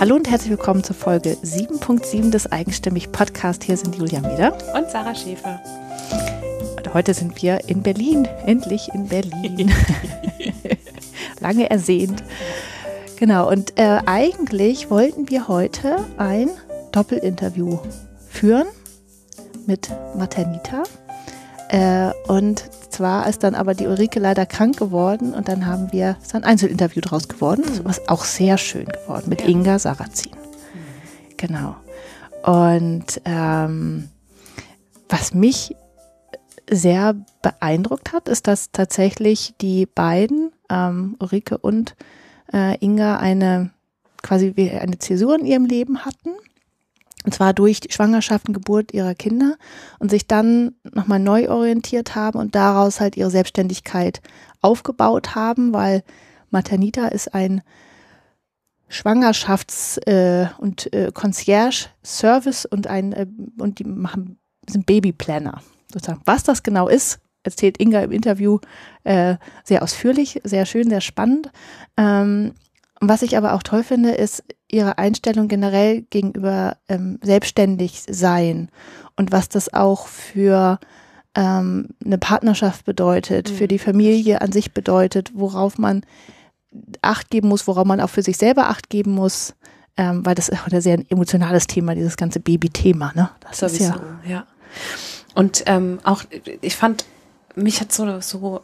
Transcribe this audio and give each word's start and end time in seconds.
Hallo 0.00 0.14
und 0.14 0.30
herzlich 0.30 0.50
willkommen 0.50 0.84
zur 0.84 0.94
Folge 0.94 1.36
7.7 1.42 2.30
des 2.30 2.52
Eigenstimmig 2.52 3.10
Podcast. 3.10 3.64
Hier 3.64 3.76
sind 3.76 3.96
Julia 3.96 4.20
Meder 4.20 4.56
und 4.76 4.88
Sarah 4.88 5.12
Schäfer. 5.12 5.60
Und 6.76 6.94
heute 6.94 7.12
sind 7.14 7.42
wir 7.42 7.68
in 7.68 7.82
Berlin, 7.82 8.28
endlich 8.46 8.88
in 8.94 9.08
Berlin. 9.08 9.72
Lange 11.40 11.68
ersehnt. 11.68 12.22
Genau, 13.16 13.50
und 13.50 13.76
äh, 13.76 13.98
eigentlich 14.06 14.88
wollten 14.88 15.30
wir 15.30 15.48
heute 15.48 15.96
ein 16.16 16.48
Doppelinterview 16.92 17.80
führen 18.28 18.68
mit 19.66 19.90
Maternita. 20.16 20.84
Äh, 21.68 22.12
und 22.26 22.64
zwar 22.90 23.28
ist 23.28 23.42
dann 23.42 23.54
aber 23.54 23.74
die 23.74 23.86
Ulrike 23.86 24.20
leider 24.20 24.46
krank 24.46 24.78
geworden 24.78 25.34
und 25.34 25.48
dann 25.48 25.66
haben 25.66 25.92
wir, 25.92 26.16
ist 26.22 26.34
ein 26.34 26.44
Einzelinterview 26.44 27.02
draus 27.02 27.28
geworden, 27.28 27.62
mhm. 27.62 27.84
was 27.84 28.08
auch 28.08 28.24
sehr 28.24 28.56
schön 28.56 28.86
geworden 28.86 29.28
mit 29.28 29.42
ja. 29.42 29.48
Inga 29.48 29.78
Sarrazin. 29.78 30.32
Mhm. 30.32 31.36
Genau. 31.36 31.76
Und 32.42 33.20
ähm, 33.24 34.08
was 35.08 35.34
mich 35.34 35.76
sehr 36.70 37.16
beeindruckt 37.42 38.12
hat, 38.12 38.28
ist, 38.28 38.46
dass 38.46 38.72
tatsächlich 38.72 39.54
die 39.60 39.86
beiden, 39.86 40.52
ähm, 40.70 41.16
Ulrike 41.18 41.58
und 41.58 41.96
äh, 42.52 42.76
Inga, 42.78 43.18
eine 43.18 43.70
quasi 44.22 44.52
wie 44.56 44.70
eine 44.70 44.98
Zäsur 44.98 45.38
in 45.38 45.46
ihrem 45.46 45.64
Leben 45.64 46.04
hatten 46.04 46.30
und 47.28 47.34
zwar 47.34 47.52
durch 47.52 47.80
die 47.80 47.92
Schwangerschaft 47.92 48.48
und 48.48 48.54
Geburt 48.54 48.94
ihrer 48.94 49.14
Kinder 49.14 49.56
und 49.98 50.10
sich 50.10 50.26
dann 50.26 50.76
nochmal 50.94 51.18
neu 51.18 51.50
orientiert 51.50 52.14
haben 52.14 52.38
und 52.38 52.54
daraus 52.54 53.00
halt 53.00 53.18
ihre 53.18 53.28
Selbstständigkeit 53.28 54.22
aufgebaut 54.62 55.34
haben, 55.34 55.74
weil 55.74 56.04
Maternita 56.48 57.08
ist 57.08 57.34
ein 57.34 57.60
Schwangerschafts- 58.90 60.00
äh, 60.06 60.48
und 60.56 60.90
äh, 60.94 61.10
Concierge-Service 61.12 62.64
und 62.64 62.86
ein 62.86 63.12
äh, 63.12 63.26
und 63.58 63.78
die 63.78 63.84
machen 63.84 64.38
sind 64.66 64.86
Babyplanner 64.86 65.60
sozusagen. 65.92 66.22
Was 66.24 66.44
das 66.44 66.62
genau 66.62 66.88
ist, 66.88 67.18
erzählt 67.42 67.78
Inga 67.78 68.00
im 68.00 68.12
Interview 68.12 68.58
sehr 69.04 69.82
ausführlich, 69.82 70.40
sehr 70.44 70.66
schön, 70.66 70.90
sehr 70.90 71.00
spannend. 71.00 71.50
Ähm, 73.00 73.08
was 73.08 73.22
ich 73.22 73.36
aber 73.36 73.54
auch 73.54 73.62
toll 73.62 73.82
finde, 73.82 74.12
ist 74.12 74.44
ihre 74.68 74.98
Einstellung 74.98 75.48
generell 75.48 76.02
gegenüber 76.02 76.76
ähm, 76.88 77.18
selbstständig 77.22 78.02
sein 78.08 78.70
und 79.16 79.32
was 79.32 79.48
das 79.48 79.72
auch 79.72 80.06
für 80.06 80.78
ähm, 81.34 81.88
eine 82.04 82.18
Partnerschaft 82.18 82.84
bedeutet, 82.84 83.50
mhm. 83.50 83.54
für 83.54 83.68
die 83.68 83.78
Familie 83.78 84.40
an 84.40 84.52
sich 84.52 84.72
bedeutet, 84.72 85.32
worauf 85.34 85.78
man 85.78 86.02
Acht 87.00 87.30
geben 87.30 87.48
muss, 87.48 87.66
worauf 87.66 87.86
man 87.86 88.00
auch 88.00 88.10
für 88.10 88.22
sich 88.22 88.36
selber 88.36 88.68
Acht 88.68 88.90
geben 88.90 89.12
muss, 89.12 89.54
ähm, 89.96 90.24
weil 90.26 90.34
das 90.34 90.48
ist 90.48 90.60
auch 90.60 90.70
ein 90.70 90.80
sehr 90.80 91.02
emotionales 91.08 91.66
Thema, 91.66 91.94
dieses 91.94 92.16
ganze 92.16 92.40
Baby-Thema. 92.40 93.12
Ne? 93.14 93.30
Das 93.40 93.58
Sowieso, 93.58 93.94
ist 93.94 94.00
ja, 94.26 94.30
ja. 94.30 94.46
Und 95.34 95.62
ähm, 95.66 95.98
auch, 96.04 96.24
ich 96.60 96.76
fand, 96.76 97.04
mich 97.54 97.80
hat 97.80 97.92
so, 97.92 98.20
so 98.20 98.60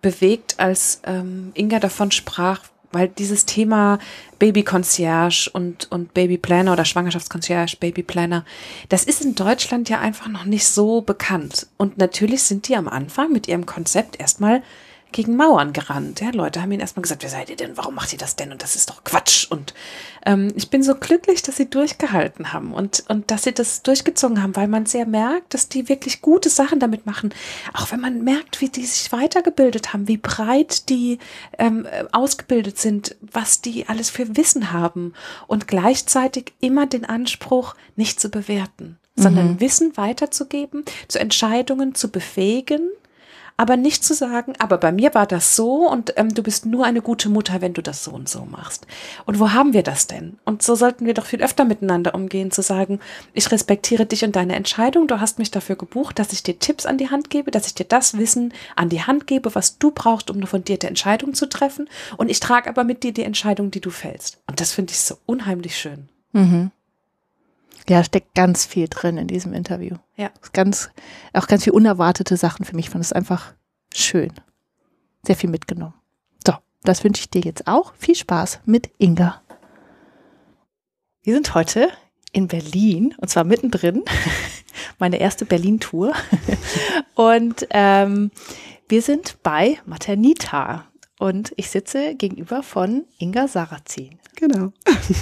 bewegt, 0.00 0.58
als 0.58 1.00
ähm, 1.04 1.52
Inga 1.54 1.78
davon 1.78 2.10
sprach, 2.10 2.60
weil 2.92 3.08
dieses 3.08 3.46
Thema 3.46 3.98
Baby 4.38 4.62
Concierge 4.62 5.50
und, 5.52 5.90
und 5.90 6.14
Baby 6.14 6.38
Planner 6.38 6.72
oder 6.72 6.84
Schwangerschaftsconcierge, 6.84 7.76
Baby 7.80 8.02
Planner, 8.02 8.44
das 8.88 9.04
ist 9.04 9.24
in 9.24 9.34
Deutschland 9.34 9.88
ja 9.88 10.00
einfach 10.00 10.28
noch 10.28 10.44
nicht 10.44 10.66
so 10.66 11.00
bekannt. 11.00 11.66
Und 11.76 11.98
natürlich 11.98 12.42
sind 12.42 12.68
die 12.68 12.76
am 12.76 12.88
Anfang 12.88 13.32
mit 13.32 13.48
ihrem 13.48 13.66
Konzept 13.66 14.20
erstmal 14.20 14.62
gegen 15.12 15.36
Mauern 15.36 15.72
gerannt. 15.72 16.20
Ja, 16.20 16.30
Leute 16.30 16.62
haben 16.62 16.72
ihn 16.72 16.80
erstmal 16.80 17.02
gesagt, 17.02 17.22
wer 17.22 17.30
seid 17.30 17.50
ihr 17.50 17.56
denn? 17.56 17.76
Warum 17.76 17.94
macht 17.94 18.12
ihr 18.12 18.18
das 18.18 18.36
denn? 18.36 18.50
Und 18.50 18.62
das 18.62 18.76
ist 18.76 18.90
doch 18.90 19.04
Quatsch. 19.04 19.46
Und 19.50 19.74
ähm, 20.26 20.52
ich 20.56 20.70
bin 20.70 20.82
so 20.82 20.94
glücklich, 20.94 21.42
dass 21.42 21.56
sie 21.56 21.68
durchgehalten 21.68 22.52
haben 22.52 22.72
und, 22.72 23.04
und 23.08 23.30
dass 23.30 23.44
sie 23.44 23.52
das 23.52 23.82
durchgezogen 23.82 24.42
haben, 24.42 24.56
weil 24.56 24.68
man 24.68 24.86
sehr 24.86 25.06
merkt, 25.06 25.54
dass 25.54 25.68
die 25.68 25.88
wirklich 25.88 26.22
gute 26.22 26.48
Sachen 26.48 26.80
damit 26.80 27.06
machen. 27.06 27.34
Auch 27.74 27.92
wenn 27.92 28.00
man 28.00 28.22
merkt, 28.24 28.60
wie 28.60 28.68
die 28.68 28.84
sich 28.84 29.12
weitergebildet 29.12 29.92
haben, 29.92 30.08
wie 30.08 30.16
breit 30.16 30.88
die 30.88 31.18
ähm, 31.58 31.86
ausgebildet 32.12 32.78
sind, 32.78 33.16
was 33.20 33.60
die 33.60 33.88
alles 33.88 34.10
für 34.10 34.36
Wissen 34.36 34.72
haben 34.72 35.12
und 35.46 35.68
gleichzeitig 35.68 36.52
immer 36.60 36.86
den 36.86 37.04
Anspruch, 37.04 37.74
nicht 37.96 38.20
zu 38.20 38.30
bewerten, 38.30 38.98
sondern 39.16 39.52
mhm. 39.52 39.60
Wissen 39.60 39.96
weiterzugeben, 39.96 40.84
zu 41.08 41.18
Entscheidungen 41.18 41.94
zu 41.94 42.10
befähigen 42.10 42.90
aber 43.56 43.76
nicht 43.76 44.04
zu 44.04 44.14
sagen, 44.14 44.54
aber 44.58 44.78
bei 44.78 44.92
mir 44.92 45.14
war 45.14 45.26
das 45.26 45.56
so 45.56 45.88
und 45.88 46.14
ähm, 46.16 46.34
du 46.34 46.42
bist 46.42 46.66
nur 46.66 46.84
eine 46.84 47.02
gute 47.02 47.28
Mutter, 47.28 47.60
wenn 47.60 47.74
du 47.74 47.82
das 47.82 48.04
so 48.04 48.10
und 48.12 48.28
so 48.28 48.44
machst. 48.44 48.86
Und 49.26 49.38
wo 49.38 49.52
haben 49.52 49.72
wir 49.72 49.82
das 49.82 50.06
denn? 50.06 50.38
Und 50.44 50.62
so 50.62 50.74
sollten 50.74 51.06
wir 51.06 51.14
doch 51.14 51.26
viel 51.26 51.42
öfter 51.42 51.64
miteinander 51.64 52.14
umgehen, 52.14 52.50
zu 52.50 52.62
sagen, 52.62 53.00
ich 53.32 53.50
respektiere 53.50 54.06
dich 54.06 54.24
und 54.24 54.36
deine 54.36 54.56
Entscheidung, 54.56 55.06
du 55.06 55.20
hast 55.20 55.38
mich 55.38 55.50
dafür 55.50 55.76
gebucht, 55.76 56.18
dass 56.18 56.32
ich 56.32 56.42
dir 56.42 56.58
Tipps 56.58 56.86
an 56.86 56.98
die 56.98 57.10
Hand 57.10 57.30
gebe, 57.30 57.50
dass 57.50 57.66
ich 57.66 57.74
dir 57.74 57.86
das 57.86 58.16
Wissen 58.18 58.52
an 58.76 58.88
die 58.88 59.02
Hand 59.02 59.26
gebe, 59.26 59.54
was 59.54 59.78
du 59.78 59.90
brauchst, 59.90 60.30
um 60.30 60.36
eine 60.36 60.46
fundierte 60.46 60.86
Entscheidung 60.86 61.34
zu 61.34 61.48
treffen. 61.48 61.88
Und 62.16 62.30
ich 62.30 62.40
trage 62.40 62.68
aber 62.68 62.84
mit 62.84 63.02
dir 63.02 63.12
die 63.12 63.24
Entscheidung, 63.24 63.70
die 63.70 63.80
du 63.80 63.90
fällst. 63.90 64.38
Und 64.46 64.60
das 64.60 64.72
finde 64.72 64.92
ich 64.92 65.00
so 65.00 65.16
unheimlich 65.26 65.76
schön. 65.76 66.08
Mhm. 66.32 66.70
Ja, 67.88 68.04
steckt 68.04 68.34
ganz 68.34 68.64
viel 68.64 68.88
drin 68.88 69.18
in 69.18 69.26
diesem 69.26 69.52
Interview. 69.52 69.96
Ja. 70.16 70.30
Ganz, 70.52 70.90
auch 71.32 71.46
ganz 71.46 71.64
viel 71.64 71.72
unerwartete 71.72 72.36
Sachen 72.36 72.64
für 72.64 72.76
mich. 72.76 72.86
Ich 72.86 72.90
fand 72.90 73.04
es 73.04 73.12
einfach 73.12 73.54
schön. 73.94 74.32
Sehr 75.24 75.36
viel 75.36 75.50
mitgenommen. 75.50 75.94
So, 76.46 76.54
das 76.82 77.04
wünsche 77.04 77.20
ich 77.20 77.30
dir 77.30 77.42
jetzt 77.42 77.66
auch. 77.66 77.94
Viel 77.96 78.14
Spaß 78.14 78.60
mit 78.64 78.90
Inga. 78.98 79.42
Wir 81.22 81.34
sind 81.34 81.54
heute 81.54 81.88
in 82.32 82.48
Berlin 82.48 83.14
und 83.18 83.28
zwar 83.28 83.44
mittendrin. 83.44 84.02
Meine 84.98 85.18
erste 85.18 85.44
Berlin-Tour. 85.44 86.12
Und 87.14 87.66
ähm, 87.70 88.30
wir 88.88 89.02
sind 89.02 89.42
bei 89.42 89.78
Maternita 89.84 90.86
und 91.22 91.52
ich 91.54 91.70
sitze 91.70 92.16
gegenüber 92.16 92.64
von 92.64 93.04
Inga 93.18 93.46
Sarrazin. 93.46 94.18
Genau. 94.34 94.72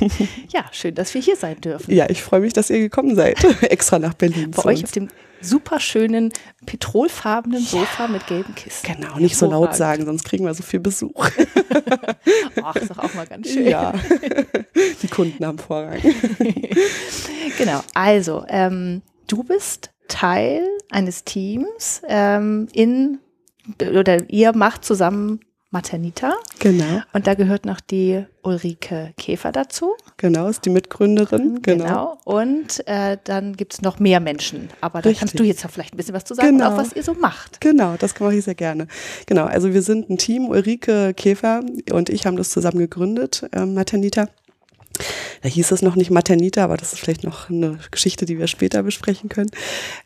ja, 0.49 0.65
schön, 0.73 0.95
dass 0.95 1.13
wir 1.13 1.21
hier 1.21 1.37
sein 1.37 1.61
dürfen. 1.61 1.93
Ja, 1.93 2.09
ich 2.09 2.23
freue 2.23 2.41
mich, 2.41 2.55
dass 2.55 2.71
ihr 2.71 2.79
gekommen 2.79 3.17
seid. 3.17 3.45
Extra 3.63 3.99
nach 3.99 4.15
Berlin. 4.15 4.51
Bei 4.51 4.65
euch 4.65 4.83
auf 4.83 4.93
dem 4.93 5.09
super 5.43 5.79
schönen 5.79 6.33
petrolfarbenen 6.65 7.61
Sofa 7.61 8.05
ja, 8.05 8.09
mit 8.09 8.27
gelben 8.27 8.55
Kisten. 8.55 8.95
Genau, 8.95 9.19
nicht 9.19 9.37
so 9.37 9.51
laut 9.51 9.77
sagen, 9.77 10.07
sonst 10.07 10.25
kriegen 10.25 10.47
wir 10.47 10.55
so 10.55 10.63
viel 10.63 10.81
Besuch. 10.81 11.29
Ach, 12.63 12.77
ist 12.77 12.91
doch 12.91 12.99
auch 12.99 13.13
mal 13.13 13.27
ganz 13.27 13.51
schön. 13.51 13.67
Ja, 13.67 13.93
die 15.03 15.09
Kunden 15.09 15.45
haben 15.45 15.59
Vorrang. 15.59 16.01
genau, 17.59 17.83
also 17.93 18.47
ähm, 18.49 19.03
du 19.27 19.43
bist 19.43 19.91
Teil 20.09 20.67
eines 20.91 21.25
Teams 21.25 22.01
ähm, 22.09 22.69
in 22.73 23.19
oder 23.79 24.31
ihr 24.31 24.57
macht 24.57 24.87
zusammen 24.87 25.41
Maternita. 25.71 26.35
Genau. 26.59 27.03
Und 27.13 27.27
da 27.29 27.35
gehört 27.35 27.65
noch 27.65 27.81
die 27.81 28.25
Ulrike 28.43 29.13
Käfer 29.17 29.53
dazu. 29.53 29.95
Genau, 30.17 30.49
ist 30.49 30.65
die 30.65 30.71
Mitgründerin. 30.71 31.63
Genau. 31.63 31.85
genau. 31.85 32.19
Und 32.25 32.87
äh, 32.89 33.19
dann 33.23 33.57
gibt 33.57 33.75
es 33.75 33.83
noch 33.83 34.01
mehr 34.01 34.19
Menschen. 34.19 34.69
Aber 34.81 35.01
da 35.01 35.13
kannst 35.13 35.39
du 35.39 35.45
jetzt 35.45 35.65
auch 35.65 35.71
vielleicht 35.71 35.95
ein 35.95 35.97
bisschen 35.97 36.15
was 36.15 36.25
zu 36.25 36.35
sagen, 36.35 36.59
genau. 36.59 36.73
auch 36.73 36.77
was 36.77 36.93
ihr 36.93 37.05
so 37.05 37.15
macht. 37.15 37.61
Genau, 37.61 37.95
das 37.99 38.19
mache 38.19 38.35
ich 38.35 38.45
sehr 38.45 38.57
gerne. 38.57 38.89
Genau, 39.27 39.45
also 39.45 39.73
wir 39.73 39.83
sind 39.83 40.11
ein 40.11 40.19
Team, 40.19 40.49
Ulrike 40.49 41.15
Käfer 41.15 41.63
und 41.93 42.09
ich 42.09 42.27
haben 42.27 42.37
das 42.37 42.51
zusammen 42.51 42.79
gegründet, 42.79 43.47
äh, 43.53 43.65
Maternita. 43.65 44.29
Da 45.43 45.49
hieß 45.49 45.73
es 45.73 45.83
noch 45.83 45.97
nicht 45.97 46.11
Maternita, 46.11 46.65
aber 46.65 46.77
das 46.77 46.93
ist 46.93 47.01
vielleicht 47.01 47.25
noch 47.25 47.51
eine 47.51 47.79
Geschichte, 47.91 48.25
die 48.27 48.39
wir 48.39 48.47
später 48.47 48.83
besprechen 48.83 49.29
können. 49.29 49.51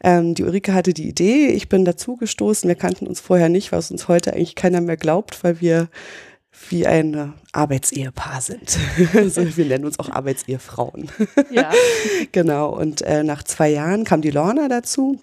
Ähm, 0.03 0.35
die 0.35 0.45
Ulrike 0.45 0.75
hatte 0.75 0.95
die 0.95 1.09
Idee, 1.09 1.49
ich 1.49 1.69
bin 1.69 1.85
dazu 1.85 2.17
gestoßen. 2.17 2.69
Wir 2.69 2.77
kannten 2.77 3.07
uns 3.07 3.21
vorher 3.21 3.49
nicht, 3.49 3.73
was 3.73 3.91
uns 3.91 4.09
heute 4.09 4.33
eigentlich 4.33 4.55
keiner 4.55 4.81
mehr 4.81 4.97
glaubt, 4.97 5.43
weil 5.45 5.61
wir 5.61 5.89
wie 6.71 6.87
ein 6.87 7.35
Arbeitsehepaar 7.53 8.41
sind. 8.41 8.79
also 9.15 9.57
wir 9.57 9.65
nennen 9.65 9.85
uns 9.85 9.99
auch 9.99 10.11
Arbeitsehefrauen. 10.11 11.11
Ja. 11.51 11.71
genau. 12.33 12.71
Und 12.71 13.03
äh, 13.03 13.23
nach 13.23 13.43
zwei 13.43 13.71
Jahren 13.71 14.05
kam 14.05 14.23
die 14.23 14.31
Lorna 14.31 14.69
dazu 14.69 15.21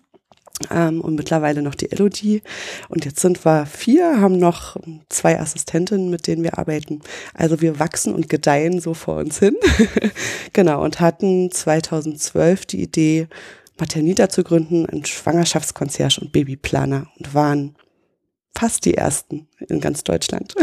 ähm, 0.70 1.02
und 1.02 1.16
mittlerweile 1.16 1.62
noch 1.62 1.76
die 1.76 1.92
Elodie. 1.92 2.42
Und 2.90 3.06
jetzt 3.06 3.20
sind 3.20 3.44
wir 3.46 3.66
vier, 3.66 4.22
haben 4.22 4.38
noch 4.38 4.78
zwei 5.10 5.40
Assistentinnen, 5.40 6.10
mit 6.10 6.28
denen 6.28 6.44
wir 6.44 6.58
arbeiten. 6.58 7.02
Also 7.34 7.62
wir 7.62 7.80
wachsen 7.80 8.14
und 8.14 8.30
gedeihen 8.30 8.80
so 8.80 8.94
vor 8.94 9.18
uns 9.18 9.40
hin. 9.40 9.56
genau, 10.54 10.84
und 10.84 11.00
hatten 11.00 11.52
2012 11.52 12.66
die 12.66 12.84
Idee, 12.84 13.28
Maternita 13.80 14.30
zu 14.30 14.44
gründen, 14.44 14.86
ein 14.86 15.06
Schwangerschaftskonzert 15.06 16.20
und 16.20 16.32
Babyplaner 16.32 17.08
und 17.18 17.34
waren 17.34 17.76
fast 18.54 18.86
die 18.86 18.96
ersten 18.96 19.48
in 19.70 19.80
ganz 19.80 20.04
Deutschland. 20.04 20.56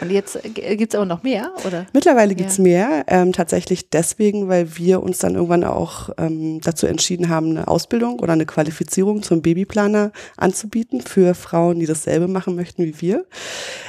Und 0.00 0.10
jetzt 0.10 0.44
äh, 0.44 0.76
gibt 0.76 0.92
es 0.92 0.96
aber 0.96 1.06
noch 1.06 1.22
mehr, 1.22 1.52
oder? 1.66 1.86
Mittlerweile 1.92 2.34
gibt's 2.34 2.58
ja. 2.58 2.62
mehr, 2.62 3.04
ähm, 3.08 3.32
tatsächlich 3.32 3.90
deswegen, 3.90 4.48
weil 4.48 4.76
wir 4.76 5.02
uns 5.02 5.18
dann 5.18 5.34
irgendwann 5.34 5.64
auch 5.64 6.10
ähm, 6.18 6.60
dazu 6.60 6.86
entschieden 6.86 7.28
haben, 7.28 7.50
eine 7.50 7.68
Ausbildung 7.68 8.20
oder 8.20 8.34
eine 8.34 8.46
Qualifizierung 8.46 9.22
zum 9.22 9.42
Babyplaner 9.42 10.12
anzubieten 10.36 11.00
für 11.00 11.34
Frauen, 11.34 11.80
die 11.80 11.86
dasselbe 11.86 12.28
machen 12.28 12.56
möchten 12.56 12.84
wie 12.84 13.00
wir. 13.00 13.26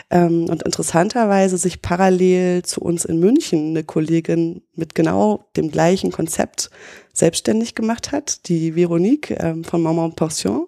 Ähm, 0.09 0.45
und 0.49 0.63
interessanterweise 0.63 1.57
sich 1.57 1.81
parallel 1.81 2.63
zu 2.63 2.81
uns 2.81 3.05
in 3.05 3.19
München 3.19 3.69
eine 3.69 3.83
Kollegin 3.83 4.61
mit 4.75 4.95
genau 4.95 5.45
dem 5.55 5.71
gleichen 5.71 6.11
Konzept 6.11 6.69
selbstständig 7.13 7.75
gemacht 7.75 8.11
hat, 8.11 8.47
die 8.47 8.75
Veronique 8.75 9.31
ähm, 9.31 9.63
von 9.63 9.81
Maman 9.81 10.15
Pension. 10.15 10.67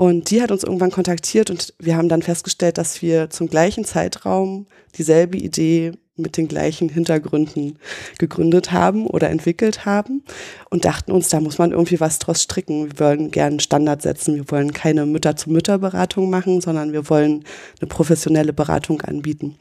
Und 0.00 0.30
die 0.30 0.40
hat 0.40 0.50
uns 0.50 0.64
irgendwann 0.64 0.90
kontaktiert 0.90 1.50
und 1.50 1.74
wir 1.78 1.94
haben 1.94 2.08
dann 2.08 2.22
festgestellt, 2.22 2.78
dass 2.78 3.02
wir 3.02 3.28
zum 3.28 3.48
gleichen 3.48 3.84
Zeitraum 3.84 4.66
dieselbe 4.96 5.36
Idee 5.36 5.92
mit 6.16 6.38
den 6.38 6.48
gleichen 6.48 6.88
Hintergründen 6.88 7.78
gegründet 8.18 8.72
haben 8.72 9.06
oder 9.06 9.28
entwickelt 9.28 9.84
haben 9.84 10.24
und 10.70 10.86
dachten 10.86 11.12
uns, 11.12 11.28
da 11.28 11.38
muss 11.40 11.58
man 11.58 11.72
irgendwie 11.72 12.00
was 12.00 12.18
draus 12.18 12.40
stricken. 12.40 12.86
Wir 12.86 12.98
wollen 12.98 13.30
gerne 13.30 13.60
Standard 13.60 14.00
setzen. 14.00 14.36
Wir 14.36 14.50
wollen 14.50 14.72
keine 14.72 15.04
Mütter-zu-Mütter-Beratung 15.04 16.30
machen, 16.30 16.62
sondern 16.62 16.94
wir 16.94 17.10
wollen 17.10 17.44
eine 17.78 17.88
professionelle 17.88 18.54
Beratung 18.54 19.02
anbieten 19.02 19.58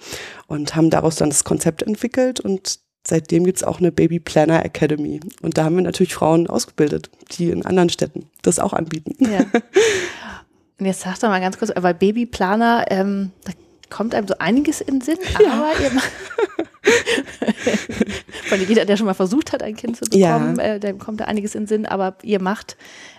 und 0.47 0.73
haben 0.73 0.89
daraus 0.89 1.17
dann 1.17 1.31
das 1.31 1.43
Konzept 1.43 1.83
entwickelt 1.83 2.39
und 2.39 2.79
seitdem 3.09 3.43
gibt 3.43 3.57
es 3.57 3.63
auch 3.63 3.79
eine 3.79 3.91
Baby 3.91 4.19
Planner 4.19 4.63
Academy. 4.63 5.19
Und 5.41 5.57
da 5.57 5.65
haben 5.65 5.75
wir 5.75 5.83
natürlich 5.83 6.13
Frauen 6.13 6.47
ausgebildet, 6.47 7.09
die 7.31 7.49
in 7.49 7.65
anderen 7.65 7.89
Städten 7.89 8.29
das 8.41 8.59
auch 8.59 8.73
anbieten. 8.73 9.15
Ja. 9.19 9.45
Und 10.79 10.85
jetzt 10.85 11.01
sag 11.01 11.19
doch 11.19 11.27
mal 11.27 11.41
ganz 11.41 11.57
kurz, 11.57 11.71
weil 11.75 11.93
Babyplaner, 11.93 12.85
ähm, 12.89 13.31
da 13.43 13.51
kommt 13.89 14.15
einem 14.15 14.27
so 14.27 14.35
einiges 14.39 14.79
in 14.81 14.99
den 14.99 15.01
Sinn, 15.01 15.17
ja. 15.41 15.51
aber 15.51 15.71
ihr 15.81 15.91
von 18.47 18.61
jeder, 18.65 18.85
der 18.85 18.95
schon 18.95 19.05
mal 19.05 19.13
versucht 19.13 19.51
hat, 19.51 19.61
ein 19.61 19.75
Kind 19.75 19.97
zu 19.97 20.05
bekommen, 20.05 20.57
ja. 20.57 20.63
äh, 20.63 20.79
dem 20.79 20.97
kommt 20.97 21.19
da 21.19 21.25
einiges 21.25 21.53
in 21.55 21.63
den 21.63 21.67
Sinn, 21.67 21.85
aber 21.85 22.17
ihr 22.23 22.41
macht 22.41 22.77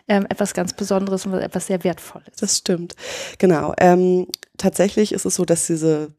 ähm, 0.08 0.24
etwas 0.28 0.54
ganz 0.54 0.72
Besonderes 0.72 1.26
und 1.26 1.34
etwas 1.34 1.66
sehr 1.66 1.84
Wertvolles. 1.84 2.36
Das 2.40 2.56
stimmt. 2.56 2.94
Genau. 3.38 3.74
Ähm, 3.78 4.26
tatsächlich 4.56 5.12
ist 5.12 5.26
es 5.26 5.34
so, 5.34 5.44
dass 5.44 5.66
diese 5.66 6.12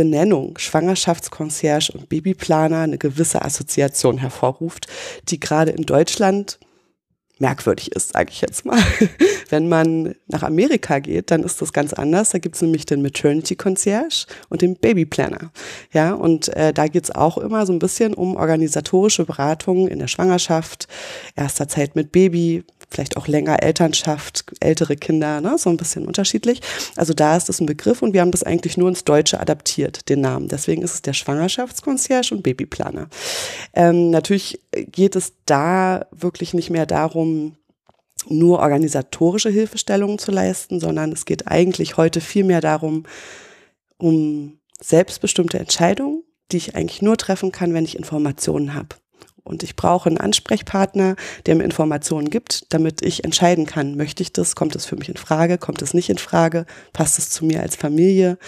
Benennung 0.00 0.56
Schwangerschaftsconcierge 0.56 1.92
und 1.92 2.08
Babyplaner 2.08 2.78
eine 2.78 2.96
gewisse 2.96 3.42
Assoziation 3.42 4.16
hervorruft, 4.16 4.86
die 5.28 5.38
gerade 5.38 5.72
in 5.72 5.82
Deutschland 5.82 6.58
merkwürdig 7.38 7.92
ist, 7.92 8.14
sage 8.14 8.30
ich 8.30 8.40
jetzt 8.40 8.64
mal. 8.64 8.80
Wenn 9.50 9.68
man 9.68 10.14
nach 10.26 10.42
Amerika 10.42 11.00
geht, 11.00 11.30
dann 11.30 11.42
ist 11.42 11.60
das 11.60 11.74
ganz 11.74 11.92
anders. 11.92 12.30
Da 12.30 12.38
gibt 12.38 12.54
es 12.54 12.62
nämlich 12.62 12.86
den 12.86 13.02
Maternity 13.02 13.56
Concierge 13.56 14.24
und 14.48 14.62
den 14.62 14.74
Baby 14.76 15.04
Planner. 15.04 15.52
Ja, 15.92 16.14
und 16.14 16.48
äh, 16.56 16.72
da 16.72 16.86
geht 16.86 17.04
es 17.04 17.14
auch 17.14 17.36
immer 17.36 17.66
so 17.66 17.74
ein 17.74 17.78
bisschen 17.78 18.14
um 18.14 18.36
organisatorische 18.36 19.26
Beratungen 19.26 19.86
in 19.86 19.98
der 19.98 20.08
Schwangerschaft, 20.08 20.88
erster 21.36 21.68
Zeit 21.68 21.94
mit 21.94 22.10
Baby, 22.10 22.64
vielleicht 22.90 23.16
auch 23.16 23.28
länger 23.28 23.62
Elternschaft, 23.62 24.44
ältere 24.60 24.96
Kinder, 24.96 25.40
ne, 25.40 25.56
so 25.58 25.70
ein 25.70 25.76
bisschen 25.76 26.06
unterschiedlich. 26.06 26.60
Also 26.96 27.14
da 27.14 27.36
ist 27.36 27.48
das 27.48 27.60
ein 27.60 27.66
Begriff 27.66 28.02
und 28.02 28.12
wir 28.12 28.20
haben 28.20 28.32
das 28.32 28.42
eigentlich 28.42 28.76
nur 28.76 28.88
ins 28.88 29.04
Deutsche 29.04 29.40
adaptiert, 29.40 30.08
den 30.08 30.20
Namen. 30.20 30.48
Deswegen 30.48 30.82
ist 30.82 30.94
es 30.94 31.02
der 31.02 31.12
Schwangerschaftsconcierge 31.12 32.34
und 32.34 32.42
Babyplaner. 32.42 33.08
Ähm, 33.72 34.10
natürlich 34.10 34.60
geht 34.72 35.16
es 35.16 35.32
da 35.46 36.06
wirklich 36.10 36.54
nicht 36.54 36.70
mehr 36.70 36.86
darum, 36.86 37.56
nur 38.28 38.58
organisatorische 38.58 39.50
Hilfestellungen 39.50 40.18
zu 40.18 40.30
leisten, 40.30 40.80
sondern 40.80 41.12
es 41.12 41.24
geht 41.24 41.48
eigentlich 41.48 41.96
heute 41.96 42.20
viel 42.20 42.44
mehr 42.44 42.60
darum, 42.60 43.04
um 43.96 44.58
selbstbestimmte 44.80 45.58
Entscheidungen, 45.58 46.22
die 46.52 46.58
ich 46.58 46.74
eigentlich 46.74 47.02
nur 47.02 47.16
treffen 47.16 47.52
kann, 47.52 47.72
wenn 47.74 47.84
ich 47.84 47.96
Informationen 47.96 48.74
habe. 48.74 48.96
Und 49.44 49.62
ich 49.62 49.76
brauche 49.76 50.08
einen 50.08 50.18
Ansprechpartner, 50.18 51.16
der 51.46 51.54
mir 51.54 51.64
Informationen 51.64 52.30
gibt, 52.30 52.72
damit 52.72 53.02
ich 53.02 53.24
entscheiden 53.24 53.66
kann, 53.66 53.96
möchte 53.96 54.22
ich 54.22 54.32
das, 54.32 54.54
kommt 54.54 54.76
es 54.76 54.86
für 54.86 54.96
mich 54.96 55.08
in 55.08 55.16
Frage, 55.16 55.58
kommt 55.58 55.82
es 55.82 55.94
nicht 55.94 56.10
in 56.10 56.18
Frage, 56.18 56.66
passt 56.92 57.18
es 57.18 57.30
zu 57.30 57.44
mir 57.44 57.60
als 57.60 57.76
Familie, 57.76 58.38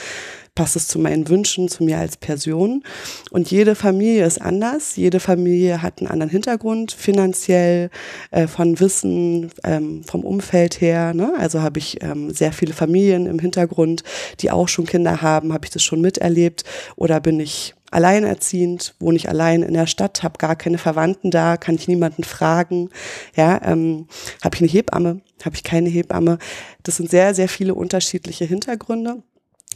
passt 0.54 0.76
es 0.76 0.87
zu 0.87 0.99
meinen 0.99 1.28
Wünschen, 1.28 1.69
zu 1.69 1.82
mir 1.82 1.99
als 1.99 2.16
Person. 2.16 2.82
Und 3.31 3.50
jede 3.50 3.75
Familie 3.75 4.26
ist 4.26 4.40
anders, 4.40 4.96
jede 4.96 5.19
Familie 5.19 5.81
hat 5.81 6.00
einen 6.00 6.10
anderen 6.10 6.31
Hintergrund, 6.31 6.93
finanziell, 6.93 7.90
äh, 8.31 8.46
von 8.46 8.78
Wissen, 8.78 9.50
ähm, 9.64 10.04
vom 10.04 10.25
Umfeld 10.25 10.81
her. 10.81 11.14
Ne? 11.14 11.32
Also 11.38 11.62
habe 11.62 11.78
ich 11.78 12.02
ähm, 12.02 12.31
sehr 12.31 12.52
viele 12.52 12.75
Familien 12.75 13.26
im 13.26 13.38
Hintergrund, 13.38 14.02
die 14.40 14.50
auch 14.50 14.69
schon 14.69 14.84
Kinder 14.84 15.22
haben, 15.22 15.52
habe 15.54 15.64
ich 15.64 15.70
das 15.70 15.82
schon 15.82 16.02
miterlebt 16.02 16.64
oder 16.96 17.20
bin 17.20 17.40
ich 17.40 17.75
alleinerziehend, 17.90 18.94
wohne 19.00 19.16
ich 19.16 19.28
allein 19.28 19.62
in 19.62 19.75
der 19.75 19.87
Stadt, 19.87 20.22
habe 20.22 20.38
gar 20.38 20.56
keine 20.56 20.78
Verwandten 20.78 21.31
da, 21.31 21.56
kann 21.56 21.75
ich 21.76 21.88
niemanden 21.88 22.25
fragen. 22.25 22.90
Ja, 23.37 23.60
ähm, 23.64 24.06
habe 24.43 24.56
ich 24.56 24.62
eine 24.62 24.70
Hebamme, 24.70 25.20
habe 25.44 25.56
ich 25.56 25.62
keine 25.62 25.88
Hebamme. 25.88 26.38
Das 26.82 26.96
sind 26.96 27.10
sehr, 27.10 27.34
sehr 27.34 27.49
viele 27.49 27.75
unterschiedliche 27.75 28.44
Hintergründe. 28.44 29.22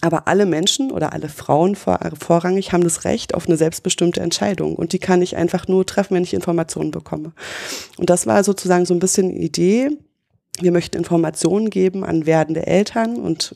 Aber 0.03 0.29
alle 0.29 0.47
Menschen 0.47 0.93
oder 0.93 1.13
alle 1.13 1.29
Frauen 1.29 1.75
vor, 1.75 1.99
vorrangig 2.21 2.73
haben 2.73 2.85
das 2.85 3.05
Recht 3.05 3.35
auf 3.35 3.47
eine 3.47 3.57
selbstbestimmte 3.57 4.21
Entscheidung. 4.21 4.77
Und 4.77 4.93
die 4.93 4.99
kann 4.99 5.23
ich 5.23 5.37
einfach 5.37 5.69
nur 5.69 5.87
treffen, 5.87 6.15
wenn 6.15 6.23
ich 6.23 6.35
Informationen 6.35 6.91
bekomme. 6.91 7.33
Und 7.97 8.11
das 8.11 8.27
war 8.27 8.45
sozusagen 8.45 8.85
so 8.85 8.95
ein 8.95 9.01
bisschen 9.01 9.31
die 9.31 9.45
Idee. 9.45 9.91
Wir 10.61 10.73
möchten 10.73 10.97
Informationen 10.97 11.71
geben 11.71 12.05
an 12.05 12.27
werdende 12.27 12.67
Eltern 12.67 13.17
und 13.17 13.55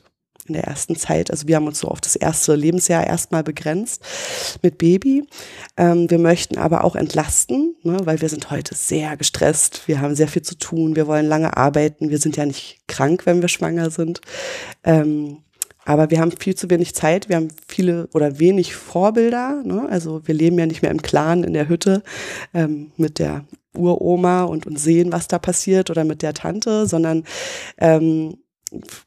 in 0.51 0.55
der 0.55 0.65
ersten 0.65 0.97
Zeit. 0.97 1.31
Also 1.31 1.47
wir 1.47 1.57
haben 1.57 1.67
uns 1.67 1.79
so 1.79 1.89
auf 1.89 2.01
das 2.01 2.17
erste 2.17 2.55
Lebensjahr 2.55 3.07
erstmal 3.07 3.45
begrenzt 3.45 4.03
mit 4.63 4.79
Baby. 4.79 5.25
Ähm, 5.77 6.11
wir 6.11 6.19
möchten 6.19 6.59
aber 6.59 6.85
auch 6.85 6.97
entlasten, 6.97 7.77
ne, 7.83 7.99
weil 8.05 8.21
wir 8.21 8.29
sind 8.29 8.51
heute 8.51 8.75
sehr 8.75 9.17
gestresst. 9.17 9.87
Wir 9.87 10.01
haben 10.01 10.17
sehr 10.17 10.29
viel 10.29 10.43
zu 10.43 10.57
tun. 10.57 10.97
Wir 10.97 11.07
wollen 11.07 11.27
lange 11.27 11.57
arbeiten. 11.57 12.11
Wir 12.11 12.19
sind 12.19 12.37
ja 12.37 12.45
nicht 12.45 12.81
krank, 12.89 13.27
wenn 13.27 13.41
wir 13.41 13.49
schwanger 13.49 13.91
sind. 13.91 14.21
Ähm, 14.83 15.39
aber 15.91 16.09
wir 16.11 16.21
haben 16.21 16.31
viel 16.31 16.55
zu 16.55 16.71
wenig 16.71 16.95
Zeit, 16.95 17.29
wir 17.29 17.35
haben 17.35 17.49
viele 17.67 18.09
oder 18.15 18.39
wenig 18.39 18.77
Vorbilder. 18.77 19.61
Ne? 19.65 19.89
Also 19.91 20.21
wir 20.25 20.37
leben 20.37 20.57
ja 20.57 20.67
nicht 20.67 20.83
mehr 20.83 20.93
im 20.93 21.03
Clan 21.03 21.43
in 21.43 21.53
der 21.53 21.69
Hütte 21.69 22.05
ähm, 22.55 22.93
mit 22.97 23.19
der 23.19 23.45
Uroma 23.75 24.45
und, 24.45 24.69
und 24.69 24.79
sehen, 24.79 25.11
was 25.11 25.27
da 25.27 25.41
passiert 25.41 25.91
oder 25.91 26.05
mit 26.05 26.23
der 26.23 26.33
Tante, 26.33 26.87
sondern 26.87 27.25
ähm, 27.79 28.37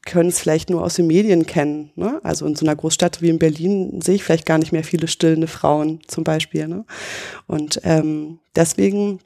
können 0.04 0.28
es 0.28 0.38
vielleicht 0.38 0.68
nur 0.68 0.82
aus 0.82 0.96
den 0.96 1.06
Medien 1.06 1.46
kennen. 1.46 1.90
Ne? 1.96 2.20
Also 2.22 2.44
in 2.44 2.54
so 2.54 2.66
einer 2.66 2.76
Großstadt 2.76 3.22
wie 3.22 3.30
in 3.30 3.38
Berlin 3.38 4.02
sehe 4.02 4.16
ich 4.16 4.24
vielleicht 4.24 4.44
gar 4.44 4.58
nicht 4.58 4.72
mehr 4.72 4.84
viele 4.84 5.08
stillende 5.08 5.46
Frauen 5.46 6.00
zum 6.06 6.22
Beispiel. 6.22 6.68
Ne? 6.68 6.84
Und 7.46 7.80
ähm, 7.84 8.40
deswegen 8.54 9.20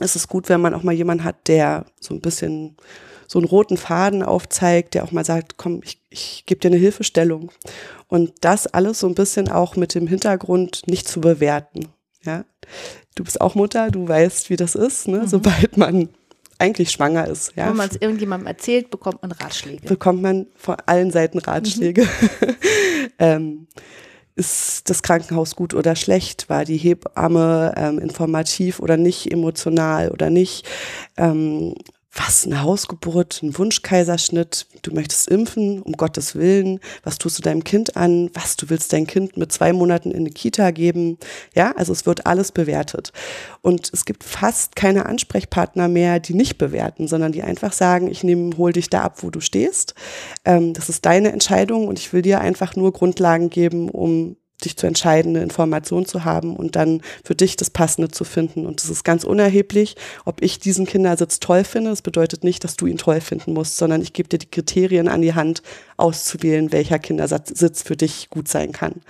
ist 0.00 0.16
es 0.16 0.26
gut, 0.26 0.48
wenn 0.48 0.60
man 0.60 0.74
auch 0.74 0.82
mal 0.82 0.92
jemanden 0.92 1.22
hat, 1.22 1.46
der 1.46 1.86
so 2.00 2.14
ein 2.14 2.20
bisschen 2.20 2.76
so 3.26 3.38
einen 3.38 3.48
roten 3.48 3.76
Faden 3.76 4.22
aufzeigt, 4.22 4.94
der 4.94 5.04
auch 5.04 5.12
mal 5.12 5.24
sagt, 5.24 5.56
komm, 5.56 5.80
ich, 5.84 6.00
ich 6.10 6.44
gebe 6.46 6.60
dir 6.60 6.68
eine 6.68 6.76
Hilfestellung. 6.76 7.50
Und 8.08 8.32
das 8.40 8.66
alles 8.66 9.00
so 9.00 9.08
ein 9.08 9.14
bisschen 9.14 9.48
auch 9.48 9.76
mit 9.76 9.94
dem 9.94 10.06
Hintergrund 10.06 10.82
nicht 10.86 11.08
zu 11.08 11.20
bewerten. 11.20 11.88
Ja, 12.22 12.44
du 13.14 13.24
bist 13.24 13.40
auch 13.40 13.54
Mutter, 13.54 13.90
du 13.90 14.06
weißt, 14.08 14.50
wie 14.50 14.56
das 14.56 14.74
ist, 14.74 15.08
ne? 15.08 15.20
Mhm. 15.20 15.28
sobald 15.28 15.76
man 15.76 16.08
eigentlich 16.58 16.90
schwanger 16.90 17.26
ist. 17.26 17.52
Ja. 17.54 17.68
Wenn 17.68 17.76
man 17.76 17.90
es 17.90 17.96
irgendjemandem 17.96 18.46
erzählt, 18.46 18.90
bekommt 18.90 19.22
man 19.22 19.32
Ratschläge. 19.32 19.86
Bekommt 19.86 20.22
man 20.22 20.46
von 20.56 20.76
allen 20.86 21.10
Seiten 21.10 21.38
Ratschläge. 21.38 22.02
Mhm. 22.02 22.56
ähm, 23.18 23.66
ist 24.36 24.90
das 24.90 25.02
Krankenhaus 25.02 25.56
gut 25.56 25.72
oder 25.72 25.96
schlecht? 25.96 26.50
War 26.50 26.64
die 26.66 26.76
Hebamme 26.76 27.74
ähm, 27.76 27.98
informativ 27.98 28.80
oder 28.80 28.98
nicht, 28.98 29.32
emotional 29.32 30.10
oder 30.10 30.28
nicht? 30.28 30.66
Ähm, 31.16 31.74
was, 32.16 32.46
eine 32.46 32.62
Hausgeburt, 32.62 33.40
ein 33.42 33.56
Wunschkaiserschnitt, 33.56 34.66
du 34.82 34.92
möchtest 34.92 35.28
impfen, 35.28 35.82
um 35.82 35.92
Gottes 35.92 36.34
Willen, 36.34 36.80
was 37.02 37.18
tust 37.18 37.38
du 37.38 37.42
deinem 37.42 37.64
Kind 37.64 37.96
an, 37.96 38.30
was, 38.32 38.56
du 38.56 38.70
willst 38.70 38.92
dein 38.92 39.06
Kind 39.06 39.36
mit 39.36 39.52
zwei 39.52 39.72
Monaten 39.72 40.10
in 40.10 40.18
eine 40.18 40.30
Kita 40.30 40.70
geben, 40.70 41.18
ja, 41.54 41.72
also 41.72 41.92
es 41.92 42.06
wird 42.06 42.26
alles 42.26 42.52
bewertet. 42.52 43.12
Und 43.60 43.90
es 43.92 44.04
gibt 44.04 44.24
fast 44.24 44.76
keine 44.76 45.06
Ansprechpartner 45.06 45.88
mehr, 45.88 46.20
die 46.20 46.34
nicht 46.34 46.58
bewerten, 46.58 47.08
sondern 47.08 47.32
die 47.32 47.42
einfach 47.42 47.72
sagen, 47.72 48.08
ich 48.10 48.24
nehme, 48.24 48.56
hol 48.56 48.72
dich 48.72 48.88
da 48.88 49.02
ab, 49.02 49.22
wo 49.22 49.30
du 49.30 49.40
stehst, 49.40 49.94
ähm, 50.44 50.72
das 50.72 50.88
ist 50.88 51.04
deine 51.04 51.32
Entscheidung 51.32 51.88
und 51.88 51.98
ich 51.98 52.12
will 52.12 52.22
dir 52.22 52.40
einfach 52.40 52.76
nur 52.76 52.92
Grundlagen 52.92 53.50
geben, 53.50 53.90
um 53.90 54.36
dich 54.64 54.76
zu 54.76 54.86
entscheiden, 54.86 55.36
eine 55.36 55.42
Information 55.42 56.06
zu 56.06 56.24
haben 56.24 56.56
und 56.56 56.76
dann 56.76 57.02
für 57.24 57.34
dich 57.34 57.56
das 57.56 57.70
Passende 57.70 58.10
zu 58.10 58.24
finden. 58.24 58.64
Und 58.66 58.82
das 58.82 58.90
ist 58.90 59.04
ganz 59.04 59.24
unerheblich, 59.24 59.96
ob 60.24 60.42
ich 60.42 60.58
diesen 60.58 60.86
Kindersitz 60.86 61.40
toll 61.40 61.64
finde. 61.64 61.90
Das 61.90 62.02
bedeutet 62.02 62.42
nicht, 62.42 62.64
dass 62.64 62.76
du 62.76 62.86
ihn 62.86 62.98
toll 62.98 63.20
finden 63.20 63.52
musst, 63.52 63.76
sondern 63.76 64.00
ich 64.00 64.12
gebe 64.12 64.28
dir 64.28 64.38
die 64.38 64.50
Kriterien 64.50 65.08
an 65.08 65.22
die 65.22 65.34
Hand, 65.34 65.62
auszuwählen, 65.98 66.72
welcher 66.72 66.98
Kindersitz 66.98 67.82
für 67.82 67.96
dich 67.96 68.28
gut 68.30 68.48
sein 68.48 68.72
kann. 68.72 69.00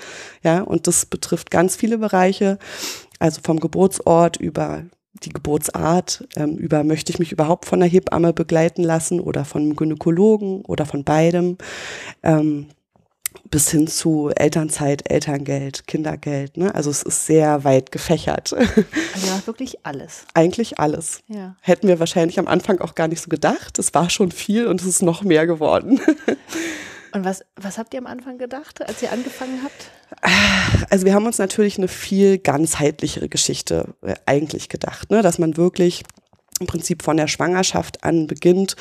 Ja, 0.42 0.62
und 0.62 0.86
das 0.86 1.06
betrifft 1.06 1.50
ganz 1.50 1.76
viele 1.76 1.98
Bereiche, 1.98 2.58
also 3.18 3.40
vom 3.42 3.58
Geburtsort 3.60 4.36
über 4.36 4.84
die 5.22 5.30
Geburtsart, 5.30 6.26
ähm, 6.36 6.56
über 6.56 6.84
möchte 6.84 7.10
ich 7.10 7.18
mich 7.18 7.32
überhaupt 7.32 7.64
von 7.64 7.80
der 7.80 7.88
Hebamme 7.88 8.32
begleiten 8.32 8.82
lassen 8.82 9.20
oder 9.20 9.44
von 9.44 9.62
einem 9.62 9.76
Gynäkologen 9.76 10.62
oder 10.62 10.86
von 10.86 11.04
beidem, 11.04 11.56
ähm, 12.22 12.66
bis 13.50 13.70
hin 13.70 13.86
zu 13.86 14.30
Elternzeit, 14.34 15.10
Elterngeld, 15.10 15.86
Kindergeld. 15.86 16.56
Ne? 16.56 16.74
Also 16.74 16.90
es 16.90 17.02
ist 17.02 17.26
sehr 17.26 17.64
weit 17.64 17.92
gefächert. 17.92 18.54
Also 19.14 19.46
wirklich 19.46 19.84
alles. 19.84 20.24
Eigentlich 20.34 20.78
alles. 20.78 21.20
Ja. 21.26 21.56
Hätten 21.60 21.88
wir 21.88 21.98
wahrscheinlich 21.98 22.38
am 22.38 22.46
Anfang 22.46 22.80
auch 22.80 22.94
gar 22.94 23.08
nicht 23.08 23.20
so 23.20 23.28
gedacht. 23.28 23.78
Es 23.78 23.94
war 23.94 24.10
schon 24.10 24.30
viel 24.30 24.66
und 24.66 24.80
es 24.80 24.86
ist 24.86 25.02
noch 25.02 25.22
mehr 25.22 25.46
geworden. 25.46 26.00
Und 27.12 27.24
was, 27.24 27.42
was 27.56 27.78
habt 27.78 27.94
ihr 27.94 28.00
am 28.00 28.06
Anfang 28.06 28.36
gedacht, 28.36 28.86
als 28.86 29.00
ihr 29.00 29.10
angefangen 29.10 29.62
habt? 29.64 29.90
Also 30.90 31.06
wir 31.06 31.14
haben 31.14 31.24
uns 31.24 31.38
natürlich 31.38 31.78
eine 31.78 31.88
viel 31.88 32.36
ganzheitlichere 32.36 33.30
Geschichte 33.30 33.94
äh, 34.02 34.16
eigentlich 34.26 34.68
gedacht, 34.68 35.10
ne? 35.10 35.22
dass 35.22 35.38
man 35.38 35.56
wirklich 35.56 36.02
im 36.60 36.66
Prinzip 36.66 37.02
von 37.02 37.16
der 37.16 37.28
Schwangerschaft 37.28 38.04
an 38.04 38.26
beginnt, 38.26 38.76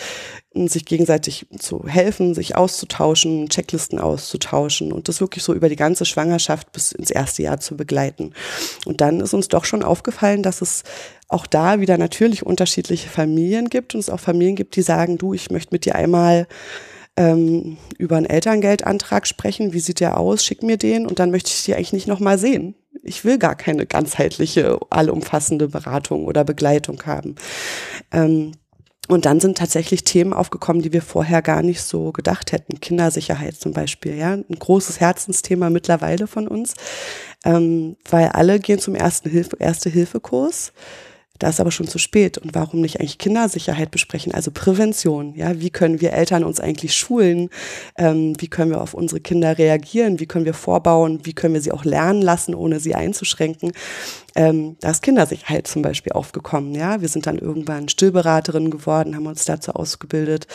sich 0.54 0.86
gegenseitig 0.86 1.48
zu 1.60 1.86
helfen, 1.88 2.34
sich 2.34 2.56
auszutauschen, 2.56 3.50
Checklisten 3.50 4.00
auszutauschen 4.00 4.92
und 4.94 5.10
das 5.10 5.20
wirklich 5.20 5.44
so 5.44 5.54
über 5.54 5.68
die 5.68 5.76
ganze 5.76 6.06
Schwangerschaft 6.06 6.72
bis 6.72 6.94
ins 6.94 7.12
erste 7.12 7.44
Jahr 7.44 7.60
zu 7.60 7.76
begleiten. 7.76 8.34
Und 8.86 9.02
dann 9.02 9.20
ist 9.20 9.34
uns 9.34 9.50
doch 9.50 9.66
schon 9.66 9.84
aufgefallen, 9.84 10.44
dass 10.44 10.62
es 10.62 10.84
auch 11.28 11.48
da 11.48 11.80
wieder 11.80 11.98
natürlich 11.98 12.46
unterschiedliche 12.46 13.10
Familien 13.10 13.70
gibt 13.70 13.94
und 13.94 14.00
es 14.00 14.10
auch 14.10 14.20
Familien 14.20 14.56
gibt, 14.56 14.76
die 14.76 14.82
sagen, 14.82 15.18
du, 15.18 15.34
ich 15.34 15.52
möchte 15.52 15.74
mit 15.74 15.86
dir 15.86 15.96
einmal 15.96 16.48
ähm, 17.18 17.78
über 17.98 18.18
einen 18.18 18.26
Elterngeldantrag 18.26 19.28
sprechen. 19.28 19.74
Wie 19.74 19.80
sieht 19.80 20.00
der 20.00 20.18
aus? 20.18 20.44
Schick 20.44 20.64
mir 20.64 20.78
den 20.78 21.08
und 21.08 21.20
dann 21.20 21.32
möchte 21.32 21.50
ich 21.50 21.64
die 21.64 21.76
eigentlich 21.76 21.94
nicht 21.94 22.08
nochmal 22.08 22.38
sehen. 22.38 22.76
Ich 23.04 23.26
will 23.26 23.38
gar 23.38 23.56
keine 23.56 23.86
ganzheitliche, 23.86 24.80
allumfassende 24.90 25.68
Beratung 25.68 26.26
oder 26.26 26.44
Begleitung 26.44 27.02
haben. 27.06 27.36
Ähm, 28.12 28.54
und 29.08 29.26
dann 29.26 29.40
sind 29.40 29.58
tatsächlich 29.58 30.04
Themen 30.04 30.34
aufgekommen, 30.34 30.82
die 30.82 30.92
wir 30.92 31.04
vorher 31.04 31.44
gar 31.44 31.62
nicht 31.62 31.82
so 31.82 32.12
gedacht 32.12 32.52
hätten. 32.52 32.80
Kindersicherheit 32.80 33.56
zum 33.56 33.72
Beispiel, 33.72 34.16
ja, 34.16 34.34
ein 34.34 34.46
großes 34.58 35.00
Herzensthema 35.00 35.70
mittlerweile 35.70 36.26
von 36.26 36.48
uns, 36.48 36.74
ähm, 37.44 37.98
weil 38.10 38.30
alle 38.30 38.60
gehen 38.60 38.80
zum 38.80 38.96
ersten 38.96 39.30
Hilfe, 39.30 39.58
erste 39.60 39.90
Hilfekurs. 39.90 40.74
Da 41.40 41.50
ist 41.50 41.60
aber 41.60 41.72
schon 41.72 41.88
zu 41.88 41.98
spät. 41.98 42.38
Und 42.38 42.56
warum 42.56 42.82
nicht 42.82 43.00
eigentlich 43.00 43.18
Kindersicherheit 43.18 43.92
besprechen? 43.92 44.34
Also 44.34 44.52
Prävention. 44.52 45.36
Ja, 45.36 45.60
wie 45.60 45.70
können 45.70 46.02
wir 46.02 46.14
Eltern 46.14 46.44
uns 46.44 46.60
eigentlich 46.60 46.96
schulen? 46.96 47.50
Ähm, 47.98 48.34
wie 48.40 48.48
können 48.48 48.72
wir 48.72 48.82
auf 48.82 48.94
unsere 48.94 49.20
Kinder 49.20 49.58
reagieren? 49.58 50.20
Wie 50.20 50.26
können 50.26 50.46
wir 50.46 50.54
vorbauen? 50.54 51.20
Wie 51.24 51.34
können 51.34 51.54
wir 51.54 51.62
sie 51.62 51.72
auch 51.72 51.84
lernen 51.84 52.22
lassen, 52.22 52.56
ohne 52.56 52.80
sie 52.80 52.96
einzuschränken? 52.96 53.74
Ähm, 54.36 54.76
da 54.82 54.92
ist 54.92 55.02
Kindersicherheit 55.02 55.68
zum 55.68 55.82
Beispiel 55.82 56.14
aufgekommen. 56.14 56.76
Ja, 56.76 57.02
wir 57.02 57.08
sind 57.08 57.26
dann 57.26 57.38
irgendwann 57.38 57.90
Stillberaterin 57.90 58.70
geworden, 58.70 59.16
haben 59.16 59.28
uns 59.28 59.46
dazu 59.46 59.72
ausgebildet. 59.72 60.48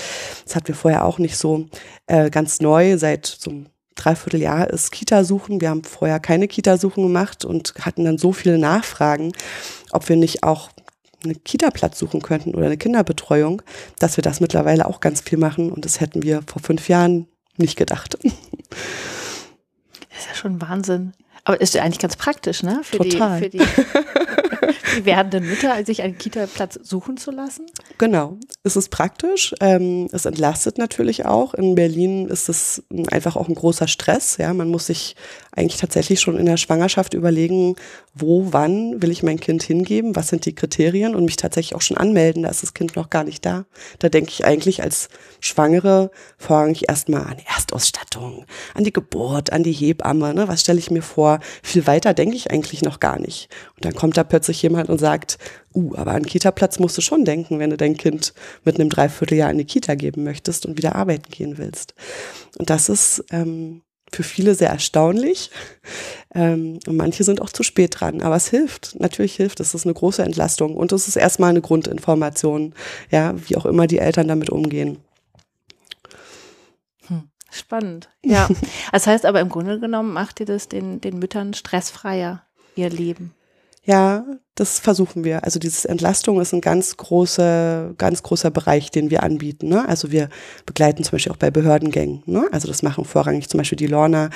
Das 0.44 0.54
hatten 0.56 0.68
wir 0.68 0.75
vorher 0.75 1.04
auch 1.04 1.18
nicht 1.18 1.37
so 1.37 1.66
äh, 2.06 2.30
ganz 2.30 2.60
neu 2.60 2.99
seit 2.99 3.26
so 3.26 3.64
Dreivierteljahr 3.94 4.70
ist 4.70 4.92
Kita-Suchen. 4.92 5.61
Wir 5.61 5.70
haben 5.70 5.85
vorher 5.85 6.20
keine 6.20 6.49
Kita-Suchen 6.49 7.02
gemacht 7.02 7.44
und 7.44 7.75
hatten 7.80 8.04
dann 8.04 8.18
so 8.18 8.32
viele 8.32 8.59
Nachfragen, 8.59 9.32
ob 9.92 10.09
wir 10.09 10.16
nicht 10.16 10.42
auch 10.42 10.70
einen 11.25 11.42
Kita-Platz 11.44 11.99
suchen 11.99 12.23
könnten 12.23 12.54
oder 12.54 12.66
eine 12.66 12.78
Kinderbetreuung, 12.78 13.62
dass 13.99 14.16
wir 14.16 14.23
das 14.23 14.40
mittlerweile 14.40 14.87
auch 14.87 15.00
ganz 15.00 15.20
viel 15.20 15.38
machen. 15.38 15.70
Und 15.70 15.85
das 15.85 16.00
hätten 16.00 16.23
wir 16.23 16.42
vor 16.47 16.62
fünf 16.62 16.88
Jahren 16.88 17.26
nicht 17.56 17.76
gedacht. 17.76 18.16
Das 18.23 18.32
ist 20.18 20.28
ja 20.28 20.35
schon 20.35 20.61
Wahnsinn. 20.61 21.12
Aber 21.44 21.61
ist 21.61 21.75
ja 21.75 21.82
eigentlich 21.82 21.99
ganz 21.99 22.16
praktisch, 22.16 22.62
ne? 22.62 22.80
Für 22.82 22.99
Total. 22.99 23.40
Die, 23.49 23.59
für 23.59 23.64
die, 23.64 23.64
die 24.97 25.04
werdenden 25.04 25.49
Mütter, 25.49 25.85
sich 25.85 26.02
einen 26.02 26.18
Kita-Platz 26.18 26.78
suchen 26.82 27.16
zu 27.16 27.30
lassen? 27.30 27.66
Genau. 27.99 28.38
Es 28.62 28.76
ist 28.76 28.90
praktisch. 28.90 29.54
Ähm, 29.61 30.09
es 30.12 30.25
entlastet 30.25 30.78
natürlich 30.78 31.26
auch. 31.26 31.54
In 31.54 31.75
Berlin 31.75 32.28
ist 32.28 32.49
es 32.49 32.82
einfach 33.11 33.37
auch 33.37 33.49
ein 33.49 33.54
großer 33.54 33.88
Stress. 33.88 34.37
Ja, 34.38 34.52
man 34.54 34.68
muss 34.68 34.87
sich 34.87 35.16
eigentlich 35.52 35.80
tatsächlich 35.80 36.20
schon 36.20 36.38
in 36.38 36.47
der 36.47 36.56
Schwangerschaft 36.56 37.14
überlegen, 37.14 37.76
wo, 38.14 38.49
wann 38.50 39.02
will 39.02 39.11
ich 39.11 39.23
mein 39.23 39.40
Kind 39.40 39.62
hingeben, 39.62 40.16
was 40.16 40.28
sind 40.28 40.47
die 40.47 40.54
Kriterien 40.54 41.14
und 41.14 41.25
mich 41.25 41.37
tatsächlich 41.37 41.75
auch 41.75 41.82
schon 41.82 41.97
anmelden, 41.97 42.44
da 42.44 42.49
ist 42.49 42.62
das 42.62 42.75
Kind 42.75 42.97
noch 42.97 43.11
gar 43.11 43.25
nicht 43.25 43.44
da. 43.44 43.66
Da 43.99 44.09
denke 44.09 44.30
ich 44.30 44.44
eigentlich 44.44 44.82
als 44.82 45.09
Schwangere 45.40 46.11
vorrangig 46.38 46.88
erstmal 46.88 47.23
an 47.23 47.37
Erstausstattung, 47.47 48.47
an 48.75 48.85
die 48.85 48.92
Geburt, 48.92 49.52
an 49.52 49.62
die 49.62 49.73
Hebamme, 49.73 50.35
ne? 50.35 50.49
was 50.49 50.61
stelle 50.61 50.78
ich 50.78 50.90
mir 50.90 51.02
vor? 51.02 51.40
Viel 51.62 51.87
weiter 51.87 52.14
denke 52.14 52.37
ich 52.37 52.50
eigentlich 52.50 52.82
noch 52.82 53.00
gar 53.00 53.18
nicht. 53.18 53.49
Und 53.76 53.85
dann 53.85 53.94
kommt 53.94 54.16
da 54.16 54.25
plötzlich 54.25 54.62
jemand 54.62 54.79
und 54.88 54.99
sagt, 54.99 55.38
uh, 55.75 55.94
aber 55.96 56.12
an 56.12 56.25
Kita-Platz 56.25 56.78
musst 56.78 56.96
du 56.96 57.02
schon 57.02 57.25
denken, 57.25 57.58
wenn 57.58 57.70
du 57.70 57.76
dein 57.76 57.96
Kind 57.96 58.32
mit 58.64 58.78
einem 58.78 58.88
Dreivierteljahr 58.88 59.50
in 59.50 59.58
die 59.58 59.64
Kita 59.64 59.94
geben 59.94 60.25
möchtest 60.25 60.66
und 60.66 60.78
wieder 60.78 60.96
arbeiten 60.96 61.30
gehen 61.30 61.58
willst. 61.58 61.94
Und 62.58 62.70
das 62.70 62.88
ist 62.88 63.25
ähm, 63.30 63.82
für 64.12 64.22
viele 64.22 64.54
sehr 64.54 64.70
erstaunlich. 64.70 65.50
Ähm, 66.34 66.78
und 66.87 66.96
manche 66.96 67.25
sind 67.25 67.40
auch 67.40 67.50
zu 67.50 67.62
spät 67.62 68.00
dran. 68.00 68.22
Aber 68.22 68.37
es 68.37 68.49
hilft. 68.49 68.99
Natürlich 68.99 69.37
hilft 69.37 69.60
es. 69.60 69.68
Es 69.68 69.75
ist 69.75 69.87
eine 69.87 69.94
große 69.94 70.22
Entlastung. 70.22 70.76
Und 70.76 70.92
es 70.92 71.08
ist 71.08 71.16
erstmal 71.16 71.50
eine 71.50 71.60
Grundinformation, 71.60 72.75
ja, 73.10 73.34
wie 73.49 73.56
auch 73.56 73.66
immer 73.66 73.87
die 73.87 73.99
Eltern 73.99 74.28
damit 74.28 74.50
umgehen. 74.50 74.99
Hm, 77.06 77.30
spannend. 77.50 78.08
Ja. 78.25 78.49
Das 78.92 79.06
heißt 79.06 79.25
aber 79.25 79.40
im 79.40 79.49
Grunde 79.49 79.78
genommen 79.78 80.12
macht 80.12 80.40
ihr 80.40 80.46
das 80.46 80.68
den, 80.68 81.00
den 81.00 81.18
Müttern 81.18 81.54
stressfreier, 81.54 82.42
ihr 82.75 82.90
Leben. 82.90 83.32
Ja, 83.90 84.25
das 84.54 84.78
versuchen 84.78 85.25
wir. 85.25 85.42
Also 85.42 85.59
dieses 85.59 85.85
Entlastung 85.85 86.40
ist 86.40 86.54
ein 86.54 86.61
ganz 86.61 86.97
großer, 86.97 87.92
ganz 87.99 88.23
großer 88.23 88.52
Bereich, 88.52 88.92
den 88.92 89.11
wir 89.11 89.25
anbieten. 89.25 89.68
Ne? 89.68 89.88
Also 89.88 90.12
wir 90.12 90.28
begleiten 90.64 91.02
zum 91.02 91.11
Beispiel 91.11 91.32
auch 91.32 91.38
bei 91.38 91.50
Behördengängen. 91.50 92.23
Ne? 92.25 92.47
Also 92.52 92.68
das 92.68 92.85
machen 92.85 93.04
vorrangig 93.04 93.49
zum 93.49 93.59
Beispiel 93.59 93.78
die 93.78 93.88
Lorna 93.88 94.30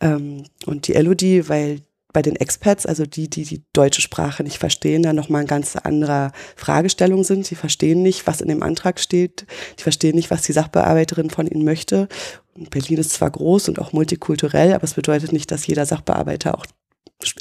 ähm, 0.00 0.42
und 0.64 0.88
die 0.88 0.96
Elodie, 0.96 1.48
weil 1.48 1.82
bei 2.12 2.20
den 2.20 2.34
Expats, 2.34 2.84
also 2.84 3.06
die, 3.06 3.30
die 3.30 3.44
die 3.44 3.62
deutsche 3.72 4.00
Sprache 4.00 4.42
nicht 4.42 4.58
verstehen, 4.58 5.04
da 5.04 5.12
nochmal 5.12 5.42
ein 5.42 5.46
ganz 5.46 5.76
anderer 5.76 6.32
Fragestellung 6.56 7.22
sind. 7.22 7.46
Sie 7.46 7.54
verstehen 7.54 8.02
nicht, 8.02 8.26
was 8.26 8.40
in 8.40 8.48
dem 8.48 8.64
Antrag 8.64 8.98
steht. 8.98 9.46
Die 9.78 9.84
verstehen 9.84 10.16
nicht, 10.16 10.32
was 10.32 10.42
die 10.42 10.52
Sachbearbeiterin 10.52 11.30
von 11.30 11.46
ihnen 11.46 11.64
möchte. 11.64 12.08
Und 12.54 12.70
Berlin 12.70 12.98
ist 12.98 13.12
zwar 13.12 13.30
groß 13.30 13.68
und 13.68 13.78
auch 13.78 13.92
multikulturell, 13.92 14.72
aber 14.72 14.82
es 14.82 14.94
bedeutet 14.94 15.32
nicht, 15.32 15.52
dass 15.52 15.64
jeder 15.68 15.86
Sachbearbeiter 15.86 16.58
auch 16.58 16.66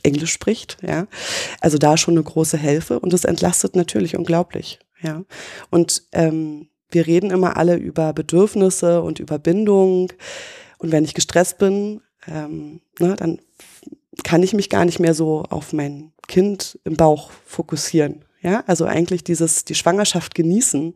Englisch 0.04 0.32
spricht, 0.32 0.78
ja. 0.82 1.08
Also 1.60 1.78
da 1.78 1.98
schon 1.98 2.16
eine 2.16 2.24
große 2.24 2.58
Hilfe 2.58 3.00
und 3.00 3.14
es 3.14 3.26
entlastet 3.26 3.76
natürlich 3.76 4.16
unglaublich, 4.16 4.80
ja. 5.02 5.24
Und 5.70 6.04
ähm, 6.12 6.70
wir 6.90 7.08
reden 7.08 7.32
immer 7.32 7.58
alle 7.58 7.76
über 7.76 8.14
Bedürfnisse 8.14 9.02
und 9.02 9.20
über 9.20 9.38
Bindung. 9.40 10.14
Und 10.78 10.92
wenn 10.92 11.04
ich 11.04 11.14
gestresst 11.14 11.58
bin, 11.58 12.02
ähm, 12.28 12.82
ne, 13.00 13.16
dann 13.16 13.40
kann 14.24 14.44
ich 14.44 14.54
mich 14.54 14.70
gar 14.70 14.86
nicht 14.86 15.00
mehr 15.00 15.14
so 15.14 15.44
auf 15.50 15.74
mein 15.74 16.14
Kind 16.28 16.80
im 16.84 16.96
Bauch 16.96 17.32
fokussieren. 17.46 18.24
Ja, 18.42 18.64
also 18.68 18.86
eigentlich 18.86 19.24
dieses, 19.24 19.66
die 19.66 19.76
Schwangerschaft 19.76 20.36
genießen, 20.36 20.96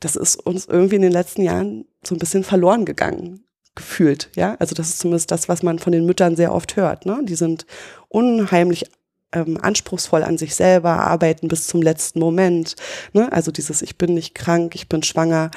das 0.00 0.16
ist 0.16 0.36
uns 0.36 0.66
irgendwie 0.66 0.96
in 0.96 1.02
den 1.02 1.12
letzten 1.12 1.42
Jahren 1.42 1.86
so 2.04 2.14
ein 2.14 2.18
bisschen 2.18 2.44
verloren 2.44 2.84
gegangen 2.84 3.44
gefühlt. 3.74 4.30
Ja, 4.36 4.56
also 4.58 4.74
das 4.74 4.88
ist 4.90 4.98
zumindest 4.98 5.30
das, 5.30 5.48
was 5.48 5.62
man 5.62 5.78
von 5.78 5.92
den 5.92 6.06
Müttern 6.06 6.36
sehr 6.36 6.54
oft 6.54 6.76
hört. 6.76 7.06
Ne? 7.06 7.20
Die 7.24 7.34
sind 7.34 7.66
unheimlich 8.08 8.84
ähm, 9.32 9.58
anspruchsvoll 9.60 10.22
an 10.22 10.38
sich 10.38 10.54
selber, 10.54 10.90
arbeiten 10.90 11.48
bis 11.48 11.66
zum 11.66 11.82
letzten 11.82 12.20
Moment. 12.20 12.76
Ne? 13.12 13.32
Also 13.32 13.50
dieses 13.50 13.82
Ich 13.82 13.96
bin 13.96 14.14
nicht 14.14 14.34
krank, 14.34 14.74
ich 14.74 14.88
bin 14.88 15.02
schwanger, 15.02 15.50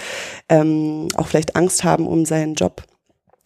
ähm, 0.49 1.09
auch 1.15 1.27
vielleicht 1.27 1.55
Angst 1.55 1.83
haben 1.83 2.07
um 2.07 2.25
seinen 2.25 2.55
Job 2.55 2.83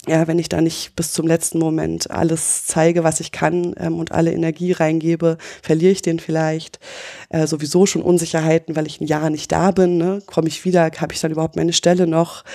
ja, 0.07 0.27
wenn 0.27 0.39
ich 0.39 0.47
da 0.47 0.61
nicht 0.61 0.95
bis 0.95 1.11
zum 1.11 1.27
letzten 1.27 1.59
Moment 1.59 2.09
alles 2.09 2.65
zeige, 2.65 3.03
was 3.03 3.19
ich 3.19 3.33
kann 3.33 3.75
ähm, 3.77 3.99
und 3.99 4.13
alle 4.13 4.31
Energie 4.31 4.71
reingebe, 4.71 5.37
verliere 5.61 5.91
ich 5.91 6.01
den 6.01 6.19
vielleicht. 6.19 6.79
Äh, 7.29 7.47
sowieso 7.47 7.85
schon 7.85 8.01
Unsicherheiten, 8.01 8.77
weil 8.77 8.87
ich 8.87 9.01
ein 9.01 9.07
Jahr 9.07 9.29
nicht 9.29 9.51
da 9.51 9.71
bin. 9.71 9.97
Ne? 9.97 10.21
Komme 10.25 10.47
ich 10.47 10.63
wieder? 10.63 10.89
Habe 10.99 11.13
ich 11.13 11.19
dann 11.19 11.31
überhaupt 11.31 11.57
meine 11.57 11.73
Stelle 11.73 12.07
noch? 12.07 12.45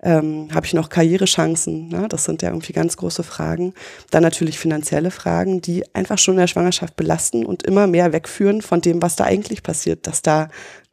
Ähm, 0.00 0.48
Habe 0.54 0.64
ich 0.64 0.74
noch 0.74 0.90
Karrierechancen? 0.90 1.88
Ne? 1.88 2.06
Das 2.08 2.24
sind 2.24 2.40
ja 2.40 2.50
irgendwie 2.50 2.72
ganz 2.72 2.96
große 2.96 3.24
Fragen. 3.24 3.74
Dann 4.10 4.22
natürlich 4.22 4.58
finanzielle 4.58 5.10
Fragen, 5.10 5.60
die 5.60 5.84
einfach 5.96 6.18
schon 6.18 6.34
in 6.34 6.40
der 6.40 6.46
Schwangerschaft 6.46 6.94
belasten 6.94 7.44
und 7.44 7.64
immer 7.64 7.88
mehr 7.88 8.12
wegführen 8.12 8.62
von 8.62 8.80
dem, 8.80 9.02
was 9.02 9.16
da 9.16 9.24
eigentlich 9.24 9.64
passiert, 9.64 10.06
dass 10.06 10.22
da 10.22 10.48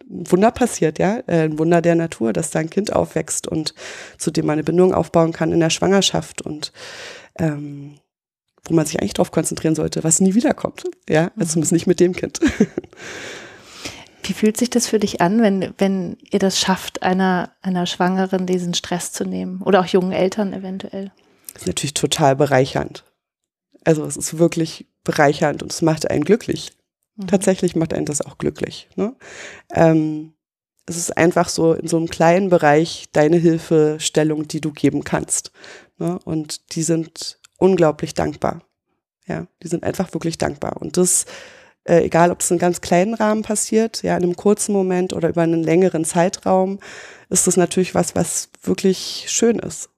ein 0.09 0.31
Wunder 0.31 0.51
passiert, 0.51 0.99
ja, 0.99 1.19
äh, 1.27 1.43
ein 1.43 1.59
Wunder 1.59 1.81
der 1.81 1.95
Natur, 1.95 2.33
dass 2.33 2.49
da 2.49 2.59
ein 2.59 2.69
Kind 2.69 2.93
aufwächst 2.93 3.47
und 3.47 3.73
zu 4.17 4.31
dem 4.31 4.45
man 4.45 4.53
eine 4.53 4.63
Bindung 4.63 4.93
aufbauen 4.93 5.31
kann 5.31 5.51
in 5.51 5.59
der 5.59 5.69
Schwangerschaft 5.69 6.41
und 6.41 6.71
ähm, 7.37 7.95
wo 8.63 8.73
man 8.73 8.85
sich 8.85 8.99
eigentlich 8.99 9.13
darauf 9.13 9.31
konzentrieren 9.31 9.75
sollte, 9.75 10.03
was 10.03 10.19
nie 10.19 10.33
wiederkommt, 10.33 10.83
ja, 11.07 11.31
also 11.37 11.53
zumindest 11.53 11.71
nicht 11.71 11.87
mit 11.87 11.99
dem 11.99 12.13
Kind. 12.13 12.39
Wie 14.23 14.33
fühlt 14.33 14.57
sich 14.57 14.69
das 14.69 14.85
für 14.85 14.99
dich 14.99 15.21
an, 15.21 15.41
wenn, 15.41 15.73
wenn 15.77 16.17
ihr 16.29 16.39
das 16.39 16.59
schafft, 16.59 17.01
einer, 17.01 17.51
einer 17.61 17.87
Schwangeren 17.87 18.45
diesen 18.45 18.73
Stress 18.75 19.11
zu 19.11 19.25
nehmen 19.25 19.61
oder 19.63 19.79
auch 19.79 19.87
jungen 19.87 20.11
Eltern 20.11 20.53
eventuell? 20.53 21.11
Das 21.53 21.63
ist 21.63 21.67
natürlich 21.67 21.95
total 21.95 22.35
bereichernd. 22.35 23.05
Also 23.85 24.05
es 24.05 24.17
ist 24.17 24.37
wirklich 24.37 24.87
bereichernd 25.03 25.63
und 25.63 25.71
es 25.71 25.81
macht 25.81 26.11
einen 26.11 26.25
glücklich. 26.25 26.73
Mhm. 27.19 27.27
Tatsächlich 27.27 27.75
macht 27.75 27.93
einen 27.93 28.05
das 28.05 28.21
auch 28.21 28.37
glücklich. 28.37 28.87
Ne? 28.95 29.13
Ähm, 29.73 30.33
es 30.85 30.97
ist 30.97 31.17
einfach 31.17 31.49
so 31.49 31.73
in 31.73 31.87
so 31.87 31.97
einem 31.97 32.07
kleinen 32.07 32.49
Bereich 32.49 33.09
deine 33.11 33.37
Hilfestellung, 33.37 34.47
die 34.47 34.61
du 34.61 34.71
geben 34.71 35.03
kannst. 35.03 35.51
Ne? 35.97 36.17
Und 36.23 36.75
die 36.75 36.81
sind 36.81 37.39
unglaublich 37.57 38.13
dankbar. 38.13 38.61
Ja, 39.27 39.45
die 39.61 39.67
sind 39.67 39.83
einfach 39.83 40.13
wirklich 40.13 40.37
dankbar. 40.37 40.77
Und 40.81 40.97
das, 40.97 41.25
äh, 41.83 42.03
egal 42.05 42.31
ob 42.31 42.39
es 42.39 42.49
in 42.49 42.55
einem 42.55 42.61
ganz 42.61 42.81
kleinen 42.81 43.13
Rahmen 43.13 43.43
passiert, 43.43 44.01
ja, 44.01 44.17
in 44.17 44.23
einem 44.23 44.35
kurzen 44.35 44.73
Moment 44.73 45.13
oder 45.13 45.29
über 45.29 45.43
einen 45.43 45.61
längeren 45.61 46.05
Zeitraum, 46.05 46.79
ist 47.29 47.45
das 47.45 47.57
natürlich 47.57 47.93
was, 47.93 48.15
was 48.15 48.49
wirklich 48.63 49.25
schön 49.27 49.59
ist. 49.59 49.89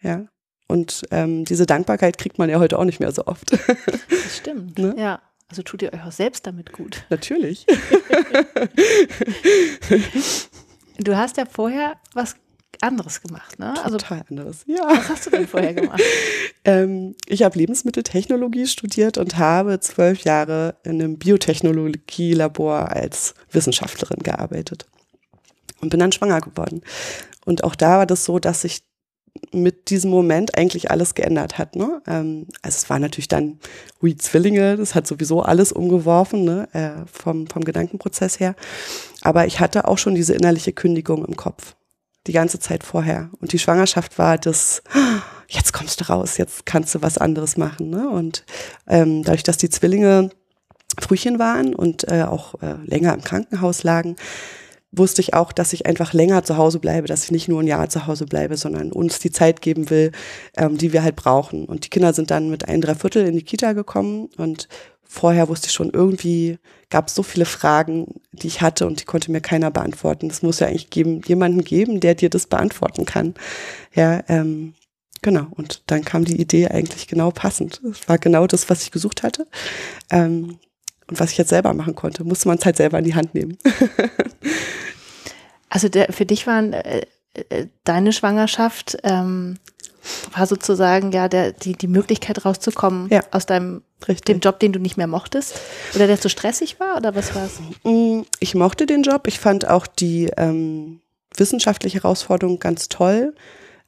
Ja. 0.00 0.24
Und 0.66 1.04
ähm, 1.10 1.44
diese 1.44 1.66
Dankbarkeit 1.66 2.18
kriegt 2.18 2.38
man 2.38 2.48
ja 2.48 2.58
heute 2.58 2.78
auch 2.78 2.84
nicht 2.84 3.00
mehr 3.00 3.12
so 3.12 3.26
oft. 3.26 3.52
Das 3.52 4.36
stimmt. 4.36 4.78
ne? 4.78 4.94
Ja. 4.96 5.20
Also 5.50 5.62
tut 5.62 5.82
ihr 5.82 5.92
euch 5.92 6.04
auch 6.04 6.12
selbst 6.12 6.46
damit 6.46 6.72
gut. 6.72 7.04
Natürlich. 7.10 7.66
du 10.98 11.16
hast 11.16 11.36
ja 11.38 11.44
vorher 11.44 11.96
was 12.14 12.36
anderes 12.80 13.20
gemacht, 13.20 13.58
ne? 13.58 13.74
Also, 13.82 13.98
Total 13.98 14.24
anderes, 14.30 14.64
ja. 14.66 14.86
Was 14.86 15.08
hast 15.08 15.26
du 15.26 15.30
denn 15.30 15.48
vorher 15.48 15.74
gemacht? 15.74 16.00
ähm, 16.64 17.16
ich 17.26 17.42
habe 17.42 17.58
Lebensmitteltechnologie 17.58 18.68
studiert 18.68 19.18
und 19.18 19.38
habe 19.38 19.80
zwölf 19.80 20.22
Jahre 20.22 20.76
in 20.84 21.02
einem 21.02 21.18
Biotechnologielabor 21.18 22.90
als 22.90 23.34
Wissenschaftlerin 23.50 24.22
gearbeitet 24.22 24.86
und 25.80 25.90
bin 25.90 25.98
dann 25.98 26.12
schwanger 26.12 26.40
geworden. 26.40 26.82
Und 27.44 27.64
auch 27.64 27.74
da 27.74 27.98
war 27.98 28.06
das 28.06 28.24
so, 28.24 28.38
dass 28.38 28.62
ich 28.62 28.82
mit 29.52 29.90
diesem 29.90 30.10
Moment 30.10 30.56
eigentlich 30.56 30.90
alles 30.90 31.14
geändert 31.14 31.58
hat. 31.58 31.76
Ne? 31.76 32.02
Ähm, 32.06 32.46
also 32.62 32.76
es 32.76 32.90
war 32.90 32.98
natürlich 32.98 33.28
dann 33.28 33.58
wie 34.00 34.16
Zwillinge, 34.16 34.76
das 34.76 34.94
hat 34.94 35.06
sowieso 35.06 35.42
alles 35.42 35.72
umgeworfen, 35.72 36.44
ne? 36.44 36.68
äh, 36.72 37.06
vom, 37.10 37.46
vom 37.46 37.64
Gedankenprozess 37.64 38.40
her. 38.40 38.54
Aber 39.22 39.46
ich 39.46 39.60
hatte 39.60 39.88
auch 39.88 39.98
schon 39.98 40.14
diese 40.14 40.34
innerliche 40.34 40.72
Kündigung 40.72 41.24
im 41.24 41.36
Kopf, 41.36 41.74
die 42.26 42.32
ganze 42.32 42.58
Zeit 42.60 42.84
vorher. 42.84 43.30
Und 43.40 43.52
die 43.52 43.58
Schwangerschaft 43.58 44.18
war 44.18 44.38
das, 44.38 44.82
jetzt 45.48 45.72
kommst 45.72 46.00
du 46.00 46.08
raus, 46.08 46.36
jetzt 46.36 46.66
kannst 46.66 46.94
du 46.94 47.02
was 47.02 47.18
anderes 47.18 47.56
machen. 47.56 47.90
Ne? 47.90 48.08
Und 48.08 48.44
ähm, 48.86 49.22
dadurch, 49.22 49.42
dass 49.42 49.56
die 49.56 49.70
Zwillinge 49.70 50.30
Frühchen 50.98 51.38
waren 51.38 51.74
und 51.74 52.10
äh, 52.10 52.22
auch 52.22 52.54
äh, 52.62 52.74
länger 52.84 53.14
im 53.14 53.22
Krankenhaus 53.22 53.82
lagen, 53.84 54.16
wusste 54.92 55.20
ich 55.20 55.34
auch, 55.34 55.52
dass 55.52 55.72
ich 55.72 55.86
einfach 55.86 56.12
länger 56.12 56.42
zu 56.42 56.56
Hause 56.56 56.80
bleibe, 56.80 57.06
dass 57.06 57.24
ich 57.24 57.30
nicht 57.30 57.48
nur 57.48 57.60
ein 57.62 57.66
Jahr 57.66 57.88
zu 57.88 58.06
Hause 58.06 58.26
bleibe, 58.26 58.56
sondern 58.56 58.92
uns 58.92 59.18
die 59.18 59.30
Zeit 59.30 59.62
geben 59.62 59.90
will, 59.90 60.12
ähm, 60.56 60.78
die 60.78 60.92
wir 60.92 61.02
halt 61.02 61.16
brauchen. 61.16 61.64
Und 61.64 61.84
die 61.84 61.90
Kinder 61.90 62.12
sind 62.12 62.30
dann 62.30 62.50
mit 62.50 62.68
ein 62.68 62.80
Dreiviertel 62.80 63.26
in 63.26 63.36
die 63.36 63.44
Kita 63.44 63.72
gekommen 63.72 64.28
und 64.36 64.68
vorher 65.02 65.48
wusste 65.48 65.66
ich 65.66 65.72
schon, 65.72 65.90
irgendwie 65.90 66.58
gab 66.88 67.08
es 67.08 67.16
so 67.16 67.24
viele 67.24 67.44
Fragen, 67.44 68.20
die 68.32 68.46
ich 68.46 68.60
hatte 68.60 68.86
und 68.86 69.00
die 69.00 69.04
konnte 69.04 69.32
mir 69.32 69.40
keiner 69.40 69.70
beantworten. 69.70 70.28
Das 70.28 70.42
muss 70.42 70.60
ja 70.60 70.68
eigentlich 70.68 70.90
geben, 70.90 71.20
jemanden 71.26 71.64
geben, 71.64 71.98
der 71.98 72.14
dir 72.14 72.30
das 72.30 72.46
beantworten 72.46 73.06
kann. 73.06 73.34
Ja, 73.92 74.22
ähm, 74.28 74.74
genau. 75.20 75.46
Und 75.50 75.82
dann 75.86 76.04
kam 76.04 76.24
die 76.24 76.40
Idee 76.40 76.68
eigentlich 76.68 77.08
genau 77.08 77.32
passend. 77.32 77.80
Es 77.90 78.08
war 78.08 78.18
genau 78.18 78.46
das, 78.46 78.70
was 78.70 78.82
ich 78.82 78.92
gesucht 78.92 79.24
hatte. 79.24 79.48
Ähm, 80.10 80.58
und 81.10 81.18
was 81.18 81.32
ich 81.32 81.38
jetzt 81.38 81.50
selber 81.50 81.74
machen 81.74 81.94
konnte, 81.94 82.24
musste 82.24 82.48
man 82.48 82.58
es 82.58 82.64
halt 82.64 82.76
selber 82.76 82.98
in 82.98 83.04
die 83.04 83.14
Hand 83.14 83.34
nehmen. 83.34 83.58
also 85.68 85.88
der, 85.88 86.12
für 86.12 86.24
dich 86.24 86.46
waren 86.46 86.72
äh, 86.72 87.02
äh, 87.34 87.66
deine 87.84 88.12
Schwangerschaft 88.12 88.96
ähm, 89.02 89.58
war 90.32 90.46
sozusagen 90.46 91.12
ja 91.12 91.28
der, 91.28 91.52
die, 91.52 91.74
die 91.74 91.88
Möglichkeit 91.88 92.44
rauszukommen 92.44 93.08
ja, 93.10 93.22
aus 93.32 93.46
deinem 93.46 93.82
richtig. 94.08 94.24
dem 94.26 94.40
Job, 94.40 94.58
den 94.58 94.72
du 94.72 94.78
nicht 94.78 94.96
mehr 94.96 95.06
mochtest? 95.06 95.60
Oder 95.94 96.06
der 96.06 96.20
zu 96.20 96.28
stressig 96.28 96.80
war 96.80 96.96
oder 96.96 97.14
was 97.14 97.34
war 97.34 97.44
es? 97.44 97.60
Mm, 97.84 98.22
ich 98.38 98.54
mochte 98.54 98.86
den 98.86 99.02
Job. 99.02 99.26
Ich 99.26 99.38
fand 99.38 99.68
auch 99.68 99.86
die 99.86 100.30
ähm, 100.36 101.00
wissenschaftliche 101.36 102.02
Herausforderung 102.02 102.58
ganz 102.58 102.88
toll. 102.88 103.34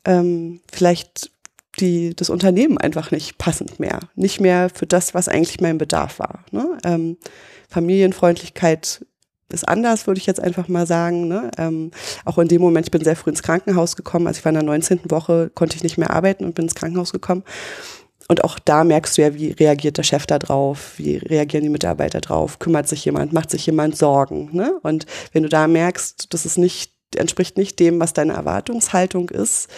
Ähm, 0.04 0.60
vielleicht 0.70 1.30
die, 1.78 2.14
das 2.14 2.30
Unternehmen 2.30 2.78
einfach 2.78 3.10
nicht 3.10 3.38
passend 3.38 3.80
mehr. 3.80 4.00
Nicht 4.14 4.40
mehr 4.40 4.68
für 4.72 4.86
das, 4.86 5.14
was 5.14 5.28
eigentlich 5.28 5.60
mein 5.60 5.78
Bedarf 5.78 6.18
war. 6.18 6.44
Ne? 6.50 6.78
Ähm, 6.84 7.16
Familienfreundlichkeit 7.68 9.04
ist 9.48 9.68
anders, 9.68 10.06
würde 10.06 10.18
ich 10.18 10.26
jetzt 10.26 10.40
einfach 10.40 10.68
mal 10.68 10.86
sagen. 10.86 11.28
Ne? 11.28 11.50
Ähm, 11.58 11.90
auch 12.24 12.38
in 12.38 12.48
dem 12.48 12.62
Moment, 12.62 12.86
ich 12.86 12.90
bin 12.90 13.04
sehr 13.04 13.16
früh 13.16 13.30
ins 13.30 13.42
Krankenhaus 13.42 13.96
gekommen. 13.96 14.26
Also 14.26 14.38
ich 14.38 14.44
war 14.44 14.50
in 14.50 14.56
der 14.56 14.64
19. 14.64 15.00
Woche, 15.10 15.50
konnte 15.54 15.76
ich 15.76 15.82
nicht 15.82 15.98
mehr 15.98 16.10
arbeiten 16.10 16.44
und 16.44 16.54
bin 16.54 16.64
ins 16.64 16.74
Krankenhaus 16.74 17.12
gekommen. 17.12 17.44
Und 18.28 18.44
auch 18.44 18.58
da 18.58 18.84
merkst 18.84 19.18
du 19.18 19.22
ja, 19.22 19.34
wie 19.34 19.50
reagiert 19.50 19.98
der 19.98 20.04
Chef 20.04 20.26
da 20.26 20.38
drauf, 20.38 20.94
wie 20.96 21.16
reagieren 21.16 21.64
die 21.64 21.70
Mitarbeiter 21.70 22.20
drauf, 22.20 22.58
kümmert 22.58 22.88
sich 22.88 23.04
jemand, 23.04 23.32
macht 23.32 23.50
sich 23.50 23.66
jemand 23.66 23.96
Sorgen. 23.96 24.50
Ne? 24.52 24.78
Und 24.82 25.06
wenn 25.32 25.42
du 25.42 25.48
da 25.48 25.66
merkst, 25.66 26.32
das 26.32 26.46
ist 26.46 26.56
nicht, 26.56 26.92
entspricht 27.16 27.58
nicht 27.58 27.78
dem, 27.78 28.00
was 28.00 28.14
deine 28.14 28.32
Erwartungshaltung 28.32 29.28
ist, 29.28 29.68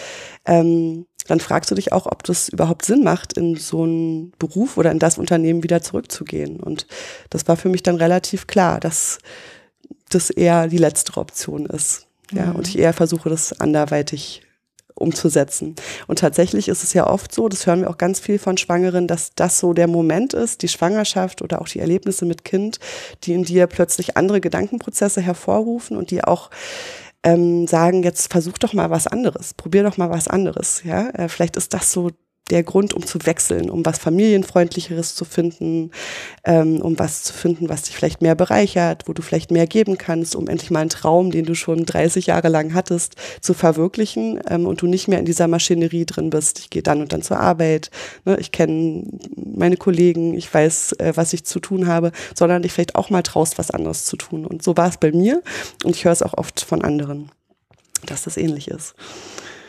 ähm, 0.45 1.07
dann 1.27 1.41
fragst 1.41 1.71
du 1.71 1.75
dich 1.75 1.93
auch, 1.93 2.07
ob 2.07 2.23
das 2.25 2.49
überhaupt 2.49 2.85
Sinn 2.85 3.03
macht, 3.03 3.35
in 3.35 3.57
so 3.57 3.85
einen 3.85 4.33
Beruf 4.39 4.77
oder 4.77 4.91
in 4.91 4.99
das 4.99 5.19
Unternehmen 5.19 5.63
wieder 5.63 5.83
zurückzugehen. 5.83 6.61
Und 6.61 6.87
das 7.31 7.49
war 7.49 7.57
für 7.57 7.69
mich 7.69 7.83
dann 7.83 7.97
relativ 7.97 8.47
klar, 8.47 8.81
dass 8.81 9.19
das 10.11 10.31
eher 10.31 10.69
die 10.69 10.79
letzte 10.79 11.17
Option 11.17 11.67
ist. 11.67 12.07
Ja, 12.33 12.47
mhm. 12.47 12.57
und 12.57 12.69
ich 12.69 12.79
eher 12.79 12.93
versuche, 12.93 13.29
das 13.29 13.59
anderweitig 13.61 14.43
umzusetzen. 14.95 15.75
Und 16.07 16.21
tatsächlich 16.21 16.69
ist 16.69 16.85
es 16.85 16.93
ja 16.93 17.07
oft 17.09 17.35
so, 17.35 17.49
das 17.49 17.67
hören 17.67 17.81
wir 17.81 17.91
auch 17.91 17.99
ganz 17.99 18.21
viel 18.21 18.39
von 18.39 18.57
Schwangeren, 18.57 19.09
dass 19.09 19.35
das 19.35 19.59
so 19.59 19.73
der 19.73 19.89
Moment 19.89 20.35
ist, 20.35 20.63
die 20.63 20.69
Schwangerschaft 20.69 21.43
oder 21.43 21.61
auch 21.61 21.69
die 21.69 21.81
Erlebnisse 21.81 22.25
mit 22.25 22.45
Kind, 22.45 22.79
die 23.25 23.33
in 23.33 23.43
dir 23.43 23.67
plötzlich 23.67 24.17
andere 24.17 24.41
Gedankenprozesse 24.41 25.21
hervorrufen 25.21 25.97
und 25.97 26.11
die 26.11 26.23
auch 26.23 26.51
ähm, 27.25 27.67
sagen, 27.67 28.03
jetzt 28.03 28.31
versuch 28.31 28.59
doch 28.59 28.75
mal 28.75 28.91
was 28.91 29.07
anderes, 29.07 29.55
probier 29.55 29.83
doch 29.83 29.97
mal 29.97 30.11
was 30.11 30.29
anderes. 30.29 30.83
Ja, 30.85 31.09
äh, 31.11 31.29
vielleicht 31.29 31.57
ist 31.57 31.75
das 31.75 31.91
so 31.91 32.11
der 32.51 32.63
Grund, 32.63 32.93
um 32.93 33.07
zu 33.07 33.19
wechseln, 33.25 33.71
um 33.71 33.87
was 33.87 33.99
familienfreundlicheres 33.99 35.15
zu 35.15 35.25
finden, 35.25 35.91
ähm, 36.45 36.83
um 36.83 36.99
was 36.99 37.23
zu 37.23 37.33
finden, 37.33 37.71
was 37.71 37.83
dich 37.83 37.97
vielleicht 37.97 38.21
mehr 38.21 38.35
bereichert, 38.35 39.05
wo 39.07 39.15
du 39.15 39.23
vielleicht 39.23 39.51
mehr 39.51 39.67
geben 39.67 39.97
kannst, 39.97 40.37
um 40.37 40.47
endlich 40.49 40.71
mal 40.71 40.81
einen 40.81 40.91
Traum, 40.91 41.31
den 41.31 41.47
du 41.47 41.55
schon 41.55 41.87
30 41.87 42.27
Jahre 42.27 42.49
lang 42.49 42.75
hattest, 42.75 43.15
zu 43.41 43.55
verwirklichen 43.55 44.41
ähm, 44.49 44.67
und 44.67 44.83
du 44.83 44.87
nicht 44.87 45.09
mehr 45.09 45.19
in 45.19 45.25
dieser 45.25 45.49
Maschinerie 45.49 46.05
drin 46.05 46.29
bist. 46.29 46.59
Ich 46.59 46.69
gehe 46.69 46.83
dann 46.83 47.01
und 47.01 47.13
dann 47.15 47.23
zur 47.23 47.41
Arbeit, 47.41 47.91
ne, 48.27 48.37
ich 48.39 48.53
kenne 48.53 49.05
meine 49.37 49.79
Kollegen, 49.79 50.35
ich 50.35 50.53
weiß, 50.53 50.93
äh, 50.99 51.13
was 51.15 51.33
ich 51.33 51.45
zu 51.45 51.61
tun 51.61 51.87
habe, 51.87 52.13
sondern 52.35 52.63
dich 52.63 52.73
vielleicht 52.73 52.95
auch 52.95 53.09
mal 53.09 53.23
traust, 53.23 53.57
was 53.57 53.71
anderes 53.71 54.05
zu 54.05 54.17
tun. 54.17 54.45
Und 54.45 54.63
so 54.63 54.77
war 54.77 54.89
es 54.89 54.99
bei 54.99 55.13
mir 55.13 55.43
und 55.83 55.97
ich 55.97 56.05
höre 56.05 56.13
es 56.13 56.23
auch 56.23 56.35
oft 56.35 56.61
von 56.61 56.83
anderen, 56.83 57.31
dass 58.05 58.25
das 58.25 58.37
ähnlich 58.37 58.69
ist. 58.69 58.95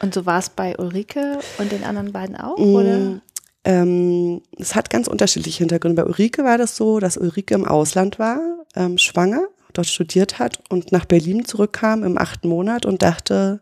Und 0.06 0.14
so 0.14 0.28
war 0.28 0.38
es 0.38 0.50
bei 0.50 0.78
Ulrike 0.78 1.40
und 1.58 1.72
den 1.72 1.84
anderen 1.84 2.12
beiden 2.12 2.36
auch, 2.36 2.60
mm, 2.60 2.76
oder? 2.76 3.22
Ähm, 3.64 4.44
es 4.56 4.76
hat 4.76 4.92
ganz 4.92 5.08
unterschiedliche 5.08 5.58
Hintergründe. 5.58 6.00
Bei 6.00 6.08
Ulrike 6.08 6.44
war 6.44 6.60
das 6.60 6.76
so, 6.76 7.00
dass 7.00 7.18
Ulrike 7.18 7.56
im 7.56 7.66
Ausland 7.66 8.20
war, 8.20 8.40
ähm, 8.76 9.00
schwanger, 9.00 9.48
dort 9.74 9.88
studiert 9.88 10.38
hat 10.38 10.60
und 10.70 10.92
nach 10.92 11.06
Berlin 11.06 11.44
zurückkam 11.44 12.04
im 12.04 12.20
achten 12.20 12.48
Monat 12.48 12.86
und 12.86 13.02
dachte, 13.02 13.62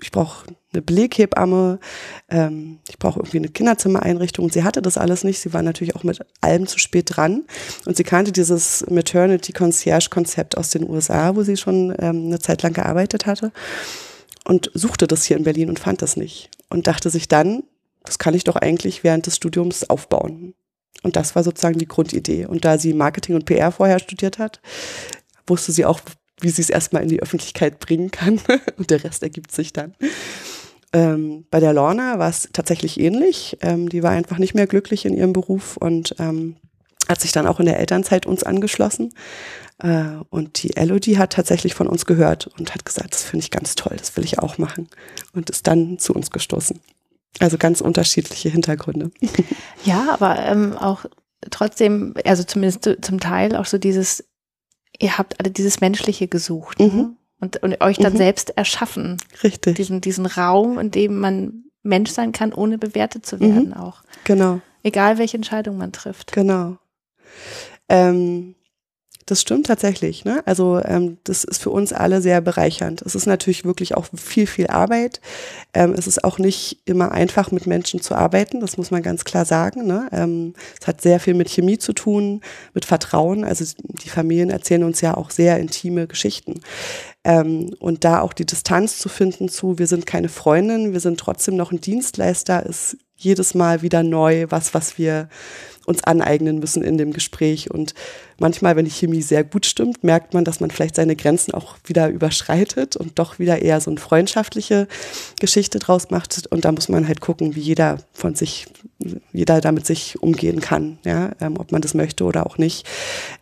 ich 0.00 0.10
brauche 0.10 0.46
eine 0.72 0.80
Beleghebamme, 0.80 1.78
ähm, 2.30 2.78
ich 2.88 2.98
brauche 2.98 3.20
irgendwie 3.20 3.38
eine 3.38 3.48
Kinderzimmereinrichtung. 3.48 4.46
Und 4.46 4.54
sie 4.54 4.64
hatte 4.64 4.80
das 4.80 4.96
alles 4.96 5.24
nicht. 5.24 5.40
Sie 5.40 5.52
war 5.52 5.62
natürlich 5.62 5.94
auch 5.94 6.04
mit 6.04 6.20
allem 6.40 6.66
zu 6.66 6.78
spät 6.78 7.14
dran. 7.14 7.44
Und 7.84 7.98
sie 7.98 8.02
kannte 8.02 8.32
dieses 8.32 8.84
Maternity 8.88 9.52
Concierge 9.52 10.08
Konzept 10.08 10.56
aus 10.56 10.70
den 10.70 10.88
USA, 10.88 11.36
wo 11.36 11.42
sie 11.42 11.58
schon 11.58 11.94
ähm, 11.98 12.26
eine 12.26 12.38
Zeit 12.38 12.62
lang 12.62 12.72
gearbeitet 12.72 13.26
hatte 13.26 13.52
und 14.44 14.70
suchte 14.74 15.06
das 15.06 15.24
hier 15.24 15.36
in 15.36 15.44
Berlin 15.44 15.68
und 15.68 15.78
fand 15.78 16.02
das 16.02 16.16
nicht. 16.16 16.50
Und 16.68 16.86
dachte 16.86 17.10
sich 17.10 17.28
dann, 17.28 17.64
das 18.04 18.18
kann 18.18 18.34
ich 18.34 18.44
doch 18.44 18.56
eigentlich 18.56 19.02
während 19.02 19.26
des 19.26 19.36
Studiums 19.36 19.88
aufbauen. 19.88 20.54
Und 21.02 21.16
das 21.16 21.34
war 21.34 21.42
sozusagen 21.42 21.78
die 21.78 21.88
Grundidee. 21.88 22.46
Und 22.46 22.64
da 22.64 22.78
sie 22.78 22.92
Marketing 22.92 23.34
und 23.34 23.46
PR 23.46 23.72
vorher 23.72 23.98
studiert 23.98 24.38
hat, 24.38 24.60
wusste 25.46 25.72
sie 25.72 25.84
auch, 25.84 26.00
wie 26.40 26.50
sie 26.50 26.62
es 26.62 26.70
erstmal 26.70 27.02
in 27.02 27.08
die 27.08 27.22
Öffentlichkeit 27.22 27.78
bringen 27.78 28.10
kann. 28.10 28.40
und 28.76 28.90
der 28.90 29.04
Rest 29.04 29.22
ergibt 29.22 29.52
sich 29.52 29.72
dann. 29.72 29.94
Ähm, 30.92 31.44
bei 31.50 31.60
der 31.60 31.72
Lorna 31.72 32.18
war 32.18 32.28
es 32.28 32.48
tatsächlich 32.52 33.00
ähnlich. 33.00 33.58
Ähm, 33.62 33.88
die 33.88 34.02
war 34.02 34.12
einfach 34.12 34.38
nicht 34.38 34.54
mehr 34.54 34.66
glücklich 34.66 35.04
in 35.04 35.14
ihrem 35.14 35.32
Beruf 35.32 35.76
und 35.76 36.14
ähm, 36.18 36.56
hat 37.08 37.20
sich 37.20 37.32
dann 37.32 37.46
auch 37.46 37.60
in 37.60 37.66
der 37.66 37.78
Elternzeit 37.78 38.26
uns 38.26 38.42
angeschlossen 38.42 39.12
äh, 39.78 40.04
und 40.30 40.62
die 40.62 40.76
Elodie 40.76 41.18
hat 41.18 41.32
tatsächlich 41.32 41.74
von 41.74 41.86
uns 41.86 42.06
gehört 42.06 42.46
und 42.58 42.74
hat 42.74 42.84
gesagt, 42.84 43.14
das 43.14 43.24
finde 43.24 43.44
ich 43.44 43.50
ganz 43.50 43.74
toll, 43.74 43.96
das 43.96 44.16
will 44.16 44.24
ich 44.24 44.38
auch 44.38 44.58
machen. 44.58 44.88
Und 45.32 45.50
ist 45.50 45.66
dann 45.66 45.98
zu 45.98 46.12
uns 46.14 46.30
gestoßen. 46.30 46.80
Also 47.40 47.58
ganz 47.58 47.80
unterschiedliche 47.80 48.48
Hintergründe. 48.48 49.10
Ja, 49.84 50.14
aber 50.14 50.38
ähm, 50.38 50.78
auch 50.78 51.04
trotzdem, 51.50 52.14
also 52.24 52.42
zumindest 52.42 52.88
zum 53.02 53.20
Teil 53.20 53.54
auch 53.54 53.66
so 53.66 53.76
dieses, 53.76 54.24
ihr 54.98 55.18
habt 55.18 55.38
alle 55.38 55.50
dieses 55.50 55.82
Menschliche 55.82 56.26
gesucht 56.26 56.80
ne? 56.80 56.86
mhm. 56.86 57.16
und, 57.38 57.62
und 57.62 57.82
euch 57.82 57.98
dann 57.98 58.14
mhm. 58.14 58.18
selbst 58.18 58.56
erschaffen. 58.56 59.18
Richtig. 59.42 59.76
Diesen, 59.76 60.00
diesen 60.00 60.24
Raum, 60.24 60.78
in 60.78 60.90
dem 60.90 61.18
man 61.18 61.64
Mensch 61.82 62.12
sein 62.12 62.32
kann, 62.32 62.54
ohne 62.54 62.78
bewertet 62.78 63.26
zu 63.26 63.40
werden 63.40 63.68
mhm. 63.68 63.74
auch. 63.74 64.02
Genau. 64.24 64.62
Egal 64.82 65.18
welche 65.18 65.36
Entscheidung 65.36 65.76
man 65.76 65.92
trifft. 65.92 66.32
Genau. 66.32 66.78
Ähm, 67.88 68.54
Das 69.26 69.40
stimmt 69.40 69.66
tatsächlich. 69.68 70.26
Ne? 70.26 70.42
Also 70.44 70.82
ähm, 70.84 71.16
das 71.24 71.44
ist 71.44 71.62
für 71.62 71.70
uns 71.70 71.94
alle 71.94 72.20
sehr 72.20 72.42
bereichernd. 72.42 73.00
Es 73.00 73.14
ist 73.14 73.24
natürlich 73.26 73.64
wirklich 73.64 73.96
auch 73.96 74.06
viel, 74.14 74.46
viel 74.46 74.66
Arbeit. 74.66 75.22
Ähm, 75.72 75.94
es 75.96 76.06
ist 76.06 76.24
auch 76.24 76.38
nicht 76.38 76.82
immer 76.84 77.10
einfach, 77.10 77.50
mit 77.50 77.66
Menschen 77.66 78.02
zu 78.02 78.14
arbeiten. 78.14 78.60
Das 78.60 78.76
muss 78.76 78.90
man 78.90 79.02
ganz 79.02 79.24
klar 79.24 79.46
sagen. 79.46 79.86
Ne? 79.86 80.08
Ähm, 80.12 80.52
es 80.78 80.86
hat 80.86 81.00
sehr 81.00 81.20
viel 81.20 81.32
mit 81.32 81.48
Chemie 81.48 81.78
zu 81.78 81.94
tun, 81.94 82.42
mit 82.74 82.84
Vertrauen. 82.84 83.44
Also 83.44 83.64
die 83.78 84.10
Familien 84.10 84.50
erzählen 84.50 84.84
uns 84.84 85.00
ja 85.00 85.16
auch 85.16 85.30
sehr 85.30 85.58
intime 85.58 86.06
Geschichten. 86.06 86.60
Ähm, 87.24 87.74
und 87.80 88.04
da 88.04 88.20
auch 88.20 88.34
die 88.34 88.44
Distanz 88.44 88.98
zu 88.98 89.08
finden 89.08 89.48
zu, 89.48 89.78
wir 89.78 89.86
sind 89.86 90.04
keine 90.04 90.28
Freundin, 90.28 90.92
wir 90.92 91.00
sind 91.00 91.18
trotzdem 91.18 91.56
noch 91.56 91.72
ein 91.72 91.80
Dienstleister, 91.80 92.66
ist 92.66 92.98
jedes 93.16 93.54
Mal 93.54 93.80
wieder 93.80 94.02
neu, 94.02 94.46
was, 94.50 94.74
was 94.74 94.98
wir 94.98 95.30
uns 95.86 96.02
aneignen 96.04 96.58
müssen 96.58 96.82
in 96.82 96.98
dem 96.98 97.12
Gespräch. 97.12 97.70
Und 97.70 97.94
manchmal, 98.38 98.76
wenn 98.76 98.84
die 98.84 98.90
Chemie 98.90 99.22
sehr 99.22 99.44
gut 99.44 99.66
stimmt, 99.66 100.04
merkt 100.04 100.34
man, 100.34 100.44
dass 100.44 100.60
man 100.60 100.70
vielleicht 100.70 100.96
seine 100.96 101.16
Grenzen 101.16 101.52
auch 101.54 101.76
wieder 101.84 102.08
überschreitet 102.08 102.96
und 102.96 103.18
doch 103.18 103.38
wieder 103.38 103.60
eher 103.62 103.80
so 103.80 103.90
eine 103.90 104.00
freundschaftliche 104.00 104.88
Geschichte 105.40 105.78
draus 105.78 106.10
macht. 106.10 106.46
Und 106.50 106.64
da 106.64 106.72
muss 106.72 106.88
man 106.88 107.06
halt 107.06 107.20
gucken, 107.20 107.54
wie 107.54 107.60
jeder 107.60 107.98
von 108.12 108.34
sich, 108.34 108.66
jeder 109.32 109.60
damit 109.60 109.86
sich 109.86 110.20
umgehen 110.22 110.60
kann, 110.60 110.98
ja, 111.04 111.32
ähm, 111.40 111.56
ob 111.58 111.72
man 111.72 111.82
das 111.82 111.94
möchte 111.94 112.24
oder 112.24 112.46
auch 112.46 112.58
nicht. 112.58 112.86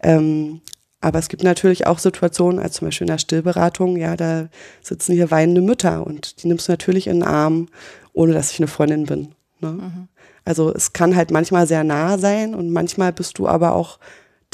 Ähm, 0.02 0.60
aber 1.02 1.18
es 1.18 1.28
gibt 1.28 1.42
natürlich 1.42 1.86
auch 1.86 1.98
Situationen, 1.98 2.60
als 2.60 2.74
zum 2.74 2.86
Beispiel 2.86 3.06
in 3.06 3.10
der 3.10 3.18
Stillberatung, 3.18 3.96
ja, 3.96 4.16
da 4.16 4.48
sitzen 4.82 5.12
hier 5.14 5.32
weinende 5.32 5.60
Mütter 5.60 6.06
und 6.06 6.42
die 6.42 6.46
nimmst 6.46 6.68
du 6.68 6.72
natürlich 6.72 7.08
in 7.08 7.14
den 7.14 7.22
Arm, 7.24 7.68
ohne 8.12 8.32
dass 8.32 8.52
ich 8.52 8.60
eine 8.60 8.68
Freundin 8.68 9.06
bin. 9.06 9.34
Ne? 9.60 9.70
Mhm. 9.72 10.08
Also 10.44 10.72
es 10.74 10.92
kann 10.92 11.14
halt 11.14 11.30
manchmal 11.30 11.66
sehr 11.66 11.84
nah 11.84 12.18
sein 12.18 12.54
und 12.54 12.70
manchmal 12.70 13.12
bist 13.12 13.38
du 13.38 13.48
aber 13.48 13.74
auch 13.74 13.98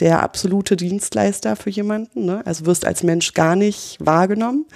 der 0.01 0.23
absolute 0.23 0.77
Dienstleister 0.77 1.57
für 1.57 1.71
jemanden. 1.71 2.25
Ne? 2.25 2.43
Also 2.45 2.67
wirst 2.67 2.85
als 2.85 3.03
Mensch 3.03 3.35
gar 3.35 3.57
nicht 3.57 3.97
wahrgenommen, 4.01 4.67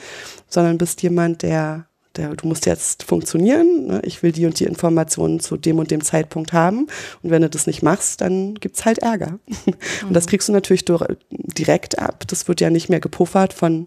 sondern 0.48 0.79
bist 0.79 1.03
jemand, 1.03 1.42
der, 1.42 1.87
der 2.16 2.35
du 2.35 2.48
musst 2.48 2.66
jetzt 2.66 3.05
funktionieren. 3.05 3.87
Ne? 3.87 4.01
Ich 4.05 4.22
will 4.22 4.33
die 4.33 4.46
und 4.46 4.59
die 4.59 4.64
Informationen 4.64 5.40
zu 5.40 5.57
dem 5.57 5.79
und 5.79 5.90
dem 5.90 6.03
Zeitpunkt 6.03 6.53
haben. 6.53 6.88
Und 7.22 7.31
wenn 7.31 7.42
du 7.42 7.51
das 7.51 7.66
nicht 7.66 7.83
machst, 7.83 8.20
dann 8.20 8.55
gibt's 8.55 8.85
halt 8.85 8.98
Ärger. 8.98 9.38
Mhm. 9.46 9.75
Und 10.09 10.14
das 10.14 10.27
mhm. 10.27 10.31
kriegst 10.31 10.48
du 10.48 10.53
natürlich 10.53 10.85
direkt 11.31 11.98
ab. 11.98 12.25
Das 12.27 12.48
wird 12.48 12.61
ja 12.61 12.70
nicht 12.70 12.88
mehr 12.88 13.01
gepuffert 13.01 13.53
von 13.53 13.87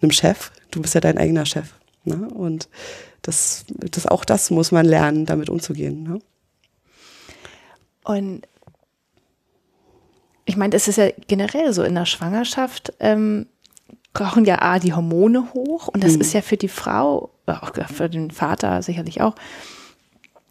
einem 0.00 0.12
Chef. 0.12 0.52
Du 0.70 0.80
bist 0.80 0.94
ja 0.94 1.00
dein 1.00 1.18
eigener 1.18 1.46
Chef. 1.46 1.66
Ne? 2.04 2.28
Und 2.28 2.68
das, 3.22 3.64
das, 3.68 4.06
auch 4.06 4.24
das 4.24 4.50
muss 4.50 4.70
man 4.70 4.86
lernen, 4.86 5.26
damit 5.26 5.50
umzugehen. 5.50 6.04
Ne? 6.04 6.20
Und 8.06 8.42
ich 10.44 10.56
meine, 10.56 10.74
es 10.76 10.86
ist 10.86 10.96
ja 10.96 11.08
generell 11.26 11.72
so 11.72 11.82
in 11.82 11.96
der 11.96 12.06
Schwangerschaft, 12.06 12.92
ähm, 13.00 13.46
kochen 14.12 14.44
ja 14.44 14.62
A, 14.62 14.78
die 14.78 14.94
Hormone 14.94 15.52
hoch 15.52 15.88
und 15.88 16.02
das 16.02 16.14
mhm. 16.14 16.20
ist 16.20 16.32
ja 16.32 16.40
für 16.40 16.56
die 16.56 16.68
Frau, 16.68 17.30
auch 17.46 17.72
für 17.92 18.08
den 18.08 18.30
Vater 18.30 18.80
sicherlich 18.80 19.20
auch, 19.20 19.34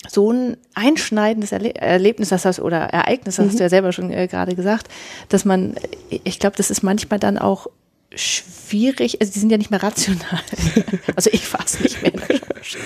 so 0.07 0.31
ein 0.31 0.57
einschneidendes 0.75 1.51
Erle 1.53 1.73
Erlebnis, 1.73 2.29
das 2.29 2.45
heißt, 2.45 2.59
oder 2.59 2.77
Ereignis, 2.77 3.37
das 3.37 3.45
mhm. 3.45 3.49
hast 3.49 3.59
du 3.59 3.63
ja 3.63 3.69
selber 3.69 3.91
schon 3.93 4.11
äh, 4.11 4.27
gerade 4.27 4.53
gesagt, 4.53 4.89
dass 5.29 5.45
man, 5.45 5.75
ich 6.09 6.39
glaube, 6.39 6.57
das 6.57 6.69
ist 6.69 6.83
manchmal 6.83 7.19
dann 7.19 7.37
auch 7.37 7.67
schwierig, 8.13 9.21
also 9.21 9.31
die 9.31 9.39
sind 9.39 9.49
ja 9.49 9.57
nicht 9.57 9.71
mehr 9.71 9.81
rational. 9.81 10.41
also 11.15 11.29
ich 11.31 11.47
fasse 11.47 11.81
nicht 11.81 12.03
mehr. 12.03 12.13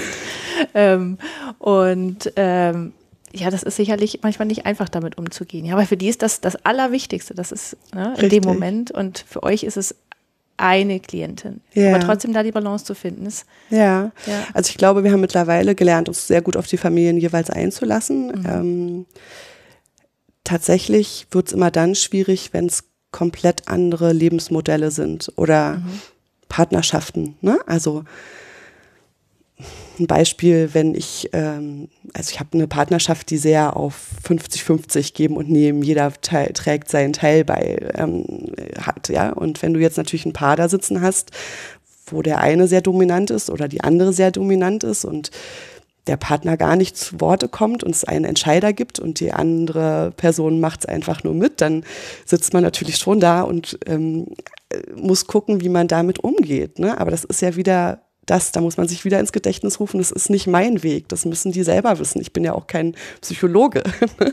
ähm, 0.76 1.18
und 1.58 2.32
ähm, 2.36 2.94
ja, 3.34 3.50
das 3.50 3.64
ist 3.64 3.76
sicherlich 3.76 4.20
manchmal 4.24 4.48
nicht 4.48 4.66
einfach, 4.66 4.90
damit 4.90 5.18
umzugehen. 5.18 5.66
Ja, 5.66 5.74
aber 5.74 5.86
für 5.86 5.98
die 5.98 6.08
ist 6.08 6.22
das 6.22 6.42
das 6.42 6.56
Allerwichtigste. 6.66 7.34
Das 7.34 7.52
ist 7.52 7.78
ne, 7.94 8.16
in 8.18 8.30
dem 8.30 8.44
Moment. 8.44 8.92
Und 8.92 9.24
für 9.28 9.44
euch 9.44 9.64
ist 9.64 9.78
es 9.78 9.96
eine 10.58 11.00
Klientin. 11.00 11.62
Ja. 11.74 11.96
Aber 11.96 12.06
trotzdem 12.06 12.34
da 12.34 12.44
die 12.44 12.52
Balance 12.52 12.86
zu 12.86 12.94
finden 12.94 13.26
ist. 13.26 13.46
Ja. 13.70 14.12
ja. 14.26 14.44
Also 14.54 14.70
ich 14.70 14.78
glaube, 14.78 15.04
wir 15.04 15.12
haben 15.12 15.22
mittlerweile 15.22 15.74
gelernt, 15.74 16.10
uns 16.10 16.28
sehr 16.28 16.42
gut 16.42 16.58
auf 16.58 16.68
die 16.68 16.78
Familien 16.78 17.18
jeweils 17.18 17.50
einzulassen. 17.50 18.28
Mhm. 18.28 18.46
Ähm, 18.46 19.06
tatsächlich 20.44 21.28
wird 21.32 21.48
es 21.48 21.54
immer 21.54 21.72
dann 21.72 21.96
schwierig, 21.96 22.50
wenn 22.52 22.66
es 22.66 22.84
komplett 23.12 23.68
andere 23.68 24.12
Lebensmodelle 24.12 24.92
sind 24.92 25.32
oder 25.36 25.76
mhm. 25.76 26.02
Partnerschaften. 26.50 27.38
Ne? 27.42 27.60
Also 27.66 28.04
ein 30.00 30.08
Beispiel, 30.08 30.70
wenn 30.74 30.96
ich, 30.96 31.30
ähm, 31.34 31.90
also 32.14 32.32
ich 32.32 32.40
habe 32.40 32.50
eine 32.54 32.68
Partnerschaft, 32.68 33.30
die 33.30 33.38
sehr 33.38 33.76
auf 33.76 34.08
50-50 34.28 35.14
geben 35.14 35.38
und 35.38 35.50
nehmen, 35.50 35.82
jeder 35.84 36.12
Teil, 36.22 36.54
trägt 36.54 36.90
seinen 36.90 37.14
Teil 37.14 37.44
bei, 37.44 37.78
ähm, 37.96 38.26
hat, 38.80 39.10
ja. 39.10 39.32
Und 39.32 39.62
wenn 39.62 39.74
du 39.74 39.80
jetzt 39.80 39.98
natürlich 39.98 40.26
ein 40.26 40.34
Paar 40.34 40.56
da 40.56 40.70
sitzen 40.70 41.02
hast, 41.02 41.32
wo 42.08 42.22
der 42.22 42.40
eine 42.40 42.68
sehr 42.68 42.82
dominant 42.82 43.30
ist 43.30 43.50
oder 43.50 43.68
die 43.68 43.82
andere 43.82 44.14
sehr 44.14 44.32
dominant 44.32 44.84
ist 44.84 45.06
und 45.06 45.32
der 46.08 46.18
Partner 46.18 46.58
gar 46.58 46.76
nicht 46.76 46.98
zu 46.98 47.22
Worte 47.22 47.48
kommt 47.48 47.84
und 47.84 47.94
es 47.94 48.04
einen 48.04 48.26
Entscheider 48.26 48.74
gibt 48.74 49.00
und 49.00 49.20
die 49.20 49.32
andere 49.32 50.12
Person 50.18 50.60
macht 50.60 50.82
es 50.82 50.86
einfach 50.88 51.24
nur 51.24 51.36
mit, 51.36 51.62
dann 51.62 51.84
sitzt 52.26 52.54
man 52.54 52.64
natürlich 52.64 52.98
schon 52.98 53.20
da 53.20 53.44
und 53.44 53.78
ähm, 53.86 54.28
muss 54.96 55.28
gucken, 55.28 55.62
wie 55.62 55.70
man 55.70 55.88
damit 55.88 56.20
umgeht. 56.20 56.80
Ne? 56.80 57.00
Aber 57.00 57.12
das 57.12 57.24
ist 57.24 57.42
ja 57.42 57.56
wieder 57.56 58.02
das, 58.30 58.52
da 58.52 58.62
muss 58.62 58.78
man 58.78 58.88
sich 58.88 59.06
wieder 59.06 59.20
ins 59.20 59.32
Gedächtnis 59.32 59.80
rufen, 59.80 59.98
das 59.98 60.12
ist 60.12 60.30
nicht 60.30 60.46
mein 60.46 60.84
Weg, 60.84 61.10
das 61.10 61.26
müssen 61.26 61.52
die 61.52 61.64
selber 61.64 61.98
wissen. 62.00 62.22
Ich 62.22 62.32
bin 62.32 62.44
ja 62.44 62.54
auch 62.54 62.68
kein 62.68 62.96
Psychologe. 63.22 63.84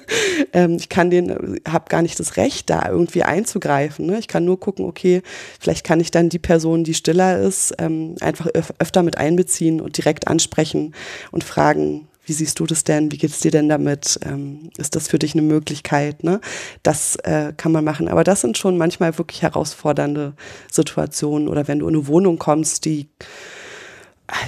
ähm, 0.52 0.76
ich 0.76 0.88
kann 0.88 1.10
den, 1.10 1.60
habe 1.66 1.86
gar 1.88 2.02
nicht 2.02 2.20
das 2.20 2.36
Recht, 2.36 2.68
da 2.68 2.88
irgendwie 2.88 3.22
einzugreifen. 3.22 4.06
Ne? 4.06 4.18
Ich 4.18 4.28
kann 4.28 4.44
nur 4.44 4.60
gucken, 4.60 4.84
okay, 4.84 5.22
vielleicht 5.58 5.84
kann 5.84 6.00
ich 6.00 6.10
dann 6.10 6.28
die 6.28 6.38
Person, 6.38 6.84
die 6.84 6.94
stiller 6.94 7.38
ist, 7.38 7.74
ähm, 7.78 8.16
einfach 8.20 8.46
öf 8.54 8.72
öfter 8.78 9.02
mit 9.02 9.16
einbeziehen 9.16 9.80
und 9.80 9.96
direkt 9.96 10.28
ansprechen 10.28 10.94
und 11.30 11.44
fragen, 11.44 12.08
wie 12.26 12.32
siehst 12.32 12.58
du 12.58 12.66
das 12.66 12.82
denn? 12.84 13.12
Wie 13.12 13.18
geht's 13.18 13.38
dir 13.38 13.52
denn 13.52 13.68
damit? 13.68 14.18
Ähm, 14.24 14.70
ist 14.76 14.96
das 14.96 15.08
für 15.08 15.18
dich 15.18 15.34
eine 15.34 15.42
Möglichkeit? 15.42 16.24
Ne? 16.24 16.40
Das 16.82 17.16
äh, 17.22 17.52
kann 17.56 17.70
man 17.70 17.84
machen. 17.84 18.08
Aber 18.08 18.24
das 18.24 18.40
sind 18.40 18.58
schon 18.58 18.76
manchmal 18.76 19.16
wirklich 19.16 19.42
herausfordernde 19.42 20.34
Situationen. 20.70 21.46
Oder 21.46 21.68
wenn 21.68 21.78
du 21.78 21.88
in 21.88 21.94
eine 21.94 22.08
Wohnung 22.08 22.38
kommst, 22.38 22.84
die 22.84 23.08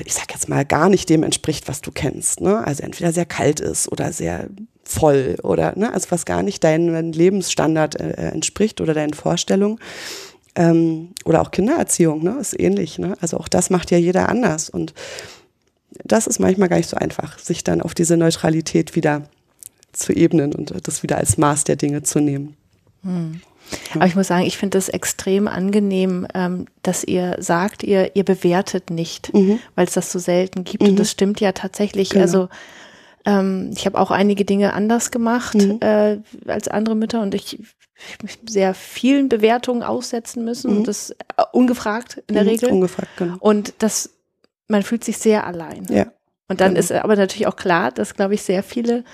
ich 0.04 0.14
sag 0.14 0.32
jetzt 0.32 0.48
mal, 0.48 0.64
gar 0.64 0.88
nicht 0.88 1.08
dem 1.08 1.22
entspricht, 1.22 1.68
was 1.68 1.80
du 1.80 1.90
kennst. 1.92 2.40
Ne? 2.40 2.66
Also 2.66 2.82
entweder 2.82 3.12
sehr 3.12 3.26
kalt 3.26 3.60
ist 3.60 3.90
oder 3.90 4.12
sehr 4.12 4.48
voll 4.84 5.36
oder 5.42 5.76
ne? 5.76 5.92
also 5.92 6.10
was 6.10 6.24
gar 6.24 6.42
nicht 6.42 6.64
deinem 6.64 7.12
Lebensstandard 7.12 8.00
äh, 8.00 8.10
äh, 8.10 8.28
entspricht 8.32 8.80
oder 8.80 8.94
deinen 8.94 9.14
Vorstellungen. 9.14 9.78
Ähm, 10.54 11.10
oder 11.24 11.42
auch 11.42 11.50
Kindererziehung, 11.50 12.22
ne? 12.22 12.38
ist 12.40 12.58
ähnlich. 12.58 12.98
Ne? 12.98 13.16
Also 13.20 13.38
auch 13.38 13.48
das 13.48 13.70
macht 13.70 13.90
ja 13.90 13.98
jeder 13.98 14.28
anders. 14.28 14.68
Und 14.68 14.94
das 16.04 16.26
ist 16.26 16.40
manchmal 16.40 16.68
gar 16.68 16.78
nicht 16.78 16.88
so 16.88 16.96
einfach, 16.96 17.38
sich 17.38 17.62
dann 17.62 17.80
auf 17.80 17.94
diese 17.94 18.16
Neutralität 18.16 18.96
wieder 18.96 19.28
zu 19.92 20.12
ebnen 20.12 20.54
und 20.54 20.72
das 20.86 21.02
wieder 21.02 21.18
als 21.18 21.38
Maß 21.38 21.64
der 21.64 21.76
Dinge 21.76 22.02
zu 22.02 22.20
nehmen. 22.20 22.56
Hm. 23.02 23.40
Aber 23.94 24.06
ich 24.06 24.16
muss 24.16 24.28
sagen, 24.28 24.44
ich 24.44 24.56
finde 24.56 24.78
es 24.78 24.88
extrem 24.88 25.48
angenehm, 25.48 26.26
ähm, 26.34 26.66
dass 26.82 27.04
ihr 27.04 27.36
sagt, 27.38 27.82
ihr, 27.82 28.16
ihr 28.16 28.24
bewertet 28.24 28.90
nicht, 28.90 29.32
mhm. 29.34 29.58
weil 29.74 29.86
es 29.86 29.94
das 29.94 30.12
so 30.12 30.18
selten 30.18 30.64
gibt. 30.64 30.82
Mhm. 30.82 30.90
Und 30.90 30.98
das 30.98 31.10
stimmt 31.10 31.40
ja 31.40 31.52
tatsächlich. 31.52 32.10
Genau. 32.10 32.22
Also 32.22 32.48
ähm, 33.24 33.70
ich 33.76 33.86
habe 33.86 33.98
auch 33.98 34.10
einige 34.10 34.44
Dinge 34.44 34.72
anders 34.72 35.10
gemacht 35.10 35.54
mhm. 35.54 35.78
äh, 35.80 36.18
als 36.46 36.68
andere 36.68 36.94
Mütter 36.94 37.20
und 37.20 37.34
ich, 37.34 37.58
ich 38.22 38.38
sehr 38.48 38.74
vielen 38.74 39.28
Bewertungen 39.28 39.82
aussetzen 39.82 40.44
müssen 40.44 40.70
und 40.70 40.78
mhm. 40.80 40.84
das 40.84 41.10
äh, 41.10 41.14
ungefragt 41.52 42.22
in 42.26 42.34
der 42.34 42.44
mhm. 42.44 42.48
Regel. 42.50 42.70
Ungefragt, 42.70 43.10
genau. 43.16 43.36
Und 43.40 43.74
das, 43.78 44.10
man 44.68 44.82
fühlt 44.82 45.04
sich 45.04 45.18
sehr 45.18 45.46
allein. 45.46 45.86
Ja. 45.90 46.06
Und 46.48 46.60
dann 46.60 46.70
genau. 46.70 46.80
ist 46.80 46.92
aber 46.92 47.16
natürlich 47.16 47.46
auch 47.46 47.56
klar, 47.56 47.90
dass, 47.90 48.14
glaube 48.14 48.34
ich, 48.34 48.42
sehr 48.42 48.62
viele, 48.62 49.04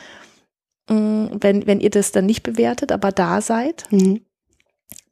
mh, 0.89 0.97
mm, 0.97 1.31
wenn, 1.41 1.67
wenn 1.67 1.81
ihr 1.81 1.91
das 1.91 2.13
dann 2.13 2.27
nicht 2.27 2.45
bewertet, 2.45 2.93
aber 2.93 3.11
da 3.11 3.41
seid, 3.41 3.87
mhm 3.91 4.21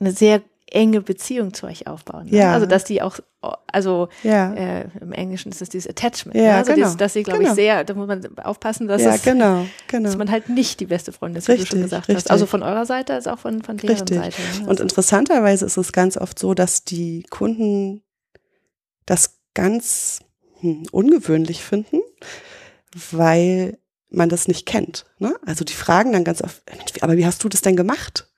eine 0.01 0.13
sehr 0.13 0.43
enge 0.73 1.03
Beziehung 1.03 1.53
zu 1.53 1.67
euch 1.67 1.87
aufbauen. 1.87 2.27
Ne? 2.27 2.39
Ja. 2.39 2.55
Also 2.55 2.67
dass 2.67 2.85
die 2.85 3.03
auch, 3.03 3.19
also 3.67 4.09
ja. 4.23 4.55
äh, 4.55 4.89
im 5.01 5.13
Englischen 5.13 5.53
ist 5.53 5.61
es 5.61 5.69
dieses 5.69 5.89
Attachment. 5.89 6.37
Ja, 6.37 6.43
ne? 6.43 6.55
Also 6.55 6.73
genau. 6.73 6.87
dieses, 6.87 6.97
dass 6.97 7.13
sie, 7.13 7.23
glaube 7.23 7.41
genau. 7.41 7.51
ich, 7.51 7.57
sehr, 7.57 7.85
da 7.85 7.95
muss 7.95 8.09
man 8.09 8.39
aufpassen, 8.39 8.89
dass, 8.89 9.03
ja, 9.03 9.15
es, 9.15 9.23
genau, 9.23 9.67
genau. 9.89 10.09
dass 10.09 10.17
man 10.17 10.31
halt 10.31 10.49
nicht 10.49 10.81
die 10.81 10.87
beste 10.87 11.13
Freundin 11.13 11.39
ist, 11.39 11.49
wie 11.49 11.53
richtig, 11.53 11.71
du 11.71 11.77
schon 11.77 11.83
gesagt 11.83 12.09
richtig. 12.09 12.25
hast. 12.25 12.31
Also 12.31 12.47
von 12.47 12.63
eurer 12.63 12.87
Seite 12.87 13.13
als 13.13 13.27
auch 13.27 13.39
von, 13.39 13.63
von 13.63 13.77
deren 13.77 13.97
richtig. 13.97 14.17
Seite. 14.17 14.37
Ne? 14.61 14.69
Und 14.69 14.81
interessanterweise 14.81 15.67
ist 15.67 15.77
es 15.77 15.93
ganz 15.93 16.17
oft 16.17 16.39
so, 16.39 16.55
dass 16.55 16.85
die 16.85 17.25
Kunden 17.29 18.03
das 19.05 19.39
ganz 19.55 20.21
hm, 20.61 20.85
ungewöhnlich 20.91 21.63
finden, 21.63 22.01
weil 23.11 23.79
man 24.09 24.29
das 24.29 24.49
nicht 24.49 24.67
kennt. 24.67 25.05
Ne? 25.19 25.35
Also 25.45 25.65
die 25.65 25.73
fragen 25.73 26.13
dann 26.13 26.25
ganz 26.25 26.43
oft, 26.43 26.63
aber 27.01 27.17
wie 27.17 27.27
hast 27.27 27.43
du 27.45 27.49
das 27.49 27.63
denn 27.63 27.77
gemacht? 27.77 28.32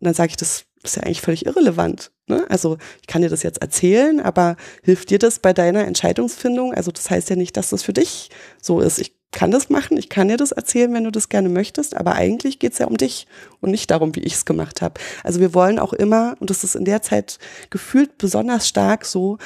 Und 0.00 0.06
dann 0.06 0.14
sage 0.14 0.30
ich, 0.30 0.36
das 0.36 0.64
ist 0.82 0.96
ja 0.96 1.02
eigentlich 1.02 1.20
völlig 1.20 1.46
irrelevant. 1.46 2.10
Ne? 2.26 2.46
Also 2.48 2.78
ich 3.00 3.06
kann 3.06 3.22
dir 3.22 3.28
das 3.28 3.42
jetzt 3.42 3.60
erzählen, 3.60 4.20
aber 4.20 4.56
hilft 4.82 5.10
dir 5.10 5.18
das 5.18 5.38
bei 5.38 5.52
deiner 5.52 5.86
Entscheidungsfindung? 5.86 6.72
Also 6.72 6.90
das 6.90 7.10
heißt 7.10 7.30
ja 7.30 7.36
nicht, 7.36 7.56
dass 7.56 7.70
das 7.70 7.82
für 7.82 7.92
dich 7.92 8.30
so 8.62 8.80
ist. 8.80 8.98
Ich 8.98 9.14
kann 9.32 9.50
das 9.50 9.68
machen, 9.68 9.96
ich 9.96 10.08
kann 10.08 10.28
dir 10.28 10.36
das 10.36 10.52
erzählen, 10.52 10.92
wenn 10.92 11.04
du 11.04 11.12
das 11.12 11.28
gerne 11.28 11.48
möchtest, 11.48 11.96
aber 11.96 12.14
eigentlich 12.14 12.58
geht's 12.58 12.78
ja 12.78 12.86
um 12.86 12.96
dich 12.96 13.26
und 13.60 13.70
nicht 13.70 13.90
darum, 13.90 14.16
wie 14.16 14.20
ich 14.20 14.34
es 14.34 14.44
gemacht 14.44 14.82
habe. 14.82 15.00
Also 15.22 15.38
wir 15.38 15.54
wollen 15.54 15.78
auch 15.78 15.92
immer, 15.92 16.36
und 16.40 16.50
das 16.50 16.64
ist 16.64 16.74
in 16.74 16.84
der 16.84 17.02
Zeit 17.02 17.38
gefühlt 17.68 18.18
besonders 18.18 18.66
stark 18.66 19.04
so, 19.04 19.38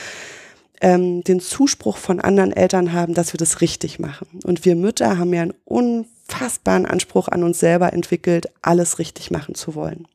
ähm, 0.81 1.23
den 1.23 1.41
Zuspruch 1.41 1.99
von 1.99 2.21
anderen 2.21 2.53
Eltern 2.53 2.93
haben, 2.93 3.15
dass 3.15 3.33
wir 3.33 3.39
das 3.39 3.61
richtig 3.61 3.99
machen. 3.99 4.27
Und 4.45 4.65
wir 4.65 4.75
Mütter 4.75 5.19
haben 5.19 5.35
ja 5.35 5.43
einen 5.43 5.55
unfassbaren 5.65 6.87
Anspruch 6.87 7.29
an 7.29 7.43
uns 7.43 7.61
selber 7.61 7.93
entwickelt, 7.93 8.47
alles 8.63 8.99
richtig 8.99 9.31
machen 9.31 9.55
zu 9.55 9.75
wollen. 9.75 10.07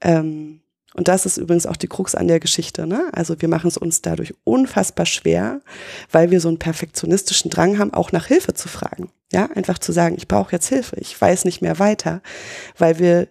Ähm, 0.00 0.60
und 0.94 1.06
das 1.06 1.24
ist 1.24 1.36
übrigens 1.36 1.66
auch 1.66 1.76
die 1.76 1.86
Krux 1.86 2.14
an 2.14 2.26
der 2.26 2.40
Geschichte. 2.40 2.86
Ne? 2.86 3.10
Also 3.12 3.40
wir 3.40 3.48
machen 3.48 3.68
es 3.68 3.76
uns 3.76 4.02
dadurch 4.02 4.34
unfassbar 4.42 5.06
schwer, 5.06 5.60
weil 6.10 6.30
wir 6.30 6.40
so 6.40 6.48
einen 6.48 6.58
perfektionistischen 6.58 7.50
Drang 7.50 7.78
haben, 7.78 7.94
auch 7.94 8.10
nach 8.10 8.26
Hilfe 8.26 8.54
zu 8.54 8.68
fragen. 8.68 9.10
Ja, 9.32 9.46
einfach 9.54 9.78
zu 9.78 9.92
sagen, 9.92 10.16
ich 10.16 10.26
brauche 10.26 10.52
jetzt 10.52 10.68
Hilfe, 10.68 10.96
ich 10.98 11.18
weiß 11.18 11.44
nicht 11.44 11.62
mehr 11.62 11.78
weiter, 11.78 12.20
weil 12.76 12.98
wir 12.98 13.28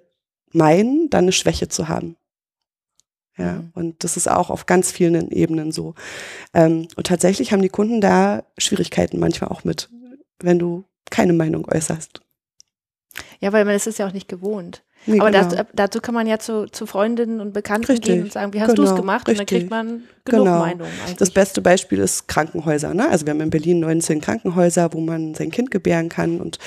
meinen, 0.53 1.10
dann 1.10 1.25
eine 1.25 1.34
Schwäche 1.34 1.67
zu 1.67 1.89
haben. 1.89 2.15
Ja, 3.38 3.53
mhm. 3.53 3.71
und 3.73 4.03
das 4.03 4.15
ist 4.15 4.29
auch 4.29 4.49
auf 4.49 4.65
ganz 4.65 4.91
vielen 4.91 5.29
Ebenen 5.32 5.71
so. 5.71 5.95
Ähm, 6.53 6.88
und 6.95 7.08
tatsächlich 7.08 7.51
haben 7.51 7.62
die 7.62 7.69
Kunden 7.69 7.99
da 7.99 8.43
Schwierigkeiten 8.58 9.19
manchmal 9.19 9.49
auch 9.49 9.65
mit, 9.65 9.89
wenn 10.39 10.60
du 10.60 10.86
keine 11.10 11.34
Meinung 11.34 11.65
äußerst. 11.65 12.21
Ja, 13.39 13.51
weil 13.51 13.65
man 13.65 13.75
ist 13.75 13.88
es 13.88 13.97
ja 13.97 14.08
auch 14.08 14.13
nicht 14.13 14.27
gewohnt. 14.27 14.84
Nee, 15.05 15.19
Aber 15.19 15.31
genau. 15.31 15.49
das, 15.49 15.65
dazu 15.73 16.01
kann 16.01 16.13
man 16.13 16.27
ja 16.27 16.39
zu, 16.39 16.67
zu 16.67 16.85
Freundinnen 16.85 17.39
und 17.39 17.53
Bekannten 17.53 17.88
richtig. 17.88 18.13
gehen 18.13 18.23
und 18.23 18.33
sagen, 18.33 18.53
wie 18.53 18.62
hast 18.62 18.75
genau. 18.75 18.83
du 18.83 18.89
es 18.89 18.95
gemacht? 18.95 19.27
Richtig. 19.27 19.39
Und 19.39 19.51
dann 19.51 19.59
kriegt 19.59 19.71
man 19.71 19.88
genug 20.25 20.45
genau. 20.45 20.59
Meinungen. 20.59 20.91
Eigentlich. 21.03 21.17
Das 21.17 21.31
beste 21.31 21.62
Beispiel 21.62 21.99
ist 21.99 22.27
Krankenhäuser. 22.27 22.93
Ne? 22.93 23.09
Also 23.09 23.25
wir 23.25 23.31
haben 23.31 23.41
in 23.41 23.49
Berlin 23.49 23.79
19 23.79 24.21
Krankenhäuser, 24.21 24.93
wo 24.93 24.99
man 24.99 25.33
sein 25.35 25.51
Kind 25.51 25.71
gebären 25.71 26.09
kann. 26.09 26.39
Und 26.41 26.59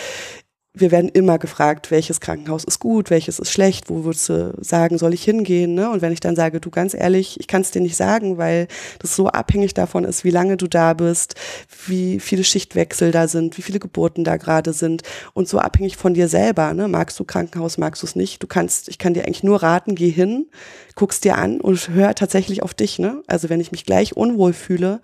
wir 0.75 0.91
werden 0.91 1.11
immer 1.11 1.39
gefragt, 1.39 1.91
welches 1.91 2.21
Krankenhaus 2.21 2.65
ist 2.65 2.79
gut, 2.79 3.11
welches 3.11 3.39
ist 3.39 3.51
schlecht, 3.51 3.91
wo 3.91 4.05
würdest 4.05 4.31
du 4.31 4.55
sagen, 4.59 4.97
soll 4.97 5.13
ich 5.13 5.23
hingehen? 5.23 5.75
Ne? 5.75 5.91
Und 5.91 6.01
wenn 6.01 6.15
ich 6.15 6.21
dann 6.21 6.35
sage, 6.35 6.61
du 6.61 6.71
ganz 6.71 6.95
ehrlich, 6.95 7.39
ich 7.39 7.47
kann 7.47 7.61
es 7.61 7.73
dir 7.73 7.83
nicht 7.83 7.97
sagen, 7.97 8.39
weil 8.39 8.69
das 8.99 9.15
so 9.15 9.29
abhängig 9.29 9.75
davon 9.75 10.05
ist, 10.05 10.25
wie 10.25 10.31
lange 10.31 10.57
du 10.57 10.69
da 10.69 10.95
bist, 10.95 11.35
wie 11.87 12.21
viele 12.21 12.43
Schichtwechsel 12.43 13.11
da 13.11 13.29
sind, 13.29 13.59
wie 13.59 13.63
viele 13.63 13.81
Geburten 13.81 14.25
da 14.25 14.39
gerade 14.39 14.73
sind 14.73 15.03
und 15.35 15.47
so 15.47 15.59
abhängig 15.59 15.99
von 15.99 16.15
dir 16.15 16.29
selber. 16.29 16.73
Ne? 16.73 16.89
Magst 16.89 17.21
du 17.21 17.25
Krankenhaus, 17.25 17.77
magst 17.77 18.03
du 18.03 18.07
es 18.07 18.17
nicht? 18.17 18.43
Du 18.43 18.47
kannst, 18.47 18.89
ich 18.89 18.97
kann 18.97 19.13
dir 19.13 19.27
eigentlich 19.27 19.45
nur 19.45 19.63
raten, 19.63 19.95
geh 19.95 20.09
hin, 20.09 20.47
guck's 20.95 21.21
dir 21.21 21.37
an 21.37 21.61
und 21.61 21.91
hör 21.91 22.15
tatsächlich 22.15 22.63
auf 22.63 22.73
dich. 22.73 22.99
Ne? 22.99 23.23
Also 23.27 23.51
wenn 23.51 23.61
ich 23.61 23.73
mich 23.73 23.85
gleich 23.85 24.17
unwohl 24.17 24.55
fühle, 24.55 25.03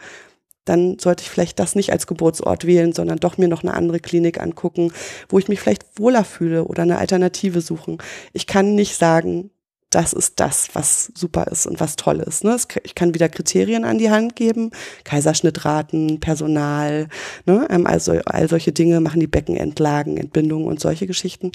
dann 0.69 0.99
sollte 0.99 1.23
ich 1.23 1.31
vielleicht 1.31 1.59
das 1.59 1.75
nicht 1.75 1.93
als 1.93 2.07
Geburtsort 2.07 2.67
wählen, 2.67 2.93
sondern 2.93 3.19
doch 3.19 3.39
mir 3.39 3.49
noch 3.49 3.63
eine 3.63 3.75
andere 3.75 4.01
Klinik 4.01 4.41
angucken, 4.41 4.93
wo 5.29 5.39
ich 5.39 5.49
mich 5.49 5.61
vielleicht 5.61 5.99
wohler 5.99 6.25
fühle 6.25 6.65
oder 6.65 6.83
eine 6.83 6.99
Alternative 6.99 7.61
suchen. 7.61 7.99
Ich 8.33 8.47
kann 8.47 8.75
nicht 8.75 8.97
sagen, 8.97 9.51
das 9.91 10.13
ist 10.13 10.39
das, 10.39 10.69
was 10.75 11.13
super 11.15 11.47
ist 11.47 11.67
und 11.67 11.81
was 11.81 11.97
toll 11.97 12.21
ist. 12.21 12.45
Ne? 12.45 12.57
Ich 12.83 12.95
kann 12.95 13.15
wieder 13.15 13.29
Kriterien 13.29 13.85
an 13.85 13.99
die 13.99 14.11
Hand 14.11 14.37
geben, 14.37 14.71
Kaiserschnittraten, 15.05 16.21
Personal, 16.21 17.09
ne? 17.47 17.67
Also 17.87 18.13
all 18.27 18.49
solche 18.49 18.73
Dinge 18.73 19.01
machen 19.01 19.21
die 19.21 19.27
Beckenentlagen, 19.27 20.19
Entbindungen 20.19 20.67
und 20.67 20.79
solche 20.79 21.07
Geschichten. 21.07 21.53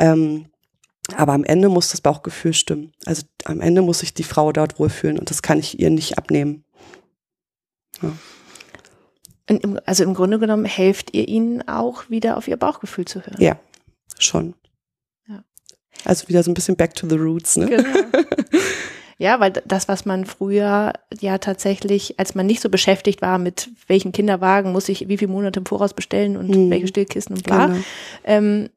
Ähm, 0.00 0.46
aber 1.16 1.32
am 1.32 1.44
Ende 1.44 1.68
muss 1.68 1.90
das 1.90 2.00
Bauchgefühl 2.00 2.54
stimmen. 2.54 2.92
Also 3.04 3.22
am 3.44 3.60
Ende 3.60 3.82
muss 3.82 4.00
sich 4.00 4.14
die 4.14 4.22
Frau 4.24 4.52
dort 4.52 4.78
wohlfühlen 4.78 5.18
und 5.18 5.30
das 5.30 5.42
kann 5.42 5.58
ich 5.58 5.78
ihr 5.78 5.90
nicht 5.90 6.18
abnehmen. 6.18 6.64
Ja. 8.02 8.12
Also 9.86 10.04
im 10.04 10.14
Grunde 10.14 10.38
genommen 10.38 10.64
helft 10.64 11.14
ihr 11.14 11.28
ihnen 11.28 11.66
auch 11.68 12.08
wieder 12.08 12.36
auf 12.36 12.48
ihr 12.48 12.56
Bauchgefühl 12.56 13.04
zu 13.04 13.20
hören. 13.20 13.36
Ja, 13.38 13.58
schon. 14.18 14.54
Ja. 15.28 15.42
Also 16.04 16.28
wieder 16.28 16.42
so 16.42 16.50
ein 16.50 16.54
bisschen 16.54 16.76
back 16.76 16.94
to 16.94 17.08
the 17.08 17.16
roots, 17.16 17.56
ne? 17.56 17.66
Genau. 17.66 17.88
Ja, 19.22 19.38
weil 19.38 19.52
das, 19.52 19.86
was 19.86 20.04
man 20.04 20.26
früher 20.26 20.94
ja 21.20 21.38
tatsächlich, 21.38 22.18
als 22.18 22.34
man 22.34 22.44
nicht 22.44 22.60
so 22.60 22.68
beschäftigt 22.68 23.22
war 23.22 23.38
mit 23.38 23.70
welchen 23.86 24.10
Kinderwagen 24.10 24.72
muss 24.72 24.88
ich 24.88 25.08
wie 25.08 25.16
viele 25.16 25.30
Monate 25.30 25.60
im 25.60 25.66
Voraus 25.66 25.94
bestellen 25.94 26.36
und 26.36 26.48
mhm. 26.48 26.70
welche 26.70 26.88
Stillkissen 26.88 27.36
und 27.36 27.44
bla, 27.44 27.66
genau. 27.66 27.78
ähm, 28.24 28.70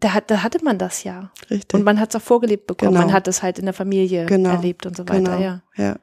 da, 0.00 0.14
hat, 0.14 0.30
da 0.30 0.42
hatte 0.42 0.62
man 0.64 0.78
das 0.78 1.04
ja. 1.04 1.30
Richtig. 1.50 1.74
Und 1.74 1.84
man 1.84 1.98
hat 2.00 2.10
es 2.10 2.20
auch 2.20 2.24
vorgelebt 2.24 2.66
bekommen. 2.66 2.92
Genau. 2.92 3.04
Man 3.04 3.12
hat 3.12 3.28
es 3.28 3.42
halt 3.42 3.58
in 3.58 3.64
der 3.64 3.74
Familie 3.74 4.26
genau. 4.26 4.50
erlebt 4.50 4.86
und 4.86 4.96
so 4.96 5.08
weiter. 5.08 5.36
Genau. 5.36 5.40
Ja. 5.40 5.62
ja. 5.76 5.96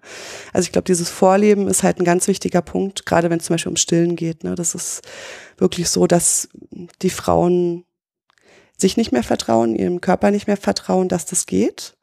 Also 0.53 0.65
ich 0.65 0.71
glaube, 0.71 0.85
dieses 0.85 1.09
Vorleben 1.09 1.67
ist 1.67 1.83
halt 1.83 1.99
ein 1.99 2.05
ganz 2.05 2.27
wichtiger 2.27 2.61
Punkt, 2.61 3.05
gerade 3.05 3.29
wenn 3.29 3.39
es 3.39 3.45
zum 3.45 3.53
Beispiel 3.53 3.69
um 3.71 3.77
Stillen 3.77 4.15
geht. 4.15 4.43
Ne? 4.43 4.55
Das 4.55 4.75
ist 4.75 5.01
wirklich 5.57 5.89
so, 5.89 6.07
dass 6.07 6.49
die 7.01 7.09
Frauen 7.09 7.85
sich 8.77 8.97
nicht 8.97 9.11
mehr 9.11 9.23
vertrauen, 9.23 9.75
ihrem 9.75 10.01
Körper 10.01 10.31
nicht 10.31 10.47
mehr 10.47 10.57
vertrauen, 10.57 11.07
dass 11.07 11.25
das 11.25 11.45
geht. 11.45 11.95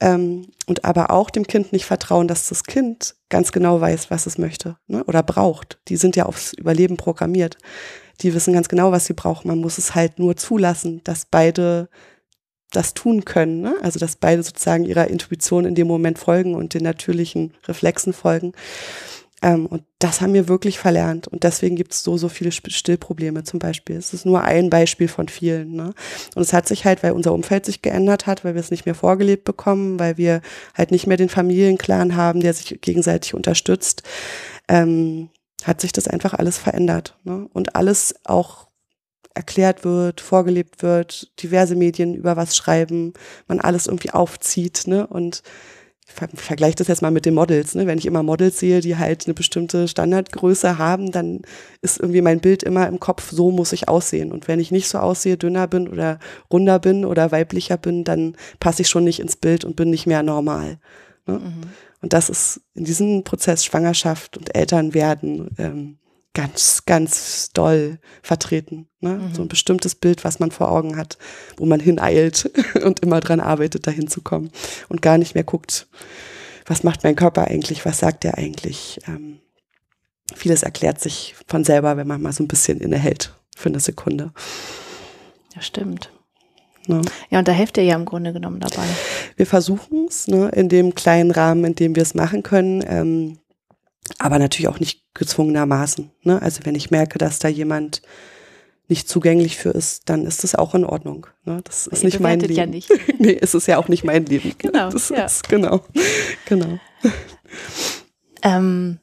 Ähm, 0.00 0.46
und 0.66 0.84
aber 0.84 1.10
auch 1.10 1.30
dem 1.30 1.46
Kind 1.46 1.72
nicht 1.72 1.84
vertrauen, 1.84 2.26
dass 2.26 2.48
das 2.48 2.64
Kind 2.64 3.16
ganz 3.28 3.52
genau 3.52 3.80
weiß, 3.80 4.10
was 4.10 4.26
es 4.26 4.38
möchte 4.38 4.76
ne? 4.86 5.04
oder 5.04 5.22
braucht. 5.22 5.78
Die 5.88 5.96
sind 5.96 6.16
ja 6.16 6.26
aufs 6.26 6.54
Überleben 6.54 6.96
programmiert 6.96 7.58
die 8.22 8.34
wissen 8.34 8.54
ganz 8.54 8.68
genau, 8.68 8.92
was 8.92 9.06
sie 9.06 9.14
brauchen. 9.14 9.48
Man 9.48 9.58
muss 9.58 9.78
es 9.78 9.94
halt 9.94 10.18
nur 10.18 10.36
zulassen, 10.36 11.00
dass 11.04 11.24
beide 11.24 11.88
das 12.70 12.94
tun 12.94 13.24
können. 13.24 13.60
Ne? 13.60 13.74
Also 13.82 13.98
dass 13.98 14.16
beide 14.16 14.42
sozusagen 14.42 14.84
ihrer 14.84 15.08
Intuition 15.08 15.64
in 15.64 15.74
dem 15.74 15.86
Moment 15.86 16.18
folgen 16.18 16.54
und 16.54 16.74
den 16.74 16.84
natürlichen 16.84 17.54
Reflexen 17.66 18.12
folgen. 18.12 18.52
Ähm, 19.42 19.66
und 19.66 19.84
das 19.98 20.20
haben 20.20 20.34
wir 20.34 20.48
wirklich 20.48 20.78
verlernt. 20.78 21.26
Und 21.26 21.44
deswegen 21.44 21.76
gibt 21.76 21.92
es 21.92 22.02
so, 22.02 22.16
so 22.16 22.28
viele 22.28 22.52
Stillprobleme 22.52 23.42
zum 23.42 23.58
Beispiel. 23.58 23.96
Es 23.96 24.12
ist 24.12 24.26
nur 24.26 24.42
ein 24.42 24.70
Beispiel 24.70 25.08
von 25.08 25.28
vielen. 25.28 25.72
Ne? 25.72 25.94
Und 26.34 26.42
es 26.42 26.52
hat 26.52 26.68
sich 26.68 26.84
halt, 26.84 27.02
weil 27.02 27.12
unser 27.12 27.32
Umfeld 27.32 27.64
sich 27.64 27.82
geändert 27.82 28.26
hat, 28.26 28.44
weil 28.44 28.54
wir 28.54 28.60
es 28.60 28.70
nicht 28.70 28.86
mehr 28.86 28.94
vorgelebt 28.94 29.44
bekommen, 29.44 29.98
weil 29.98 30.18
wir 30.18 30.42
halt 30.74 30.90
nicht 30.90 31.06
mehr 31.06 31.16
den 31.16 31.30
Familienclan 31.30 32.16
haben, 32.16 32.40
der 32.40 32.52
sich 32.52 32.80
gegenseitig 32.82 33.34
unterstützt. 33.34 34.02
Ähm, 34.68 35.30
hat 35.66 35.80
sich 35.80 35.92
das 35.92 36.08
einfach 36.08 36.34
alles 36.34 36.58
verändert. 36.58 37.18
Ne? 37.24 37.48
Und 37.52 37.76
alles 37.76 38.14
auch 38.24 38.68
erklärt 39.34 39.84
wird, 39.84 40.20
vorgelebt 40.20 40.82
wird, 40.82 41.30
diverse 41.42 41.76
Medien 41.76 42.14
über 42.14 42.36
was 42.36 42.56
schreiben, 42.56 43.12
man 43.46 43.60
alles 43.60 43.86
irgendwie 43.86 44.10
aufzieht. 44.10 44.86
Ne? 44.86 45.06
Und 45.06 45.42
ich 46.06 46.12
ver 46.14 46.28
vergleiche 46.34 46.76
das 46.76 46.88
jetzt 46.88 47.02
mal 47.02 47.12
mit 47.12 47.26
den 47.26 47.34
Models. 47.34 47.74
Ne? 47.74 47.86
Wenn 47.86 47.98
ich 47.98 48.06
immer 48.06 48.22
Models 48.22 48.58
sehe, 48.58 48.80
die 48.80 48.96
halt 48.96 49.26
eine 49.26 49.34
bestimmte 49.34 49.86
Standardgröße 49.86 50.78
haben, 50.78 51.12
dann 51.12 51.42
ist 51.82 52.00
irgendwie 52.00 52.22
mein 52.22 52.40
Bild 52.40 52.62
immer 52.62 52.88
im 52.88 52.98
Kopf, 52.98 53.30
so 53.30 53.50
muss 53.52 53.72
ich 53.72 53.88
aussehen. 53.88 54.32
Und 54.32 54.48
wenn 54.48 54.60
ich 54.60 54.72
nicht 54.72 54.88
so 54.88 54.98
aussehe, 54.98 55.36
dünner 55.36 55.68
bin 55.68 55.88
oder 55.88 56.18
runder 56.52 56.80
bin 56.80 57.04
oder 57.04 57.30
weiblicher 57.30 57.76
bin, 57.76 58.02
dann 58.02 58.36
passe 58.58 58.82
ich 58.82 58.88
schon 58.88 59.04
nicht 59.04 59.20
ins 59.20 59.36
Bild 59.36 59.64
und 59.64 59.76
bin 59.76 59.90
nicht 59.90 60.06
mehr 60.06 60.22
normal. 60.22 60.78
Ne? 61.30 61.38
Mhm. 61.38 61.60
Und 62.02 62.12
das 62.12 62.30
ist 62.30 62.60
in 62.74 62.84
diesem 62.84 63.24
Prozess 63.24 63.64
Schwangerschaft 63.64 64.36
und 64.36 64.54
Elternwerden 64.54 65.50
ähm, 65.58 65.98
ganz, 66.34 66.84
ganz 66.86 67.50
doll 67.52 67.98
vertreten. 68.22 68.88
Ne? 69.00 69.16
Mhm. 69.16 69.34
So 69.34 69.42
ein 69.42 69.48
bestimmtes 69.48 69.94
Bild, 69.94 70.24
was 70.24 70.38
man 70.38 70.50
vor 70.50 70.70
Augen 70.70 70.96
hat, 70.96 71.18
wo 71.56 71.66
man 71.66 71.80
hineilt 71.80 72.50
und 72.84 73.00
immer 73.00 73.20
dran 73.20 73.40
arbeitet, 73.40 73.86
dahin 73.86 74.08
zu 74.08 74.22
kommen 74.22 74.50
und 74.88 75.02
gar 75.02 75.18
nicht 75.18 75.34
mehr 75.34 75.44
guckt, 75.44 75.88
was 76.66 76.82
macht 76.82 77.02
mein 77.04 77.16
Körper 77.16 77.48
eigentlich, 77.48 77.84
was 77.84 77.98
sagt 77.98 78.24
er 78.24 78.38
eigentlich. 78.38 79.00
Ähm, 79.08 79.40
vieles 80.34 80.62
erklärt 80.62 81.00
sich 81.00 81.34
von 81.48 81.64
selber, 81.64 81.96
wenn 81.96 82.06
man 82.06 82.22
mal 82.22 82.32
so 82.32 82.44
ein 82.44 82.48
bisschen 82.48 82.80
innehält 82.80 83.34
für 83.56 83.68
eine 83.68 83.80
Sekunde. 83.80 84.32
Ja, 85.54 85.62
stimmt. 85.62 86.12
Ne? 86.90 87.02
Ja, 87.30 87.38
und 87.38 87.46
da 87.46 87.52
helft 87.52 87.76
ihr 87.76 87.84
ja 87.84 87.94
im 87.94 88.04
Grunde 88.04 88.32
genommen 88.32 88.58
dabei. 88.58 88.82
Wir 89.36 89.46
versuchen 89.46 90.06
es 90.08 90.26
ne, 90.26 90.48
in 90.48 90.68
dem 90.68 90.94
kleinen 90.96 91.30
Rahmen, 91.30 91.64
in 91.64 91.74
dem 91.76 91.94
wir 91.94 92.02
es 92.02 92.14
machen 92.14 92.42
können, 92.42 92.84
ähm, 92.86 93.38
aber 94.18 94.40
natürlich 94.40 94.66
auch 94.66 94.80
nicht 94.80 95.04
gezwungenermaßen. 95.14 96.10
Ne? 96.24 96.42
Also 96.42 96.60
wenn 96.64 96.74
ich 96.74 96.90
merke, 96.90 97.18
dass 97.18 97.38
da 97.38 97.46
jemand 97.46 98.02
nicht 98.88 99.08
zugänglich 99.08 99.56
für 99.56 99.70
ist, 99.70 100.08
dann 100.08 100.26
ist 100.26 100.42
das 100.42 100.56
auch 100.56 100.74
in 100.74 100.84
Ordnung. 100.84 101.28
Ne? 101.44 101.60
Das 101.62 101.86
ist 101.86 102.02
Ihr 102.02 102.06
nicht 102.06 102.18
mein 102.18 102.40
Leben. 102.40 102.54
Ja 102.54 102.66
nicht. 102.66 102.90
nee, 103.18 103.38
es 103.40 103.54
ist 103.54 103.68
ja 103.68 103.78
auch 103.78 103.86
nicht 103.86 104.02
mein 104.02 104.26
Leben. 104.26 104.52
Genau. 104.58 104.90
Das 104.90 105.10
ja. 105.10 105.26
ist, 105.26 105.48
genau. 105.48 105.84
genau. 106.46 106.80
Ähm, 108.42 108.98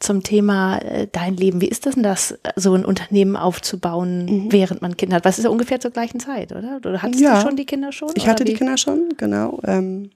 zum 0.00 0.22
Thema 0.22 0.78
äh, 0.78 1.08
dein 1.10 1.36
Leben. 1.36 1.60
Wie 1.60 1.68
ist 1.68 1.86
das 1.86 1.94
denn 1.94 2.02
das, 2.02 2.38
so 2.56 2.74
ein 2.74 2.84
Unternehmen 2.84 3.36
aufzubauen, 3.36 4.24
mhm. 4.24 4.52
während 4.52 4.82
man 4.82 4.96
Kinder 4.96 5.16
hat? 5.16 5.24
Was 5.24 5.38
ist 5.38 5.44
ja 5.44 5.50
ungefähr 5.50 5.80
zur 5.80 5.90
gleichen 5.90 6.20
Zeit, 6.20 6.52
oder? 6.52 6.76
Oder 6.76 7.02
hattest 7.02 7.20
ja. 7.20 7.36
du 7.36 7.46
schon 7.46 7.56
die 7.56 7.66
Kinder 7.66 7.92
schon? 7.92 8.10
Ich 8.14 8.28
hatte 8.28 8.44
wie? 8.44 8.50
die 8.50 8.54
Kinder 8.54 8.76
schon, 8.76 9.14
genau. 9.16 9.60
Ähm, 9.64 10.10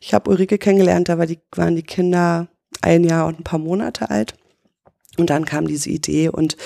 ich 0.00 0.14
habe 0.14 0.30
Ulrike 0.30 0.58
kennengelernt, 0.58 1.08
da 1.08 1.18
war 1.18 1.26
die, 1.26 1.38
waren 1.52 1.76
die 1.76 1.82
Kinder 1.82 2.48
ein 2.82 3.04
Jahr 3.04 3.26
und 3.26 3.40
ein 3.40 3.44
paar 3.44 3.58
Monate 3.58 4.10
alt. 4.10 4.34
Und 5.16 5.30
dann 5.30 5.44
kam 5.44 5.66
diese 5.66 5.90
Idee 5.90 6.28
und 6.28 6.56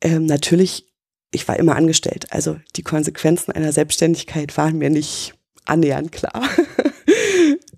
ähm, 0.00 0.24
natürlich, 0.24 0.86
ich 1.30 1.46
war 1.46 1.58
immer 1.58 1.76
angestellt. 1.76 2.26
Also 2.30 2.56
die 2.76 2.82
Konsequenzen 2.82 3.52
einer 3.52 3.72
Selbstständigkeit 3.72 4.56
waren 4.56 4.78
mir 4.78 4.88
nicht 4.88 5.34
annähernd 5.66 6.12
klar. 6.12 6.42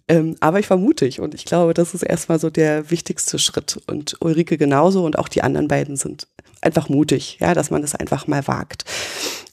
Ähm, 0.08 0.36
aber 0.40 0.58
ich 0.58 0.68
war 0.68 0.76
mutig 0.76 1.20
und 1.20 1.34
ich 1.34 1.44
glaube, 1.44 1.74
das 1.74 1.94
ist 1.94 2.02
erstmal 2.02 2.38
so 2.38 2.50
der 2.50 2.90
wichtigste 2.90 3.38
Schritt. 3.38 3.80
Und 3.86 4.16
Ulrike 4.20 4.58
genauso 4.58 5.04
und 5.04 5.18
auch 5.18 5.28
die 5.28 5.42
anderen 5.42 5.68
beiden 5.68 5.96
sind 5.96 6.26
einfach 6.60 6.88
mutig, 6.88 7.38
ja, 7.40 7.54
dass 7.54 7.70
man 7.70 7.82
das 7.82 7.94
einfach 7.94 8.26
mal 8.26 8.46
wagt. 8.46 8.84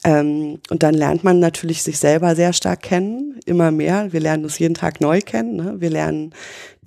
Ähm, 0.03 0.59
und 0.69 0.83
dann 0.83 0.93
lernt 0.93 1.23
man 1.23 1.39
natürlich 1.39 1.83
sich 1.83 1.99
selber 1.99 2.35
sehr 2.35 2.53
stark 2.53 2.81
kennen, 2.81 3.39
immer 3.45 3.71
mehr. 3.71 4.13
Wir 4.13 4.21
lernen 4.21 4.43
uns 4.45 4.59
jeden 4.59 4.75
Tag 4.75 5.01
neu 5.01 5.21
kennen. 5.21 5.55
Ne? 5.57 5.75
Wir 5.79 5.89
lernen 5.89 6.33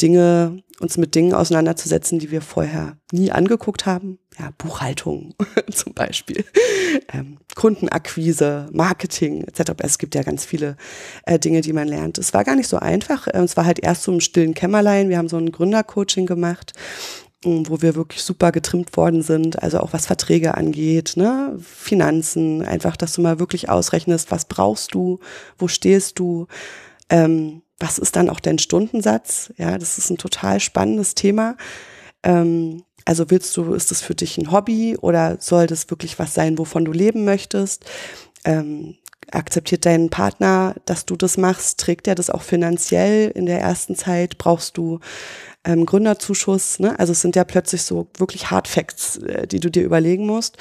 Dinge, 0.00 0.62
uns 0.82 0.98
mit 0.98 1.14
Dingen 1.14 1.32
auseinanderzusetzen, 1.32 2.18
die 2.18 2.30
wir 2.30 2.42
vorher 2.42 2.96
nie 3.12 3.30
angeguckt 3.30 3.86
haben. 3.86 4.18
Ja, 4.38 4.50
Buchhaltung 4.58 5.34
zum 5.70 5.94
Beispiel, 5.94 6.44
ähm, 7.12 7.38
Kundenakquise, 7.54 8.68
Marketing 8.72 9.44
etc. 9.44 9.72
Es 9.78 9.98
gibt 9.98 10.14
ja 10.14 10.22
ganz 10.22 10.44
viele 10.44 10.76
äh, 11.24 11.38
Dinge, 11.38 11.60
die 11.60 11.72
man 11.72 11.88
lernt. 11.88 12.18
Es 12.18 12.34
war 12.34 12.44
gar 12.44 12.56
nicht 12.56 12.68
so 12.68 12.78
einfach. 12.78 13.28
Ähm, 13.32 13.44
es 13.44 13.56
war 13.56 13.64
halt 13.64 13.78
erst 13.78 14.02
so 14.02 14.12
im 14.12 14.20
stillen 14.20 14.54
Kämmerlein. 14.54 15.08
Wir 15.08 15.18
haben 15.18 15.28
so 15.28 15.36
ein 15.36 15.52
Gründercoaching 15.52 16.26
gemacht 16.26 16.72
wo 17.44 17.82
wir 17.82 17.96
wirklich 17.96 18.22
super 18.22 18.52
getrimmt 18.52 18.96
worden 18.96 19.22
sind, 19.22 19.62
also 19.62 19.80
auch 19.80 19.92
was 19.92 20.06
Verträge 20.06 20.56
angeht, 20.56 21.14
ne, 21.16 21.58
Finanzen, 21.60 22.62
einfach, 22.62 22.96
dass 22.96 23.14
du 23.14 23.20
mal 23.20 23.40
wirklich 23.40 23.68
ausrechnest, 23.68 24.30
was 24.30 24.44
brauchst 24.44 24.94
du, 24.94 25.18
wo 25.58 25.66
stehst 25.66 26.20
du, 26.20 26.46
ähm, 27.10 27.61
was 27.82 27.98
ist 27.98 28.16
dann 28.16 28.30
auch 28.30 28.40
dein 28.40 28.58
Stundensatz? 28.58 29.52
Ja, 29.58 29.76
das 29.76 29.98
ist 29.98 30.10
ein 30.10 30.18
total 30.18 30.60
spannendes 30.60 31.14
Thema. 31.14 31.56
Ähm, 32.22 32.84
also 33.04 33.30
willst 33.30 33.56
du, 33.56 33.74
ist 33.74 33.90
das 33.90 34.00
für 34.00 34.14
dich 34.14 34.38
ein 34.38 34.52
Hobby 34.52 34.96
oder 34.96 35.36
soll 35.40 35.66
das 35.66 35.90
wirklich 35.90 36.18
was 36.18 36.34
sein, 36.34 36.56
wovon 36.58 36.84
du 36.84 36.92
leben 36.92 37.24
möchtest? 37.24 37.84
Ähm, 38.44 38.96
akzeptiert 39.30 39.84
dein 39.84 40.10
Partner, 40.10 40.76
dass 40.84 41.04
du 41.04 41.16
das 41.16 41.36
machst? 41.36 41.80
Trägt 41.80 42.06
er 42.06 42.14
das 42.14 42.30
auch 42.30 42.42
finanziell 42.42 43.30
in 43.30 43.46
der 43.46 43.60
ersten 43.60 43.96
Zeit? 43.96 44.38
Brauchst 44.38 44.76
du 44.76 45.00
ähm, 45.64 45.86
Gründerzuschuss. 45.86 46.78
Ne? 46.78 46.98
Also 46.98 47.12
es 47.12 47.20
sind 47.20 47.36
ja 47.36 47.44
plötzlich 47.44 47.82
so 47.82 48.08
wirklich 48.16 48.50
Hard 48.50 48.68
Facts, 48.68 49.18
äh, 49.18 49.46
die 49.46 49.60
du 49.60 49.70
dir 49.70 49.84
überlegen 49.84 50.26
musst. 50.26 50.56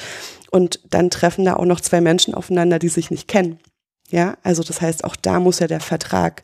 Und 0.52 0.80
dann 0.90 1.10
treffen 1.10 1.46
da 1.46 1.56
auch 1.56 1.66
noch 1.66 1.82
zwei 1.82 2.02
Menschen 2.02 2.34
aufeinander, 2.34 2.80
die 2.80 2.90
sich 2.90 3.12
nicht 3.12 3.28
kennen. 3.28 3.60
Ja, 4.10 4.38
also 4.44 4.62
das 4.62 4.82
heißt, 4.82 5.06
auch 5.06 5.16
da 5.16 5.40
muss 5.40 5.60
ja 5.60 5.68
der 5.68 5.80
Vertrag 5.80 6.44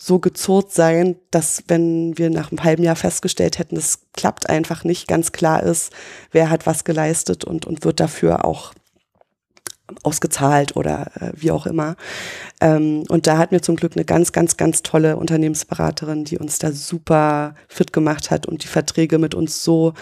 so 0.00 0.20
gezurrt 0.20 0.72
sein, 0.72 1.16
dass 1.32 1.64
wenn 1.66 2.16
wir 2.16 2.30
nach 2.30 2.50
einem 2.50 2.62
halben 2.62 2.84
Jahr 2.84 2.96
festgestellt 2.96 3.58
hätten, 3.58 3.74
das 3.74 3.98
klappt 4.12 4.48
einfach 4.48 4.84
nicht, 4.84 5.08
ganz 5.08 5.32
klar 5.32 5.62
ist, 5.62 5.92
wer 6.30 6.50
hat 6.50 6.66
was 6.66 6.84
geleistet 6.84 7.44
und, 7.44 7.66
und 7.66 7.84
wird 7.84 7.98
dafür 7.98 8.44
auch 8.44 8.72
ausgezahlt 10.04 10.76
oder 10.76 11.10
äh, 11.20 11.32
wie 11.34 11.50
auch 11.50 11.66
immer. 11.66 11.96
Ähm, 12.60 13.04
und 13.08 13.26
da 13.26 13.38
hatten 13.38 13.52
wir 13.52 13.62
zum 13.62 13.74
Glück 13.74 13.96
eine 13.96 14.04
ganz, 14.04 14.32
ganz, 14.32 14.56
ganz 14.56 14.82
tolle 14.82 15.16
Unternehmensberaterin, 15.16 16.24
die 16.24 16.38
uns 16.38 16.58
da 16.58 16.72
super 16.72 17.54
fit 17.68 17.92
gemacht 17.92 18.30
hat 18.30 18.46
und 18.46 18.62
die 18.62 18.68
Verträge 18.68 19.18
mit 19.18 19.34
uns 19.34 19.64
so, 19.64 19.94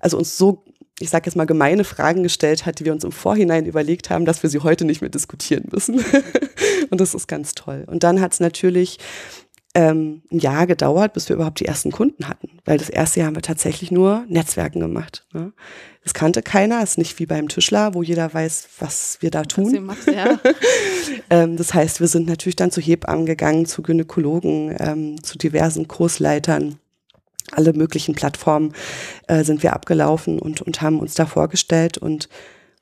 also 0.00 0.18
uns 0.18 0.36
so, 0.36 0.64
ich 1.00 1.08
sage 1.10 1.26
jetzt 1.26 1.34
mal, 1.34 1.46
gemeine 1.46 1.84
Fragen 1.84 2.22
gestellt 2.22 2.66
hat, 2.66 2.78
die 2.78 2.84
wir 2.84 2.92
uns 2.92 3.04
im 3.04 3.12
Vorhinein 3.12 3.64
überlegt 3.64 4.10
haben, 4.10 4.26
dass 4.26 4.42
wir 4.42 4.50
sie 4.50 4.60
heute 4.60 4.84
nicht 4.84 5.00
mehr 5.00 5.10
diskutieren 5.10 5.64
müssen. 5.72 6.04
und 6.90 7.00
das 7.00 7.14
ist 7.14 7.26
ganz 7.26 7.54
toll. 7.54 7.84
Und 7.86 8.04
dann 8.04 8.20
hat 8.20 8.34
es 8.34 8.40
natürlich 8.40 8.98
ähm, 9.74 10.22
ein 10.30 10.40
Jahr 10.40 10.66
gedauert, 10.66 11.14
bis 11.14 11.28
wir 11.28 11.36
überhaupt 11.36 11.60
die 11.60 11.64
ersten 11.64 11.90
Kunden 11.90 12.28
hatten. 12.28 12.50
Weil 12.66 12.76
das 12.76 12.90
erste 12.90 13.20
Jahr 13.20 13.28
haben 13.28 13.36
wir 13.36 13.42
tatsächlich 13.42 13.90
nur 13.90 14.24
Netzwerken 14.28 14.80
gemacht. 14.80 15.24
Ne? 15.32 15.52
Das 16.04 16.12
kannte 16.12 16.42
keiner, 16.42 16.82
ist 16.82 16.98
nicht 16.98 17.18
wie 17.18 17.26
beim 17.26 17.48
Tischler, 17.48 17.94
wo 17.94 18.02
jeder 18.02 18.32
weiß, 18.32 18.68
was 18.78 19.18
wir 19.20 19.30
da 19.30 19.44
tun. 19.44 19.84
Macht, 19.84 20.06
ja. 20.06 20.38
ähm, 21.30 21.56
das 21.56 21.72
heißt, 21.72 22.00
wir 22.00 22.08
sind 22.08 22.26
natürlich 22.26 22.56
dann 22.56 22.70
zu 22.70 22.82
Hebammen 22.82 23.24
gegangen, 23.24 23.64
zu 23.64 23.80
Gynäkologen, 23.80 24.76
ähm, 24.78 25.22
zu 25.22 25.38
diversen 25.38 25.88
Kursleitern. 25.88 26.78
Alle 27.52 27.72
möglichen 27.72 28.14
Plattformen 28.14 28.74
äh, 29.26 29.44
sind 29.44 29.62
wir 29.62 29.72
abgelaufen 29.72 30.38
und, 30.38 30.62
und 30.62 30.82
haben 30.82 31.00
uns 31.00 31.14
da 31.14 31.26
vorgestellt 31.26 31.98
und 31.98 32.28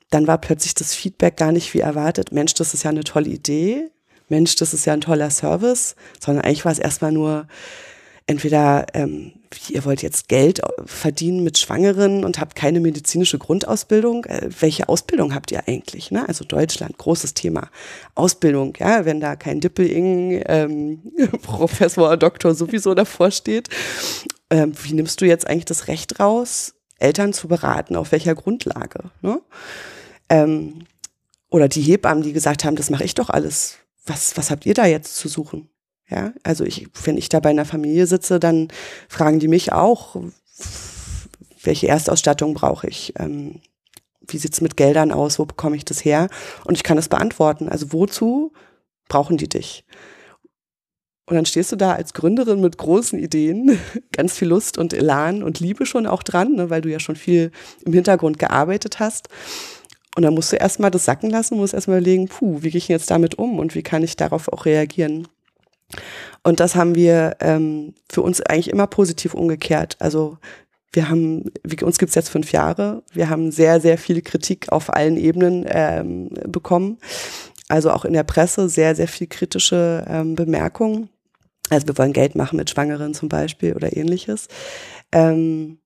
dann 0.09 0.27
war 0.27 0.39
plötzlich 0.39 0.73
das 0.73 0.95
Feedback 0.95 1.37
gar 1.37 1.51
nicht 1.51 1.73
wie 1.73 1.79
erwartet. 1.79 2.31
Mensch, 2.31 2.53
das 2.55 2.73
ist 2.73 2.83
ja 2.83 2.89
eine 2.89 3.03
tolle 3.03 3.29
Idee. 3.29 3.91
Mensch, 4.27 4.55
das 4.55 4.73
ist 4.73 4.85
ja 4.85 4.93
ein 4.93 5.01
toller 5.01 5.29
Service, 5.29 5.95
sondern 6.19 6.45
eigentlich 6.45 6.65
war 6.65 6.71
es 6.71 6.79
erstmal 6.79 7.11
nur 7.11 7.47
entweder, 8.29 8.85
ähm, 8.93 9.33
ihr 9.69 9.83
wollt 9.85 10.03
jetzt 10.03 10.27
Geld 10.27 10.61
verdienen 10.85 11.43
mit 11.43 11.57
Schwangeren 11.57 12.23
und 12.23 12.39
habt 12.39 12.55
keine 12.55 12.79
medizinische 12.79 13.39
Grundausbildung. 13.39 14.25
Äh, 14.25 14.49
welche 14.59 14.87
Ausbildung 14.87 15.33
habt 15.33 15.51
ihr 15.51 15.67
eigentlich? 15.67 16.11
Ne? 16.11 16.27
Also 16.27 16.45
Deutschland, 16.45 16.99
großes 16.99 17.33
Thema. 17.33 17.69
Ausbildung, 18.13 18.75
ja, 18.79 19.05
wenn 19.05 19.19
da 19.19 19.35
kein 19.35 19.59
Dippel-Ing, 19.59 20.43
ähm, 20.45 21.01
Professor, 21.41 22.15
Doktor 22.17 22.53
sowieso 22.53 22.93
davor 22.93 23.31
steht. 23.31 23.67
Ähm, 24.49 24.73
wie 24.83 24.93
nimmst 24.93 25.21
du 25.21 25.25
jetzt 25.25 25.47
eigentlich 25.47 25.65
das 25.65 25.87
Recht 25.87 26.19
raus, 26.19 26.73
Eltern 26.97 27.33
zu 27.33 27.47
beraten? 27.47 27.95
Auf 27.95 28.11
welcher 28.11 28.35
Grundlage? 28.35 29.11
Ne? 29.21 29.41
Ähm, 30.29 30.85
oder 31.49 31.67
die 31.67 31.81
Hebammen, 31.81 32.23
die 32.23 32.33
gesagt 32.33 32.63
haben, 32.63 32.75
das 32.75 32.89
mache 32.89 33.03
ich 33.03 33.15
doch 33.15 33.29
alles 33.29 33.79
was, 34.09 34.35
was 34.35 34.51
habt 34.51 34.65
ihr 34.65 34.73
da 34.73 34.85
jetzt 34.85 35.15
zu 35.15 35.27
suchen? 35.27 35.69
Ja, 36.09 36.33
also 36.43 36.63
ich, 36.63 36.87
wenn 37.03 37.17
ich 37.17 37.29
da 37.29 37.39
bei 37.39 37.49
einer 37.49 37.65
Familie 37.65 38.07
sitze, 38.07 38.39
dann 38.39 38.69
fragen 39.07 39.39
die 39.39 39.47
mich 39.47 39.71
auch, 39.71 40.15
welche 41.61 41.87
Erstausstattung 41.87 42.55
brauche 42.55 42.87
ich? 42.87 43.13
Ähm, 43.17 43.61
wie 44.21 44.39
sieht's 44.39 44.61
mit 44.61 44.75
Geldern 44.75 45.11
aus? 45.11 45.37
Wo 45.37 45.45
bekomme 45.45 45.75
ich 45.75 45.85
das 45.85 46.03
her? 46.03 46.29
Und 46.65 46.75
ich 46.75 46.83
kann 46.83 46.97
das 46.97 47.09
beantworten. 47.09 47.69
Also 47.69 47.93
wozu 47.93 48.53
brauchen 49.07 49.37
die 49.37 49.49
dich? 49.49 49.85
Und 51.29 51.35
dann 51.35 51.45
stehst 51.45 51.71
du 51.71 51.75
da 51.75 51.93
als 51.93 52.15
Gründerin 52.15 52.59
mit 52.59 52.77
großen 52.77 53.19
Ideen, 53.19 53.79
ganz 54.11 54.35
viel 54.35 54.47
Lust 54.47 54.79
und 54.79 54.93
Elan 54.93 55.43
und 55.43 55.59
Liebe 55.59 55.85
schon 55.85 56.07
auch 56.07 56.23
dran, 56.23 56.55
ne, 56.55 56.71
weil 56.71 56.81
du 56.81 56.89
ja 56.89 56.99
schon 56.99 57.15
viel 57.15 57.51
im 57.85 57.93
Hintergrund 57.93 58.39
gearbeitet 58.39 58.99
hast. 58.99 59.29
Und 60.15 60.23
dann 60.23 60.33
musst 60.33 60.51
du 60.51 60.55
erstmal 60.55 60.89
das 60.89 61.05
sacken 61.05 61.29
lassen, 61.29 61.57
musst 61.57 61.75
erstmal 61.75 61.99
überlegen, 61.99 62.27
puh, 62.27 62.63
wie 62.63 62.71
gehe 62.71 62.79
ich 62.79 62.87
jetzt 62.87 63.11
damit 63.11 63.35
um 63.37 63.59
und 63.59 63.75
wie 63.75 63.83
kann 63.83 64.01
ich 64.01 64.15
darauf 64.15 64.51
auch 64.51 64.65
reagieren? 64.65 65.27
Und 66.43 66.59
das 66.59 66.75
haben 66.75 66.95
wir 66.95 67.37
ähm, 67.41 67.93
für 68.09 68.23
uns 68.23 68.41
eigentlich 68.41 68.71
immer 68.71 68.87
positiv 68.87 69.35
umgekehrt. 69.35 69.97
Also 69.99 70.39
wir 70.93 71.09
haben, 71.09 71.51
wie, 71.63 71.83
uns 71.83 71.99
gibt's 71.99 72.15
jetzt 72.15 72.29
fünf 72.29 72.51
Jahre, 72.51 73.03
wir 73.13 73.29
haben 73.29 73.51
sehr, 73.51 73.79
sehr 73.79 73.99
viel 73.99 74.23
Kritik 74.23 74.71
auf 74.71 74.91
allen 74.91 75.15
Ebenen 75.15 75.63
ähm, 75.67 76.29
bekommen. 76.47 76.97
Also 77.67 77.91
auch 77.91 78.03
in 78.03 78.13
der 78.13 78.23
Presse 78.23 78.67
sehr, 78.67 78.95
sehr 78.95 79.07
viel 79.07 79.27
kritische 79.27 80.03
ähm, 80.07 80.35
Bemerkungen. 80.35 81.09
Also 81.69 81.87
wir 81.87 81.97
wollen 81.97 82.13
Geld 82.13 82.35
machen 82.35 82.57
mit 82.57 82.69
Schwangeren 82.69 83.13
zum 83.13 83.29
Beispiel 83.29 83.73
oder 83.73 83.95
ähnliches. 83.95 84.47
Ähm, 85.11 85.79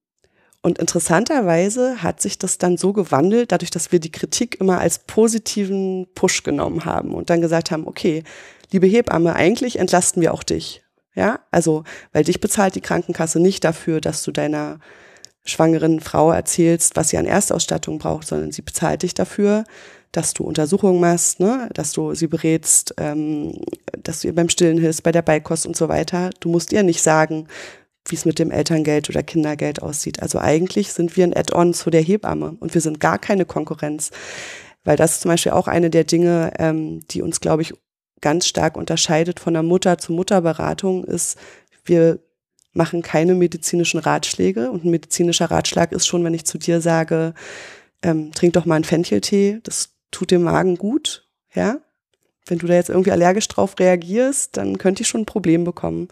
und 0.62 0.78
interessanterweise 0.78 2.02
hat 2.02 2.22
sich 2.22 2.38
das 2.38 2.56
dann 2.56 2.78
so 2.78 2.94
gewandelt, 2.94 3.52
dadurch, 3.52 3.70
dass 3.70 3.92
wir 3.92 4.00
die 4.00 4.12
Kritik 4.12 4.60
immer 4.60 4.80
als 4.80 5.00
positiven 5.00 6.06
Push 6.14 6.42
genommen 6.42 6.86
haben 6.86 7.12
und 7.12 7.28
dann 7.28 7.42
gesagt 7.42 7.70
haben, 7.70 7.86
okay, 7.86 8.24
liebe 8.72 8.86
Hebamme, 8.86 9.34
eigentlich 9.34 9.78
entlasten 9.78 10.22
wir 10.22 10.32
auch 10.32 10.42
dich. 10.42 10.82
Ja, 11.14 11.40
also, 11.50 11.84
weil 12.12 12.24
dich 12.24 12.40
bezahlt 12.40 12.74
die 12.74 12.80
Krankenkasse 12.80 13.40
nicht 13.40 13.62
dafür, 13.62 14.00
dass 14.00 14.22
du 14.22 14.32
deiner 14.32 14.78
schwangeren 15.44 16.00
Frau 16.00 16.32
erzählst, 16.32 16.96
was 16.96 17.10
sie 17.10 17.18
an 17.18 17.26
Erstausstattung 17.26 17.98
braucht, 17.98 18.26
sondern 18.26 18.50
sie 18.50 18.62
bezahlt 18.62 19.02
dich 19.02 19.12
dafür, 19.12 19.64
dass 20.16 20.32
du 20.32 20.44
Untersuchungen 20.44 21.00
machst, 21.00 21.40
ne? 21.40 21.68
dass 21.74 21.92
du 21.92 22.14
sie 22.14 22.28
berätst, 22.28 22.94
ähm, 22.98 23.60
dass 24.02 24.20
du 24.20 24.28
ihr 24.28 24.34
beim 24.34 24.48
Stillen 24.48 24.78
hilfst, 24.78 25.02
bei 25.02 25.12
der 25.12 25.22
Beikost 25.22 25.66
und 25.66 25.76
so 25.76 25.88
weiter. 25.88 26.30
Du 26.40 26.48
musst 26.48 26.72
ihr 26.72 26.82
nicht 26.82 27.02
sagen, 27.02 27.48
wie 28.06 28.14
es 28.14 28.24
mit 28.24 28.38
dem 28.38 28.50
Elterngeld 28.50 29.08
oder 29.08 29.22
Kindergeld 29.22 29.82
aussieht. 29.82 30.22
Also 30.22 30.38
eigentlich 30.38 30.92
sind 30.92 31.16
wir 31.16 31.24
ein 31.26 31.36
Add-on 31.36 31.74
zu 31.74 31.90
der 31.90 32.02
Hebamme 32.02 32.56
und 32.60 32.74
wir 32.74 32.80
sind 32.80 33.00
gar 33.00 33.18
keine 33.18 33.44
Konkurrenz. 33.44 34.10
Weil 34.84 34.96
das 34.96 35.12
ist 35.12 35.22
zum 35.22 35.30
Beispiel 35.30 35.52
auch 35.52 35.66
eine 35.66 35.90
der 35.90 36.04
Dinge, 36.04 36.52
ähm, 36.58 37.00
die 37.08 37.22
uns, 37.22 37.40
glaube 37.40 37.62
ich, 37.62 37.74
ganz 38.20 38.46
stark 38.46 38.76
unterscheidet 38.76 39.40
von 39.40 39.54
der 39.54 39.62
Mutter 39.62 39.98
zu 39.98 40.12
Mutterberatung, 40.12 41.04
ist, 41.04 41.38
wir 41.84 42.20
machen 42.72 43.02
keine 43.02 43.34
medizinischen 43.34 43.98
Ratschläge. 43.98 44.70
Und 44.70 44.84
ein 44.84 44.90
medizinischer 44.90 45.50
Ratschlag 45.50 45.92
ist 45.92 46.06
schon, 46.06 46.24
wenn 46.24 46.34
ich 46.34 46.44
zu 46.44 46.58
dir 46.58 46.80
sage, 46.80 47.34
ähm, 48.02 48.32
trink 48.32 48.52
doch 48.52 48.66
mal 48.66 48.76
einen 48.76 48.84
Fencheltee, 48.84 49.60
das 49.62 49.93
tut 50.14 50.30
dem 50.30 50.42
Magen 50.42 50.76
gut, 50.76 51.28
ja. 51.54 51.78
Wenn 52.46 52.58
du 52.58 52.66
da 52.66 52.74
jetzt 52.74 52.90
irgendwie 52.90 53.12
allergisch 53.12 53.48
drauf 53.48 53.74
reagierst, 53.78 54.56
dann 54.56 54.76
könnte 54.76 55.02
ich 55.02 55.08
schon 55.08 55.22
ein 55.22 55.26
Problem 55.26 55.64
bekommen. 55.64 56.08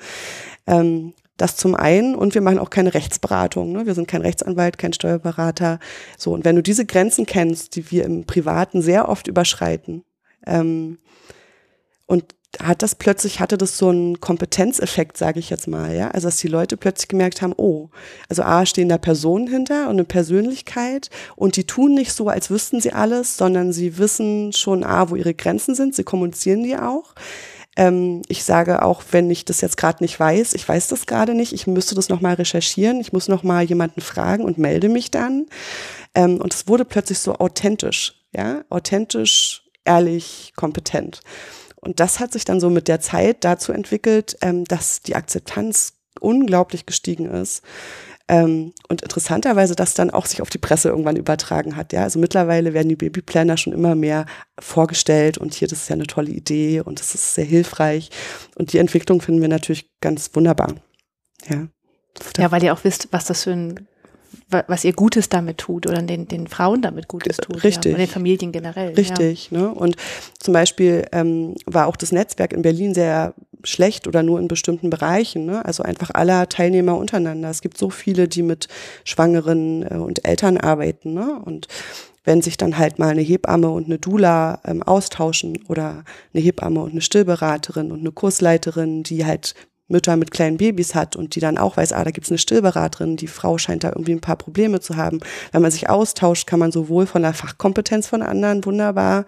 Ähm, 0.66 1.12
das 1.36 1.56
zum 1.56 1.74
einen 1.74 2.14
und 2.14 2.34
wir 2.34 2.40
machen 2.40 2.58
auch 2.58 2.70
keine 2.70 2.94
Rechtsberatung. 2.94 3.72
Ne? 3.72 3.86
Wir 3.86 3.94
sind 3.94 4.08
kein 4.08 4.22
Rechtsanwalt, 4.22 4.78
kein 4.78 4.92
Steuerberater. 4.92 5.78
So, 6.16 6.32
und 6.32 6.44
wenn 6.44 6.56
du 6.56 6.62
diese 6.62 6.86
Grenzen 6.86 7.26
kennst, 7.26 7.76
die 7.76 7.90
wir 7.90 8.04
im 8.04 8.24
Privaten 8.24 8.80
sehr 8.80 9.08
oft 9.08 9.26
überschreiten, 9.26 10.04
ähm, 10.46 10.98
und 12.06 12.34
hat 12.60 12.82
das 12.82 12.94
plötzlich, 12.94 13.40
hatte 13.40 13.56
das 13.56 13.78
so 13.78 13.88
einen 13.88 14.20
Kompetenzeffekt, 14.20 15.16
sage 15.16 15.38
ich 15.38 15.50
jetzt 15.50 15.68
mal, 15.68 15.94
ja. 15.94 16.10
Also 16.10 16.28
dass 16.28 16.36
die 16.36 16.48
Leute 16.48 16.76
plötzlich 16.76 17.08
gemerkt 17.08 17.40
haben, 17.40 17.54
oh, 17.56 17.88
also 18.28 18.42
A 18.42 18.66
stehen 18.66 18.88
da 18.88 18.98
Personen 18.98 19.46
hinter 19.46 19.84
und 19.84 19.92
eine 19.92 20.04
Persönlichkeit 20.04 21.08
und 21.34 21.56
die 21.56 21.64
tun 21.64 21.94
nicht 21.94 22.12
so, 22.12 22.28
als 22.28 22.50
wüssten 22.50 22.80
sie 22.80 22.92
alles, 22.92 23.36
sondern 23.36 23.72
sie 23.72 23.98
wissen 23.98 24.52
schon 24.52 24.84
A, 24.84 25.08
wo 25.08 25.16
ihre 25.16 25.34
Grenzen 25.34 25.74
sind, 25.74 25.94
sie 25.94 26.04
kommunizieren 26.04 26.62
die 26.62 26.76
auch. 26.76 27.14
Ähm, 27.76 28.20
ich 28.28 28.44
sage 28.44 28.82
auch, 28.82 29.02
wenn 29.12 29.30
ich 29.30 29.46
das 29.46 29.62
jetzt 29.62 29.78
gerade 29.78 30.04
nicht 30.04 30.20
weiß, 30.20 30.52
ich 30.52 30.68
weiß 30.68 30.88
das 30.88 31.06
gerade 31.06 31.34
nicht, 31.34 31.54
ich 31.54 31.66
müsste 31.66 31.94
das 31.94 32.10
nochmal 32.10 32.34
recherchieren, 32.34 33.00
ich 33.00 33.14
muss 33.14 33.28
nochmal 33.28 33.64
jemanden 33.64 34.02
fragen 34.02 34.44
und 34.44 34.58
melde 34.58 34.90
mich 34.90 35.10
dann. 35.10 35.46
Ähm, 36.14 36.38
und 36.38 36.52
es 36.52 36.68
wurde 36.68 36.84
plötzlich 36.84 37.18
so 37.18 37.36
authentisch, 37.36 38.14
ja, 38.32 38.62
authentisch, 38.68 39.62
ehrlich, 39.84 40.52
kompetent. 40.54 41.22
Und 41.84 42.00
das 42.00 42.20
hat 42.20 42.32
sich 42.32 42.44
dann 42.44 42.60
so 42.60 42.70
mit 42.70 42.88
der 42.88 43.00
Zeit 43.00 43.44
dazu 43.44 43.72
entwickelt, 43.72 44.38
ähm, 44.40 44.64
dass 44.64 45.02
die 45.02 45.16
Akzeptanz 45.16 45.94
unglaublich 46.20 46.86
gestiegen 46.86 47.26
ist. 47.26 47.62
Ähm, 48.28 48.72
und 48.88 49.02
interessanterweise 49.02 49.74
das 49.74 49.94
dann 49.94 50.10
auch 50.10 50.26
sich 50.26 50.40
auf 50.40 50.48
die 50.48 50.58
Presse 50.58 50.88
irgendwann 50.88 51.16
übertragen 51.16 51.76
hat. 51.76 51.92
Ja, 51.92 52.04
also 52.04 52.20
mittlerweile 52.20 52.72
werden 52.72 52.88
die 52.88 52.96
Babyplanner 52.96 53.56
schon 53.56 53.72
immer 53.72 53.96
mehr 53.96 54.26
vorgestellt 54.60 55.38
und 55.38 55.54
hier, 55.54 55.66
das 55.66 55.82
ist 55.82 55.88
ja 55.88 55.94
eine 55.94 56.06
tolle 56.06 56.30
Idee 56.30 56.80
und 56.80 57.00
das 57.00 57.16
ist 57.16 57.34
sehr 57.34 57.44
hilfreich. 57.44 58.10
Und 58.54 58.72
die 58.72 58.78
Entwicklung 58.78 59.20
finden 59.20 59.40
wir 59.40 59.48
natürlich 59.48 59.90
ganz 60.00 60.30
wunderbar. 60.34 60.74
Ja. 61.48 61.66
Ja, 62.38 62.52
weil 62.52 62.62
ihr 62.62 62.72
auch 62.72 62.84
wisst, 62.84 63.08
was 63.10 63.24
das 63.24 63.44
für 63.44 63.52
ein 63.52 63.88
was 64.52 64.84
ihr 64.84 64.92
Gutes 64.92 65.28
damit 65.28 65.58
tut 65.58 65.86
oder 65.86 66.02
den, 66.02 66.28
den 66.28 66.46
Frauen 66.46 66.82
damit 66.82 67.08
Gutes 67.08 67.36
tut. 67.36 67.62
Richtig. 67.64 67.92
Ja, 67.92 67.96
oder 67.96 68.06
den 68.06 68.12
Familien 68.12 68.52
generell. 68.52 68.94
Richtig. 68.94 69.50
Ja. 69.50 69.58
Ne? 69.58 69.74
Und 69.74 69.96
zum 70.38 70.54
Beispiel 70.54 71.06
ähm, 71.12 71.54
war 71.66 71.86
auch 71.86 71.96
das 71.96 72.12
Netzwerk 72.12 72.52
in 72.52 72.62
Berlin 72.62 72.94
sehr 72.94 73.34
schlecht 73.64 74.06
oder 74.06 74.22
nur 74.22 74.40
in 74.40 74.48
bestimmten 74.48 74.90
Bereichen. 74.90 75.46
Ne? 75.46 75.64
Also 75.64 75.82
einfach 75.82 76.10
aller 76.12 76.48
Teilnehmer 76.48 76.96
untereinander. 76.96 77.50
Es 77.50 77.60
gibt 77.60 77.78
so 77.78 77.90
viele, 77.90 78.28
die 78.28 78.42
mit 78.42 78.68
Schwangeren 79.04 79.82
äh, 79.82 79.96
und 79.96 80.24
Eltern 80.24 80.56
arbeiten. 80.58 81.14
Ne? 81.14 81.40
Und 81.44 81.68
wenn 82.24 82.42
sich 82.42 82.56
dann 82.56 82.78
halt 82.78 82.98
mal 82.98 83.08
eine 83.08 83.22
Hebamme 83.22 83.70
und 83.70 83.86
eine 83.86 83.98
Dula 83.98 84.60
ähm, 84.64 84.82
austauschen 84.82 85.58
oder 85.68 86.04
eine 86.32 86.42
Hebamme 86.42 86.80
und 86.80 86.92
eine 86.92 87.00
Stillberaterin 87.00 87.90
und 87.90 88.00
eine 88.00 88.12
Kursleiterin, 88.12 89.02
die 89.02 89.24
halt 89.26 89.54
Mütter 89.88 90.16
mit 90.16 90.30
kleinen 90.30 90.56
Babys 90.56 90.94
hat 90.94 91.16
und 91.16 91.34
die 91.34 91.40
dann 91.40 91.58
auch 91.58 91.76
weiß, 91.76 91.92
ah, 91.92 92.04
da 92.04 92.10
gibt's 92.10 92.30
eine 92.30 92.38
Stillberaterin, 92.38 93.16
die 93.16 93.26
Frau 93.26 93.58
scheint 93.58 93.84
da 93.84 93.88
irgendwie 93.88 94.12
ein 94.12 94.20
paar 94.20 94.36
Probleme 94.36 94.80
zu 94.80 94.96
haben. 94.96 95.20
Wenn 95.50 95.62
man 95.62 95.70
sich 95.70 95.90
austauscht, 95.90 96.46
kann 96.46 96.58
man 96.58 96.72
sowohl 96.72 97.06
von 97.06 97.22
der 97.22 97.34
Fachkompetenz 97.34 98.06
von 98.06 98.22
anderen 98.22 98.64
wunderbar 98.64 99.26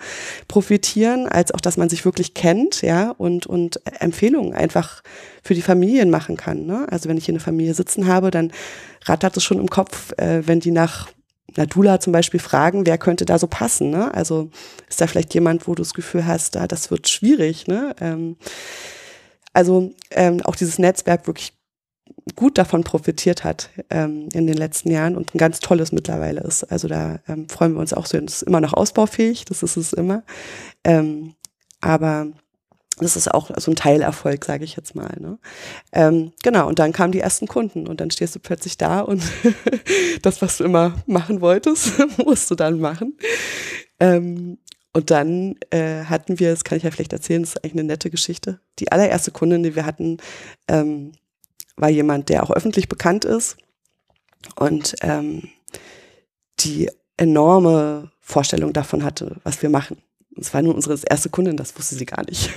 profitieren, 0.49 1.29
als 1.29 1.53
auch, 1.53 1.61
dass 1.61 1.77
man 1.77 1.89
sich 1.89 2.05
wirklich 2.05 2.35
kennt, 2.35 2.83
ja, 2.83 3.11
und, 3.11 3.47
und 3.47 3.81
Empfehlungen 4.01 4.55
einfach 4.55 5.03
für 5.43 5.55
die 5.55 5.63
Familien 5.63 6.11
machen 6.11 6.37
kann. 6.37 6.65
Ne? 6.67 6.87
Also 6.91 7.09
wenn 7.09 7.19
ich 7.19 7.27
hier 7.27 7.35
eine 7.35 7.41
Familie 7.41 7.75
sitzen 7.75 8.07
habe, 8.07 8.31
dann 8.31 8.51
rattert 9.05 9.37
es 9.37 9.45
schon 9.45 9.59
im 9.59 9.69
Kopf, 9.69 10.13
äh, 10.19 10.47
wenn 10.47 10.61
die 10.61 10.71
nach 10.71 11.09
Nadula 11.57 12.01
zum 12.01 12.13
Beispiel 12.13 12.41
fragen, 12.41 12.87
wer 12.87 12.99
könnte 12.99 13.25
da 13.25 13.39
so 13.39 13.47
passen. 13.47 13.91
Ne? 13.91 14.13
Also 14.13 14.51
ist 14.89 15.01
da 15.01 15.07
vielleicht 15.07 15.35
jemand, 15.35 15.69
wo 15.69 15.75
du 15.75 15.83
das 15.83 15.95
Gefühl 15.95 16.27
hast, 16.27 16.57
da 16.57 16.67
das 16.67 16.91
wird 16.91 17.09
schwierig. 17.09 17.67
Ne? 17.67 17.95
Ähm, 18.01 18.37
also 19.55 19.95
ähm, 20.11 20.43
auch 20.43 20.57
dieses 20.57 20.79
Netzwerk 20.79 21.27
wirklich 21.27 21.55
gut 22.37 22.59
davon 22.59 22.85
profitiert 22.85 23.45
hat 23.45 23.71
ähm, 23.91 24.29
in 24.33 24.47
den 24.47 24.57
letzten 24.57 24.91
Jahren 24.91 25.17
und 25.17 25.35
ein 25.35 25.39
ganz 25.39 25.61
tolles 25.61 25.93
mittlerweile 25.93 26.41
ist. 26.41 26.65
Also 26.65 26.89
da 26.89 27.21
ähm, 27.29 27.49
freuen 27.49 27.75
wir 27.75 27.81
uns 27.81 27.93
auch 27.93 28.07
so. 28.07 28.19
Es 28.19 28.37
ist 28.37 28.43
immer 28.43 28.61
noch 28.61 28.73
ausbaufähig, 28.73 29.45
das 29.45 29.63
ist 29.63 29.77
es 29.77 29.93
immer. 29.93 30.23
Ähm, 30.85 31.35
aber 31.81 32.29
das 32.99 33.17
ist 33.17 33.33
auch 33.33 33.51
so 33.57 33.73
ein 33.73 33.77
Teilerfolg, 33.77 34.45
sage 34.45 34.65
ich 34.65 34.77
jetzt 34.77 34.95
mal. 34.95 35.15
Ne? 35.19 35.39
Ähm, 35.93 36.33
genau, 36.43 36.69
und 36.69 36.79
dann 36.79 36.93
kamen 36.93 37.13
die 37.13 37.21
ersten 37.21 37.49
Kunden 37.49 37.87
und 37.87 38.01
dann 38.01 38.11
stehst 38.11 38.35
du 38.37 38.41
plötzlich 38.41 38.79
da 38.79 39.01
und 39.01 39.23
das, 40.23 40.41
was 40.43 40.59
du 40.59 40.65
immer 40.65 40.95
machen 41.07 41.41
wolltest, 41.41 41.93
musst 42.25 42.51
du 42.51 42.55
dann 42.55 42.81
machen. 42.81 43.19
Ähm, 44.01 44.59
und 44.95 45.11
dann 45.11 45.57
äh, 45.71 46.05
hatten 46.05 46.39
wir, 46.39 46.51
das 46.51 46.63
kann 46.63 46.79
ich 46.79 46.85
ja 46.85 46.91
vielleicht 46.91 47.13
erzählen, 47.13 47.43
das 47.43 47.51
ist 47.51 47.57
eigentlich 47.59 47.73
eine 47.73 47.85
nette 47.85 48.11
Geschichte. 48.11 48.61
Die 48.79 48.93
allererste 48.93 49.33
Kundin, 49.33 49.65
die 49.65 49.75
wir 49.75 49.85
hatten, 49.85 50.19
ähm, 50.69 51.13
war 51.77 51.91
jemand, 51.91 52.29
der 52.29 52.45
auch 52.45 52.53
öffentlich 52.53 52.89
bekannt 52.89 53.25
ist 53.25 53.57
und 54.55 54.95
ähm, 55.03 55.49
die 56.61 56.91
enorme 57.17 58.13
Vorstellung 58.21 58.73
davon 58.73 59.03
hatte, 59.03 59.41
was 59.43 59.63
wir 59.63 59.69
machen. 59.69 59.99
Es 60.37 60.55
war 60.55 60.63
nur 60.63 60.75
unsere 60.75 60.99
erste 61.09 61.29
Kundin, 61.29 61.57
das 61.57 61.77
wusste 61.77 61.97
sie 61.97 62.07
gar 62.07 62.25
nicht. 62.25 62.51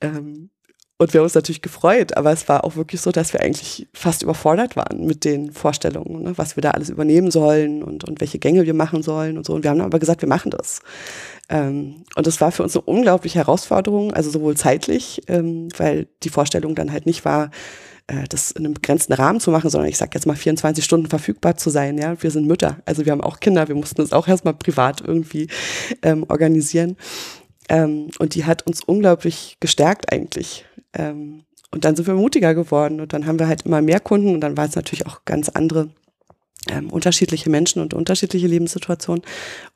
ähm, 0.00 0.50
und 0.96 1.12
wir 1.12 1.18
haben 1.18 1.24
uns 1.24 1.34
natürlich 1.34 1.62
gefreut, 1.62 2.16
aber 2.16 2.30
es 2.30 2.48
war 2.48 2.62
auch 2.64 2.76
wirklich 2.76 3.00
so, 3.00 3.10
dass 3.10 3.32
wir 3.32 3.40
eigentlich 3.40 3.88
fast 3.92 4.22
überfordert 4.22 4.76
waren 4.76 5.04
mit 5.04 5.24
den 5.24 5.50
Vorstellungen, 5.50 6.22
ne, 6.22 6.38
was 6.38 6.56
wir 6.56 6.60
da 6.60 6.70
alles 6.70 6.88
übernehmen 6.88 7.32
sollen 7.32 7.82
und, 7.82 8.04
und 8.04 8.20
welche 8.20 8.38
Gänge 8.38 8.64
wir 8.64 8.74
machen 8.74 9.02
sollen 9.02 9.36
und 9.36 9.44
so. 9.44 9.54
Und 9.54 9.64
wir 9.64 9.70
haben 9.70 9.80
aber 9.80 9.98
gesagt, 9.98 10.22
wir 10.22 10.28
machen 10.28 10.52
das. 10.52 10.82
Ähm, 11.48 12.04
und 12.14 12.26
das 12.28 12.40
war 12.40 12.52
für 12.52 12.62
uns 12.62 12.76
eine 12.76 12.84
unglaubliche 12.84 13.38
Herausforderung, 13.38 14.12
also 14.14 14.30
sowohl 14.30 14.56
zeitlich, 14.56 15.22
ähm, 15.26 15.68
weil 15.76 16.06
die 16.22 16.28
Vorstellung 16.28 16.76
dann 16.76 16.92
halt 16.92 17.06
nicht 17.06 17.24
war, 17.24 17.50
äh, 18.06 18.24
das 18.28 18.52
in 18.52 18.64
einem 18.64 18.74
begrenzten 18.74 19.14
Rahmen 19.14 19.40
zu 19.40 19.50
machen, 19.50 19.70
sondern 19.70 19.88
ich 19.88 19.98
sag 19.98 20.14
jetzt 20.14 20.26
mal 20.26 20.36
24 20.36 20.84
Stunden 20.84 21.08
verfügbar 21.08 21.56
zu 21.56 21.70
sein. 21.70 21.98
Ja, 21.98 22.22
wir 22.22 22.30
sind 22.30 22.46
Mütter, 22.46 22.78
also 22.84 23.04
wir 23.04 23.10
haben 23.10 23.20
auch 23.20 23.40
Kinder, 23.40 23.66
wir 23.66 23.74
mussten 23.74 24.00
das 24.00 24.12
auch 24.12 24.28
erstmal 24.28 24.54
privat 24.54 25.00
irgendwie 25.00 25.48
ähm, 26.02 26.24
organisieren. 26.28 26.96
Ähm, 27.68 28.10
und 28.18 28.34
die 28.34 28.44
hat 28.44 28.66
uns 28.66 28.82
unglaublich 28.82 29.56
gestärkt 29.60 30.12
eigentlich. 30.12 30.64
Ähm, 30.92 31.44
und 31.70 31.84
dann 31.84 31.96
sind 31.96 32.06
wir 32.06 32.14
mutiger 32.14 32.54
geworden 32.54 33.00
und 33.00 33.12
dann 33.12 33.26
haben 33.26 33.38
wir 33.38 33.48
halt 33.48 33.62
immer 33.62 33.82
mehr 33.82 34.00
Kunden 34.00 34.34
und 34.34 34.40
dann 34.40 34.56
war 34.56 34.66
es 34.66 34.76
natürlich 34.76 35.06
auch 35.06 35.24
ganz 35.24 35.48
andere 35.48 35.90
ähm, 36.70 36.90
unterschiedliche 36.90 37.50
Menschen 37.50 37.82
und 37.82 37.94
unterschiedliche 37.94 38.46
Lebenssituationen. 38.46 39.22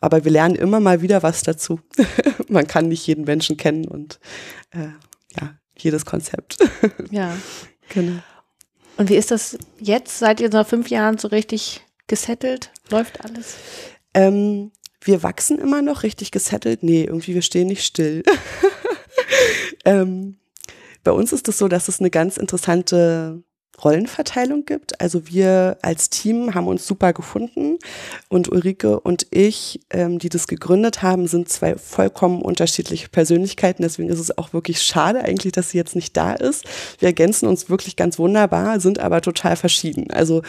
Aber 0.01 0.24
wir 0.24 0.32
lernen 0.32 0.55
immer 0.55 0.80
mal 0.80 1.03
wieder 1.03 1.22
was 1.22 1.43
dazu. 1.43 1.80
Man 2.49 2.66
kann 2.66 2.89
nicht 2.89 3.07
jeden 3.07 3.24
Menschen 3.24 3.57
kennen 3.57 3.86
und 3.86 4.20
äh, 4.70 4.89
ja, 5.41 5.55
jedes 5.76 6.05
Konzept. 6.05 6.59
ja. 7.11 7.36
Genau. 7.91 8.20
Und 8.97 9.11
wie 9.11 9.16
ist 9.16 9.30
das 9.30 9.59
jetzt? 9.78 10.18
Seid 10.18 10.41
ihr 10.41 10.51
nach 10.51 10.66
fünf 10.66 10.91
Jahren 10.91 11.18
so 11.18 11.28
richtig 11.28 11.82
gesettelt? 12.07 12.70
Läuft 12.91 13.24
alles? 13.24 13.57
Ähm, 14.14 14.72
wir 15.01 15.22
wachsen 15.22 15.59
immer 15.59 15.82
noch 15.82 16.03
richtig 16.03 16.30
gesettelt. 16.30 16.82
Nee, 16.82 17.05
irgendwie 17.05 17.34
wir 17.34 17.42
stehen 17.42 17.68
nicht 17.68 17.84
still. 17.84 18.22
ähm, 19.84 20.38
bei 21.05 21.12
uns 21.12 21.32
ist 21.32 21.49
es 21.49 21.59
so, 21.59 21.68
dass 21.68 21.88
es 21.88 22.01
eine 22.01 22.11
ganz 22.11 22.36
interessante 22.36 23.42
Rollenverteilung 23.82 24.64
gibt. 24.64 25.01
Also 25.01 25.28
wir 25.28 25.78
als 25.82 26.11
Team 26.11 26.55
haben 26.55 26.66
uns 26.66 26.86
super 26.86 27.12
gefunden 27.12 27.78
und 28.28 28.51
Ulrike 28.51 29.01
und 29.01 29.26
ich, 29.30 29.80
ähm, 29.90 30.18
die 30.18 30.28
das 30.28 30.49
gegründet 30.49 31.03
haben, 31.03 31.26
sind 31.26 31.49
zwei 31.49 31.76
vollkommen 31.76 32.42
unterschiedliche 32.42 33.09
Persönlichkeiten. 33.09 33.82
Deswegen 33.82 34.09
ist 34.09 34.18
es 34.18 34.36
auch 34.36 34.53
wirklich 34.53 34.82
schade 34.82 35.22
eigentlich, 35.22 35.53
dass 35.53 35.70
sie 35.70 35.78
jetzt 35.78 35.94
nicht 35.94 36.16
da 36.16 36.32
ist. 36.32 36.64
Wir 36.99 37.07
ergänzen 37.09 37.46
uns 37.46 37.70
wirklich 37.70 37.96
ganz 37.96 38.18
wunderbar, 38.18 38.80
sind 38.80 38.99
aber 38.99 39.20
total 39.20 39.57
verschieden. 39.57 40.11
Also 40.11 40.42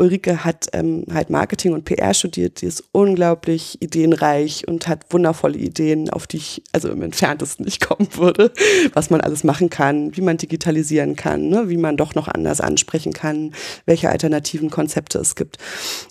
Ulrike 0.00 0.44
hat 0.44 0.68
ähm, 0.72 1.04
halt 1.12 1.30
Marketing 1.30 1.72
und 1.72 1.84
PR 1.84 2.14
studiert, 2.14 2.62
die 2.62 2.66
ist 2.66 2.84
unglaublich 2.92 3.80
ideenreich 3.82 4.66
und 4.66 4.88
hat 4.88 5.12
wundervolle 5.12 5.58
Ideen, 5.58 6.10
auf 6.10 6.26
die 6.26 6.38
ich 6.38 6.62
also 6.72 6.88
im 6.88 7.02
entferntesten 7.02 7.64
nicht 7.64 7.86
kommen 7.86 8.08
würde, 8.16 8.52
was 8.94 9.10
man 9.10 9.20
alles 9.20 9.44
machen 9.44 9.70
kann, 9.70 10.16
wie 10.16 10.22
man 10.22 10.38
digitalisieren 10.38 11.16
kann, 11.16 11.48
ne? 11.48 11.68
wie 11.68 11.76
man 11.76 11.96
doch 11.96 12.14
noch 12.14 12.28
anders 12.28 12.60
ansprechen 12.60 13.12
kann, 13.12 13.54
welche 13.84 14.08
alternativen 14.10 14.70
Konzepte 14.70 15.18
es 15.18 15.36
gibt. 15.36 15.58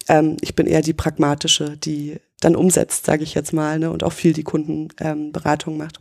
Ähm, 0.08 0.38
ich 0.42 0.56
bin 0.56 0.68
eher 0.68 0.82
die 0.82 0.94
pragmatische, 0.94 1.78
die 1.78 2.18
dann 2.42 2.56
umsetzt, 2.56 3.06
sage 3.06 3.24
ich 3.24 3.34
jetzt 3.34 3.54
mal, 3.54 3.80
ne, 3.80 3.92
und 3.92 4.04
auch 4.04 4.14
viel 4.14 4.34
die 4.34 4.44
Kundenberatung 4.44 5.74
ähm, 5.74 5.78
macht. 5.80 6.00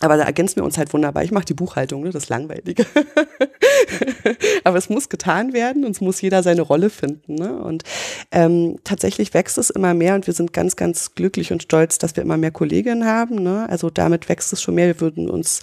Aber 0.00 0.16
da 0.16 0.24
ergänzen 0.24 0.56
wir 0.56 0.64
uns 0.64 0.76
halt 0.76 0.92
wunderbar. 0.92 1.22
Ich 1.22 1.30
mache 1.30 1.44
die 1.44 1.54
Buchhaltung, 1.54 2.02
ne? 2.02 2.10
das 2.10 2.28
Langweilige. 2.28 2.84
Aber 4.64 4.76
es 4.76 4.88
muss 4.88 5.08
getan 5.08 5.52
werden 5.52 5.84
und 5.84 5.92
es 5.92 6.00
muss 6.00 6.20
jeder 6.20 6.42
seine 6.42 6.62
Rolle 6.62 6.90
finden. 6.90 7.36
Ne? 7.36 7.56
Und 7.56 7.84
ähm, 8.32 8.78
tatsächlich 8.84 9.34
wächst 9.34 9.56
es 9.56 9.70
immer 9.70 9.94
mehr 9.94 10.14
und 10.14 10.26
wir 10.26 10.34
sind 10.34 10.52
ganz, 10.52 10.76
ganz 10.76 11.14
glücklich 11.14 11.52
und 11.52 11.62
stolz, 11.62 11.98
dass 11.98 12.16
wir 12.16 12.22
immer 12.22 12.36
mehr 12.36 12.50
Kolleginnen 12.50 13.06
haben. 13.06 13.42
Ne? 13.42 13.66
Also 13.68 13.88
damit 13.88 14.28
wächst 14.28 14.52
es 14.52 14.60
schon 14.60 14.74
mehr. 14.74 14.88
Wir 14.88 15.00
würden 15.00 15.30
uns 15.30 15.60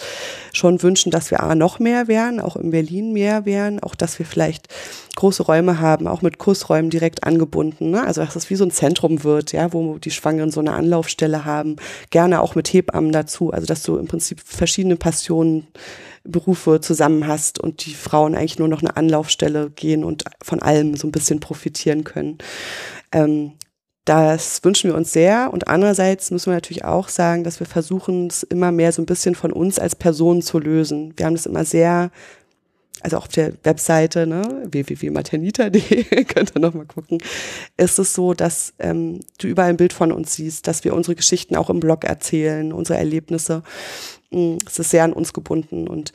schon 0.53 0.81
wünschen, 0.81 1.11
dass 1.11 1.29
wir 1.29 1.41
A, 1.43 1.53
noch 1.53 1.79
mehr 1.79 2.07
wären, 2.07 2.39
auch 2.39 2.55
in 2.55 2.71
Berlin 2.71 3.11
mehr 3.11 3.45
wären, 3.45 3.81
auch 3.81 3.95
dass 3.95 4.17
wir 4.17 4.25
vielleicht 4.25 4.69
große 5.17 5.43
Räume 5.43 5.79
haben, 5.79 6.07
auch 6.07 6.21
mit 6.21 6.37
Kursräumen 6.37 6.89
direkt 6.89 7.25
angebunden. 7.25 7.91
Ne? 7.91 8.05
Also 8.05 8.21
dass 8.21 8.35
es 8.35 8.49
wie 8.49 8.55
so 8.55 8.63
ein 8.63 8.71
Zentrum 8.71 9.23
wird, 9.25 9.51
ja, 9.51 9.73
wo 9.73 9.97
die 9.97 10.11
Schwangeren 10.11 10.51
so 10.51 10.61
eine 10.61 10.71
Anlaufstelle 10.73 11.43
haben, 11.43 11.75
gerne 12.11 12.41
auch 12.41 12.55
mit 12.55 12.71
Hebammen 12.71 13.11
dazu. 13.11 13.51
Also 13.51 13.65
dass 13.65 13.83
du 13.83 13.97
im 13.97 14.07
Prinzip 14.07 14.20
verschiedene 14.45 14.95
Passionen, 14.95 15.67
Berufe 16.23 16.81
zusammen 16.81 17.27
hast 17.27 17.59
und 17.59 17.85
die 17.85 17.95
Frauen 17.95 18.35
eigentlich 18.35 18.59
nur 18.59 18.67
noch 18.67 18.81
eine 18.81 18.95
Anlaufstelle 18.95 19.71
gehen 19.71 20.03
und 20.03 20.23
von 20.43 20.61
allem 20.61 20.95
so 20.95 21.07
ein 21.07 21.11
bisschen 21.11 21.39
profitieren 21.39 22.03
können. 22.03 22.37
Ähm, 23.11 23.53
das 24.05 24.63
wünschen 24.63 24.89
wir 24.89 24.97
uns 24.97 25.13
sehr. 25.13 25.53
Und 25.53 25.67
andererseits 25.67 26.31
müssen 26.31 26.47
wir 26.47 26.55
natürlich 26.55 26.85
auch 26.85 27.07
sagen, 27.07 27.43
dass 27.43 27.59
wir 27.59 27.67
versuchen, 27.67 28.27
es 28.27 28.43
immer 28.43 28.71
mehr 28.71 28.91
so 28.91 29.01
ein 29.01 29.05
bisschen 29.05 29.35
von 29.35 29.53
uns 29.53 29.79
als 29.79 29.95
Person 29.95 30.41
zu 30.41 30.59
lösen. 30.59 31.13
Wir 31.17 31.25
haben 31.25 31.35
das 31.35 31.45
immer 31.45 31.65
sehr 31.65 32.11
also 33.03 33.17
auf 33.17 33.27
der 33.27 33.53
Webseite, 33.63 34.27
ne, 34.27 34.67
www.maternita.de, 34.69 36.03
könnt 36.25 36.55
ihr 36.55 36.59
nochmal 36.59 36.85
gucken, 36.85 37.19
ist 37.77 37.99
es 37.99 38.13
so, 38.13 38.33
dass 38.33 38.73
ähm, 38.79 39.19
du 39.39 39.47
überall 39.47 39.69
ein 39.69 39.77
Bild 39.77 39.93
von 39.93 40.11
uns 40.11 40.35
siehst, 40.35 40.67
dass 40.67 40.83
wir 40.83 40.93
unsere 40.93 41.15
Geschichten 41.15 41.55
auch 41.55 41.69
im 41.69 41.79
Blog 41.79 42.03
erzählen, 42.03 42.73
unsere 42.73 42.99
Erlebnisse. 42.99 43.63
Mm, 44.31 44.57
es 44.65 44.79
ist 44.79 44.91
sehr 44.91 45.03
an 45.03 45.13
uns 45.13 45.33
gebunden 45.33 45.87
und 45.87 46.13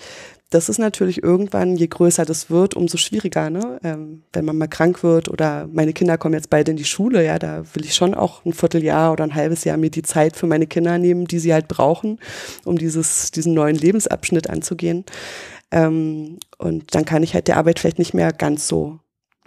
das 0.50 0.68
ist 0.68 0.78
natürlich 0.78 1.24
irgendwann, 1.24 1.76
je 1.76 1.88
größer 1.88 2.24
das 2.24 2.50
wird, 2.50 2.76
umso 2.76 2.98
schwieriger, 2.98 3.50
ne? 3.50 3.80
Ähm, 3.82 4.22
wenn 4.32 4.44
man 4.44 4.56
mal 4.56 4.68
krank 4.68 5.02
wird 5.02 5.28
oder 5.28 5.68
meine 5.72 5.92
Kinder 5.92 6.18
kommen 6.18 6.34
jetzt 6.34 6.50
beide 6.50 6.70
in 6.70 6.76
die 6.76 6.84
Schule, 6.84 7.24
ja, 7.24 7.38
da 7.40 7.64
will 7.74 7.84
ich 7.84 7.94
schon 7.94 8.14
auch 8.14 8.44
ein 8.44 8.52
Vierteljahr 8.52 9.12
oder 9.12 9.24
ein 9.24 9.34
halbes 9.34 9.64
Jahr 9.64 9.76
mir 9.76 9.90
die 9.90 10.02
Zeit 10.02 10.36
für 10.36 10.46
meine 10.46 10.68
Kinder 10.68 10.98
nehmen, 10.98 11.26
die 11.26 11.40
sie 11.40 11.52
halt 11.52 11.66
brauchen, 11.66 12.20
um 12.64 12.78
dieses, 12.78 13.32
diesen 13.32 13.54
neuen 13.54 13.74
Lebensabschnitt 13.74 14.48
anzugehen. 14.48 15.04
Ähm, 15.70 16.38
und 16.58 16.94
dann 16.94 17.04
kann 17.04 17.22
ich 17.22 17.34
halt 17.34 17.48
der 17.48 17.56
Arbeit 17.56 17.78
vielleicht 17.78 17.98
nicht 17.98 18.14
mehr 18.14 18.32
ganz 18.32 18.68
so 18.68 19.00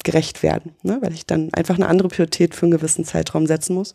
gerecht 0.04 0.44
werden, 0.44 0.76
ne? 0.84 0.98
weil 1.02 1.14
ich 1.14 1.26
dann 1.26 1.54
einfach 1.54 1.76
eine 1.76 1.88
andere 1.88 2.08
Priorität 2.08 2.56
für 2.56 2.64
einen 2.64 2.72
gewissen 2.72 3.06
Zeitraum 3.06 3.48
setzen 3.48 3.76
muss. 3.76 3.94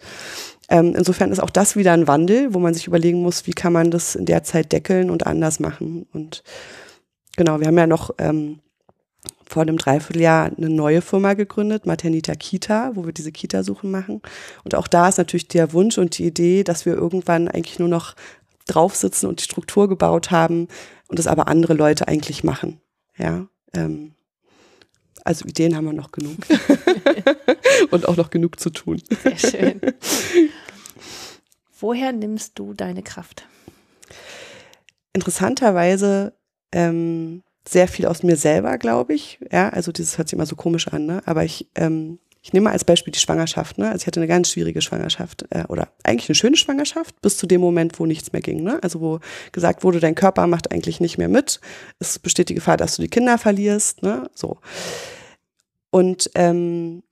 Ähm, 0.69 0.95
insofern 0.97 1.33
ist 1.33 1.41
auch 1.41 1.51
das 1.51 1.77
wieder 1.77 1.93
ein 1.93 2.07
Wandel, 2.07 2.55
wo 2.55 2.59
man 2.59 2.75
sich 2.75 2.87
überlegen 2.87 3.23
muss, 3.23 3.47
wie 3.47 3.53
kann 3.53 3.73
man 3.73 3.91
das 3.91 4.15
in 4.15 4.27
der 4.27 4.45
Zeit 4.45 4.73
deckeln 4.73 5.11
und 5.11 5.27
anders 5.27 5.61
machen. 5.61 6.07
Und 6.13 6.43
genau, 7.37 7.61
wir 7.61 7.67
haben 7.67 7.79
ja 7.79 7.87
noch 7.87 8.11
ähm, 8.19 8.61
vor 9.47 9.63
einem 9.63 9.77
Dreivierteljahr 9.77 10.51
eine 10.57 10.71
neue 10.71 11.03
Firma 11.03 11.35
gegründet, 11.35 11.87
Maternita 11.87 12.35
Kita, 12.35 12.93
wo 12.95 13.05
wir 13.05 13.13
diese 13.13 13.33
Kita-Suchen 13.33 13.91
machen. 13.91 14.23
Und 14.65 14.75
auch 14.75 14.89
da 14.89 15.09
ist 15.09 15.19
natürlich 15.19 15.49
der 15.49 15.73
Wunsch 15.73 15.99
und 15.99 16.19
die 16.19 16.27
Idee, 16.27 16.65
dass 16.65 16.87
wir 16.87 16.95
irgendwann 16.95 17.49
eigentlich 17.49 17.79
nur 17.79 17.89
noch 17.89 18.15
draufsitzen 18.67 19.29
und 19.29 19.41
die 19.41 19.45
Struktur 19.45 19.89
gebaut 19.89 20.31
haben 20.31 20.69
und 21.09 21.19
das 21.19 21.27
aber 21.27 21.49
andere 21.49 21.75
Leute 21.75 22.09
eigentlich 22.09 22.45
machen. 22.45 22.81
Ja, 23.17 23.47
ähm, 23.75 24.15
also 25.25 25.47
Ideen 25.47 25.75
haben 25.75 25.87
wir 25.87 25.93
noch 25.93 26.13
genug 26.13 26.37
und 27.91 28.07
auch 28.07 28.17
noch 28.17 28.31
genug 28.31 28.61
zu 28.61 28.71
tun. 28.71 29.03
Sehr 29.23 29.39
schön. 29.39 29.81
Woher 31.81 32.13
nimmst 32.13 32.59
du 32.59 32.75
deine 32.75 33.03
Kraft? 33.03 33.47
Interessanterweise 35.13 36.35
ähm, 36.73 37.43
sehr 37.67 37.89
viel 37.89 38.07
aus 38.07 38.23
mir 38.23 38.37
selber, 38.37 38.79
glaube 38.79 39.15
ich. 39.15 39.39
Ja, 39.51 39.71
also 39.71 39.93
dieses 39.93 40.19
hört 40.19 40.29
sich 40.29 40.35
immer 40.35 40.47
so 40.47 40.57
komisch 40.57 40.89
an, 40.89 41.07
ne? 41.07 41.23
Aber 41.25 41.45
ich, 41.45 41.69
ähm, 41.75 42.19
ich 42.45 42.53
nehme 42.53 42.65
mal 42.65 42.73
als 42.73 42.85
Beispiel 42.85 43.11
die 43.11 43.19
Schwangerschaft. 43.19 43.79
Ne? 43.79 43.87
Also 43.87 44.03
ich 44.03 44.07
hatte 44.07 44.21
eine 44.21 44.27
ganz 44.27 44.51
schwierige 44.51 44.83
Schwangerschaft 44.83 45.47
äh, 45.49 45.65
oder 45.69 45.89
eigentlich 46.03 46.29
eine 46.29 46.35
schöne 46.35 46.59
Schwangerschaft 46.59 47.19
bis 47.23 47.39
zu 47.39 47.47
dem 47.47 47.63
Moment, 47.63 47.99
wo 47.99 48.05
nichts 48.05 48.35
mehr 48.35 48.43
ging. 48.43 48.63
Ne? 48.63 48.79
Also 48.83 49.01
wo 49.01 49.21
gesagt 49.53 49.83
wurde, 49.83 49.99
dein 49.99 50.15
Körper 50.15 50.47
macht 50.47 50.71
eigentlich 50.71 51.01
nicht 51.01 51.17
mehr 51.17 51.31
mit. 51.31 51.59
Es 52.01 52.19
besteht 52.19 52.51
die 52.51 52.55
Gefahr, 52.55 52.77
dass 52.77 52.97
du 52.97 53.03
die 53.03 53.09
Kinder 53.09 53.39
verlierst. 53.39 54.03
Ne? 54.03 54.29
So. 54.35 54.59
Und 55.89 56.31
ähm, 56.35 57.03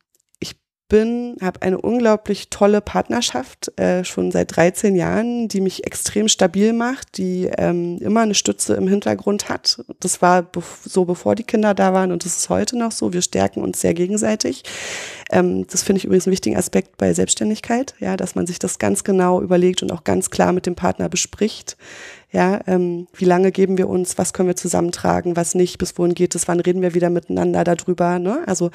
bin, 0.92 1.38
habe 1.40 1.62
eine 1.62 1.80
unglaublich 1.80 2.50
tolle 2.50 2.82
Partnerschaft, 2.82 3.72
äh, 3.80 4.04
schon 4.04 4.30
seit 4.30 4.54
13 4.54 4.94
Jahren, 4.94 5.48
die 5.48 5.62
mich 5.62 5.86
extrem 5.86 6.28
stabil 6.28 6.74
macht, 6.74 7.16
die 7.16 7.50
ähm, 7.56 7.96
immer 8.02 8.20
eine 8.20 8.34
Stütze 8.34 8.74
im 8.74 8.86
Hintergrund 8.86 9.48
hat. 9.48 9.82
Das 10.00 10.20
war 10.20 10.42
be 10.42 10.62
so, 10.84 11.06
bevor 11.06 11.34
die 11.34 11.44
Kinder 11.44 11.72
da 11.72 11.94
waren 11.94 12.12
und 12.12 12.26
das 12.26 12.36
ist 12.36 12.50
heute 12.50 12.76
noch 12.76 12.92
so. 12.92 13.14
Wir 13.14 13.22
stärken 13.22 13.62
uns 13.62 13.80
sehr 13.80 13.94
gegenseitig. 13.94 14.64
Ähm, 15.30 15.66
das 15.66 15.82
finde 15.82 15.96
ich 15.96 16.04
übrigens 16.04 16.26
einen 16.26 16.32
wichtigen 16.32 16.58
Aspekt 16.58 16.98
bei 16.98 17.14
Selbstständigkeit, 17.14 17.94
ja, 17.98 18.18
dass 18.18 18.34
man 18.34 18.46
sich 18.46 18.58
das 18.58 18.78
ganz 18.78 19.02
genau 19.02 19.40
überlegt 19.40 19.82
und 19.82 19.90
auch 19.92 20.04
ganz 20.04 20.28
klar 20.28 20.52
mit 20.52 20.66
dem 20.66 20.74
Partner 20.74 21.08
bespricht. 21.08 21.78
Ja, 22.32 22.60
ähm, 22.66 23.08
wie 23.14 23.24
lange 23.24 23.50
geben 23.50 23.78
wir 23.78 23.88
uns, 23.88 24.18
was 24.18 24.34
können 24.34 24.48
wir 24.48 24.56
zusammentragen, 24.56 25.36
was 25.36 25.54
nicht, 25.54 25.78
bis 25.78 25.96
wohin 25.96 26.14
geht 26.14 26.34
es, 26.34 26.48
wann 26.48 26.60
reden 26.60 26.82
wir 26.82 26.92
wieder 26.92 27.08
miteinander 27.08 27.64
darüber. 27.64 28.18
Ne? 28.18 28.42
Also 28.46 28.70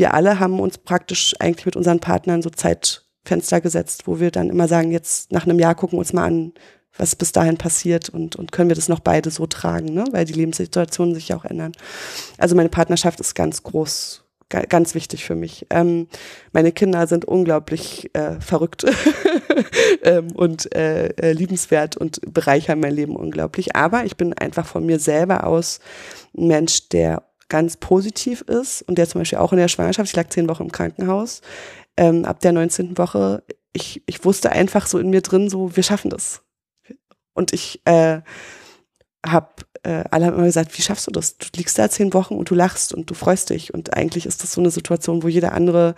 wir 0.00 0.14
alle 0.14 0.40
haben 0.40 0.58
uns 0.60 0.78
praktisch 0.78 1.34
eigentlich 1.38 1.66
mit 1.66 1.76
unseren 1.76 2.00
Partnern 2.00 2.40
so 2.40 2.48
Zeitfenster 2.48 3.60
gesetzt, 3.60 4.06
wo 4.06 4.18
wir 4.18 4.30
dann 4.30 4.48
immer 4.48 4.66
sagen, 4.66 4.90
jetzt 4.90 5.30
nach 5.30 5.44
einem 5.44 5.58
Jahr 5.58 5.74
gucken 5.74 5.98
wir 5.98 6.00
uns 6.00 6.14
mal 6.14 6.24
an, 6.24 6.54
was 6.96 7.14
bis 7.14 7.32
dahin 7.32 7.58
passiert 7.58 8.08
und, 8.08 8.34
und 8.34 8.50
können 8.50 8.70
wir 8.70 8.76
das 8.76 8.88
noch 8.88 9.00
beide 9.00 9.30
so 9.30 9.46
tragen, 9.46 9.92
ne? 9.92 10.06
weil 10.10 10.24
die 10.24 10.32
Lebenssituationen 10.32 11.14
sich 11.14 11.28
ja 11.28 11.36
auch 11.36 11.44
ändern. 11.44 11.72
Also 12.38 12.56
meine 12.56 12.70
Partnerschaft 12.70 13.20
ist 13.20 13.34
ganz 13.34 13.62
groß, 13.62 14.24
ganz 14.48 14.94
wichtig 14.94 15.24
für 15.24 15.36
mich. 15.36 15.66
Ähm, 15.68 16.08
meine 16.52 16.72
Kinder 16.72 17.06
sind 17.06 17.26
unglaublich 17.26 18.10
äh, 18.14 18.40
verrückt 18.40 18.86
ähm, 20.02 20.32
und 20.32 20.74
äh, 20.74 21.08
äh, 21.08 21.32
liebenswert 21.32 21.98
und 21.98 22.20
bereichern 22.32 22.80
mein 22.80 22.94
Leben 22.94 23.16
unglaublich. 23.16 23.76
Aber 23.76 24.06
ich 24.06 24.16
bin 24.16 24.32
einfach 24.32 24.66
von 24.66 24.86
mir 24.86 24.98
selber 24.98 25.46
aus 25.46 25.78
ein 26.36 26.48
Mensch, 26.48 26.88
der 26.88 27.29
ganz 27.50 27.76
positiv 27.76 28.40
ist 28.42 28.80
und 28.82 28.96
der 28.96 29.06
zum 29.06 29.20
Beispiel 29.20 29.38
auch 29.38 29.52
in 29.52 29.58
der 29.58 29.68
Schwangerschaft, 29.68 30.08
ich 30.08 30.16
lag 30.16 30.30
zehn 30.30 30.48
Wochen 30.48 30.62
im 30.62 30.72
Krankenhaus, 30.72 31.42
ähm, 31.98 32.24
ab 32.24 32.40
der 32.40 32.52
19. 32.52 32.96
Woche, 32.96 33.42
ich, 33.74 34.02
ich 34.06 34.24
wusste 34.24 34.52
einfach 34.52 34.86
so 34.86 34.98
in 34.98 35.10
mir 35.10 35.20
drin, 35.20 35.50
so, 35.50 35.76
wir 35.76 35.82
schaffen 35.82 36.10
das. 36.10 36.42
Und 37.34 37.52
ich 37.52 37.82
äh, 37.84 38.20
habe, 39.26 39.48
äh, 39.82 40.04
alle 40.10 40.26
haben 40.26 40.34
immer 40.34 40.46
gesagt, 40.46 40.76
wie 40.78 40.82
schaffst 40.82 41.06
du 41.06 41.10
das? 41.10 41.36
Du 41.36 41.46
liegst 41.56 41.78
da 41.78 41.90
zehn 41.90 42.12
Wochen 42.14 42.34
und 42.34 42.48
du 42.50 42.54
lachst 42.54 42.94
und 42.94 43.10
du 43.10 43.14
freust 43.14 43.50
dich. 43.50 43.74
Und 43.74 43.94
eigentlich 43.94 44.26
ist 44.26 44.42
das 44.42 44.52
so 44.52 44.60
eine 44.60 44.70
Situation, 44.70 45.22
wo 45.22 45.28
jeder 45.28 45.52
andere 45.52 45.94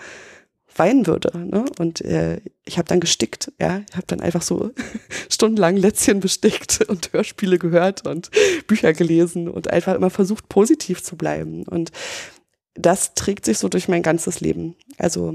weinen 0.77 1.07
würde. 1.07 1.37
Ne? 1.39 1.65
Und 1.79 2.01
äh, 2.03 2.41
ich 2.65 2.79
habe 2.79 2.89
dann 2.89 3.01
gestickt, 3.01 3.53
ja, 3.61 3.83
ich 3.89 3.97
habe 3.97 4.07
dann 4.07 4.21
einfach 4.21 4.43
so 4.43 4.71
stundenlang 5.29 5.77
Lätzchen 5.77 6.21
bestickt 6.21 6.85
und 6.89 7.13
Hörspiele 7.13 7.59
gehört 7.59 8.07
und 8.07 8.31
Bücher 8.67 8.93
gelesen 8.93 9.49
und 9.49 9.71
einfach 9.71 9.95
immer 9.95 10.11
versucht, 10.11 10.49
positiv 10.49 11.03
zu 11.03 11.17
bleiben. 11.17 11.65
Und 11.65 11.91
das 12.75 13.15
trägt 13.15 13.45
sich 13.45 13.59
so 13.59 13.69
durch 13.69 13.89
mein 13.89 14.03
ganzes 14.03 14.41
Leben. 14.41 14.77
Also 14.99 15.35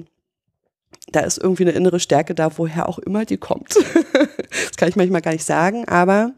da 1.11 1.21
ist 1.21 1.37
irgendwie 1.37 1.63
eine 1.63 1.71
innere 1.71 1.99
Stärke 1.99 2.35
da, 2.35 2.57
woher 2.57 2.89
auch 2.89 2.99
immer 2.99 3.25
die 3.25 3.37
kommt. 3.37 3.75
das 4.51 4.77
kann 4.77 4.89
ich 4.89 4.95
manchmal 4.95 5.21
gar 5.21 5.31
nicht 5.31 5.45
sagen, 5.45 5.87
aber 5.87 6.33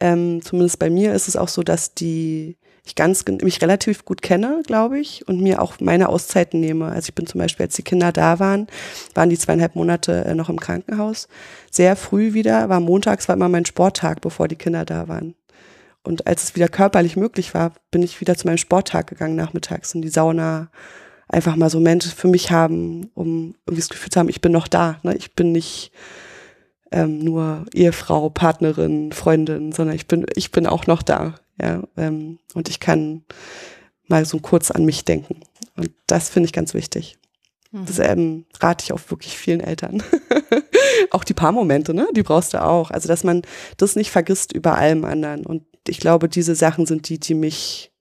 ähm, 0.00 0.42
zumindest 0.42 0.78
bei 0.78 0.90
mir 0.90 1.14
ist 1.14 1.28
es 1.28 1.36
auch 1.36 1.48
so, 1.48 1.62
dass 1.62 1.94
die 1.94 2.56
ich 2.84 2.96
ganz 2.96 3.24
mich 3.42 3.62
relativ 3.62 4.04
gut 4.04 4.22
kenne, 4.22 4.62
glaube 4.66 4.98
ich, 4.98 5.26
und 5.28 5.40
mir 5.40 5.62
auch 5.62 5.74
meine 5.80 6.08
Auszeiten 6.08 6.58
nehme. 6.58 6.86
Also 6.86 7.10
ich 7.10 7.14
bin 7.14 7.26
zum 7.26 7.40
Beispiel, 7.40 7.66
als 7.66 7.76
die 7.76 7.84
Kinder 7.84 8.10
da 8.10 8.40
waren, 8.40 8.66
waren 9.14 9.30
die 9.30 9.38
zweieinhalb 9.38 9.76
Monate 9.76 10.24
äh, 10.24 10.34
noch 10.34 10.48
im 10.48 10.58
Krankenhaus. 10.58 11.28
Sehr 11.70 11.94
früh 11.94 12.32
wieder, 12.32 12.68
war 12.68 12.80
montags, 12.80 13.28
war 13.28 13.36
immer 13.36 13.48
mein 13.48 13.66
Sporttag, 13.66 14.20
bevor 14.20 14.48
die 14.48 14.56
Kinder 14.56 14.84
da 14.84 15.06
waren. 15.06 15.36
Und 16.02 16.26
als 16.26 16.42
es 16.42 16.56
wieder 16.56 16.68
körperlich 16.68 17.16
möglich 17.16 17.54
war, 17.54 17.72
bin 17.92 18.02
ich 18.02 18.20
wieder 18.20 18.36
zu 18.36 18.48
meinem 18.48 18.58
Sporttag 18.58 19.06
gegangen 19.06 19.36
nachmittags 19.36 19.94
in 19.94 20.02
die 20.02 20.08
Sauna. 20.08 20.68
Einfach 21.28 21.54
mal 21.54 21.70
so 21.70 21.78
Momente 21.78 22.08
für 22.08 22.26
mich 22.26 22.50
haben, 22.50 23.10
um 23.14 23.54
irgendwie 23.64 23.80
das 23.80 23.88
Gefühl 23.88 24.10
zu 24.10 24.18
haben, 24.18 24.28
ich 24.28 24.40
bin 24.40 24.50
noch 24.50 24.66
da. 24.66 24.98
Ne? 25.04 25.14
Ich 25.16 25.36
bin 25.36 25.52
nicht 25.52 25.92
ähm, 26.90 27.20
nur 27.20 27.64
Ehefrau, 27.72 28.28
Partnerin, 28.28 29.12
Freundin, 29.12 29.70
sondern 29.70 29.94
ich 29.94 30.08
bin, 30.08 30.26
ich 30.34 30.50
bin 30.50 30.66
auch 30.66 30.88
noch 30.88 31.02
da. 31.02 31.36
Ja, 31.62 31.84
ähm, 31.96 32.38
und 32.54 32.68
ich 32.68 32.80
kann 32.80 33.24
mal 34.08 34.24
so 34.24 34.40
kurz 34.40 34.70
an 34.72 34.84
mich 34.84 35.04
denken. 35.04 35.40
Und 35.76 35.90
das 36.08 36.28
finde 36.28 36.46
ich 36.46 36.52
ganz 36.52 36.74
wichtig. 36.74 37.18
Mhm. 37.70 37.86
Das 37.86 37.98
ähm, 38.00 38.44
rate 38.60 38.84
ich 38.84 38.92
auch 38.92 39.00
wirklich 39.08 39.38
vielen 39.38 39.60
Eltern. 39.60 40.02
auch 41.10 41.22
die 41.22 41.34
paar 41.34 41.52
Momente, 41.52 41.94
ne? 41.94 42.08
Die 42.14 42.24
brauchst 42.24 42.52
du 42.52 42.62
auch. 42.62 42.90
Also, 42.90 43.06
dass 43.06 43.22
man 43.22 43.42
das 43.76 43.94
nicht 43.94 44.10
vergisst 44.10 44.52
über 44.52 44.76
allem 44.76 45.04
anderen. 45.04 45.46
Und 45.46 45.64
ich 45.86 46.00
glaube, 46.00 46.28
diese 46.28 46.56
Sachen 46.56 46.84
sind 46.84 47.08
die, 47.08 47.20
die 47.20 47.34
mich 47.34 47.92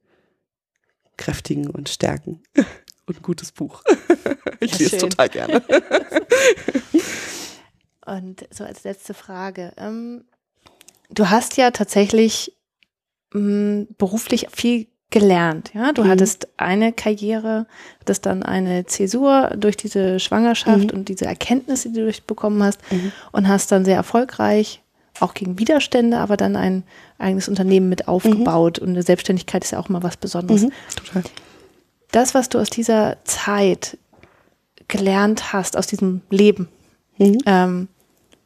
kräftigen 1.18 1.70
und 1.70 1.88
stärken. 1.88 2.42
und 3.06 3.18
ein 3.18 3.22
gutes 3.22 3.52
Buch. 3.52 3.84
ich 4.60 4.72
ja, 4.72 4.78
lese 4.80 4.90
schön. 4.90 5.00
total 5.12 5.30
gerne. 5.30 5.64
und 8.08 8.48
so 8.50 8.64
als 8.64 8.84
letzte 8.84 9.14
Frage. 9.14 9.72
Ähm, 9.78 10.26
du 11.12 11.30
hast 11.30 11.58
ja 11.58 11.70
tatsächlich 11.70 12.58
mh, 13.34 13.88
beruflich 13.98 14.48
viel 14.52 14.88
gelernt. 15.12 15.72
Ja, 15.74 15.92
du 15.92 16.04
mhm. 16.04 16.10
hattest 16.10 16.48
eine 16.58 16.94
Karriere, 16.94 17.68
hattest 18.00 18.26
dann 18.26 18.44
eine 18.44 18.86
Zäsur 18.86 19.52
durch 19.58 19.78
diese 19.78 20.20
Schwangerschaft 20.20 20.92
mhm. 20.92 21.00
und 21.00 21.10
diese 21.10 21.26
Erkenntnisse, 21.26 21.90
die 21.90 21.96
du 21.96 22.04
durchbekommen 22.04 22.64
hast 22.64 22.80
mhm. 22.92 23.12
und 23.32 23.48
hast 23.48 23.72
dann 23.72 23.86
sehr 23.86 23.98
erfolgreich 23.98 24.82
auch 25.20 25.34
gegen 25.34 25.60
Widerstände, 25.60 26.18
aber 26.18 26.38
dann 26.38 26.56
ein 26.56 26.84
eigenes 27.20 27.50
Unternehmen 27.50 27.90
mit 27.90 28.08
aufgebaut 28.08 28.80
und 28.80 28.90
eine 28.90 29.04
Selbstständigkeit 29.04 29.64
ist 29.64 29.72
ja 29.72 29.80
auch 29.80 29.90
mal 29.90 30.02
was 30.02 30.18
Besonderes. 30.18 30.64
Mhm. 30.64 30.72
Total. 30.96 31.24
Das, 32.12 32.34
was 32.34 32.50
du 32.50 32.58
aus 32.58 32.70
dieser 32.70 33.18
Zeit 33.26 33.98
gelernt 34.88 35.54
hast, 35.54 35.78
aus 35.78 35.88
diesem 35.88 36.22
Leben, 36.30 36.70
mhm. 37.18 37.38
ähm, 37.46 37.88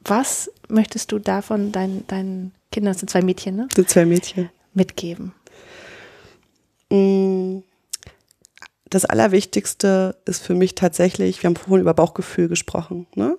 was 0.03 0.51
möchtest 0.67 1.11
du 1.11 1.19
davon 1.19 1.71
deinen 1.71 2.05
deinen 2.07 2.51
Kindern, 2.71 2.93
das 2.93 2.99
sind 2.99 3.09
zwei 3.09 3.21
Mädchen, 3.21 3.55
ne? 3.55 3.67
Das 3.69 3.75
sind 3.75 3.89
zwei 3.89 4.05
Mädchen 4.05 4.49
mitgeben? 4.75 5.33
Mm, 6.89 7.59
das 8.89 9.05
Allerwichtigste 9.05 10.15
ist 10.25 10.43
für 10.43 10.53
mich 10.53 10.75
tatsächlich, 10.75 11.41
wir 11.41 11.47
haben 11.47 11.55
vorhin 11.55 11.81
über 11.81 11.93
Bauchgefühl 11.93 12.47
gesprochen, 12.47 13.07
ne? 13.15 13.37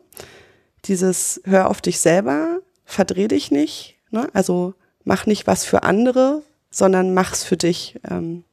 Dieses 0.87 1.41
Hör 1.45 1.71
auf 1.71 1.81
dich 1.81 2.01
selber, 2.01 2.61
verdreh 2.85 3.29
dich 3.29 3.51
nicht, 3.51 3.97
ne? 4.11 4.29
Also 4.33 4.75
mach 5.05 5.27
nicht 5.27 5.47
was 5.47 5.65
für 5.65 5.83
andere, 5.85 6.43
sondern 6.71 7.15
mach's 7.15 7.45
für 7.45 7.57
dich. 7.57 7.97
Ähm, 8.11 8.45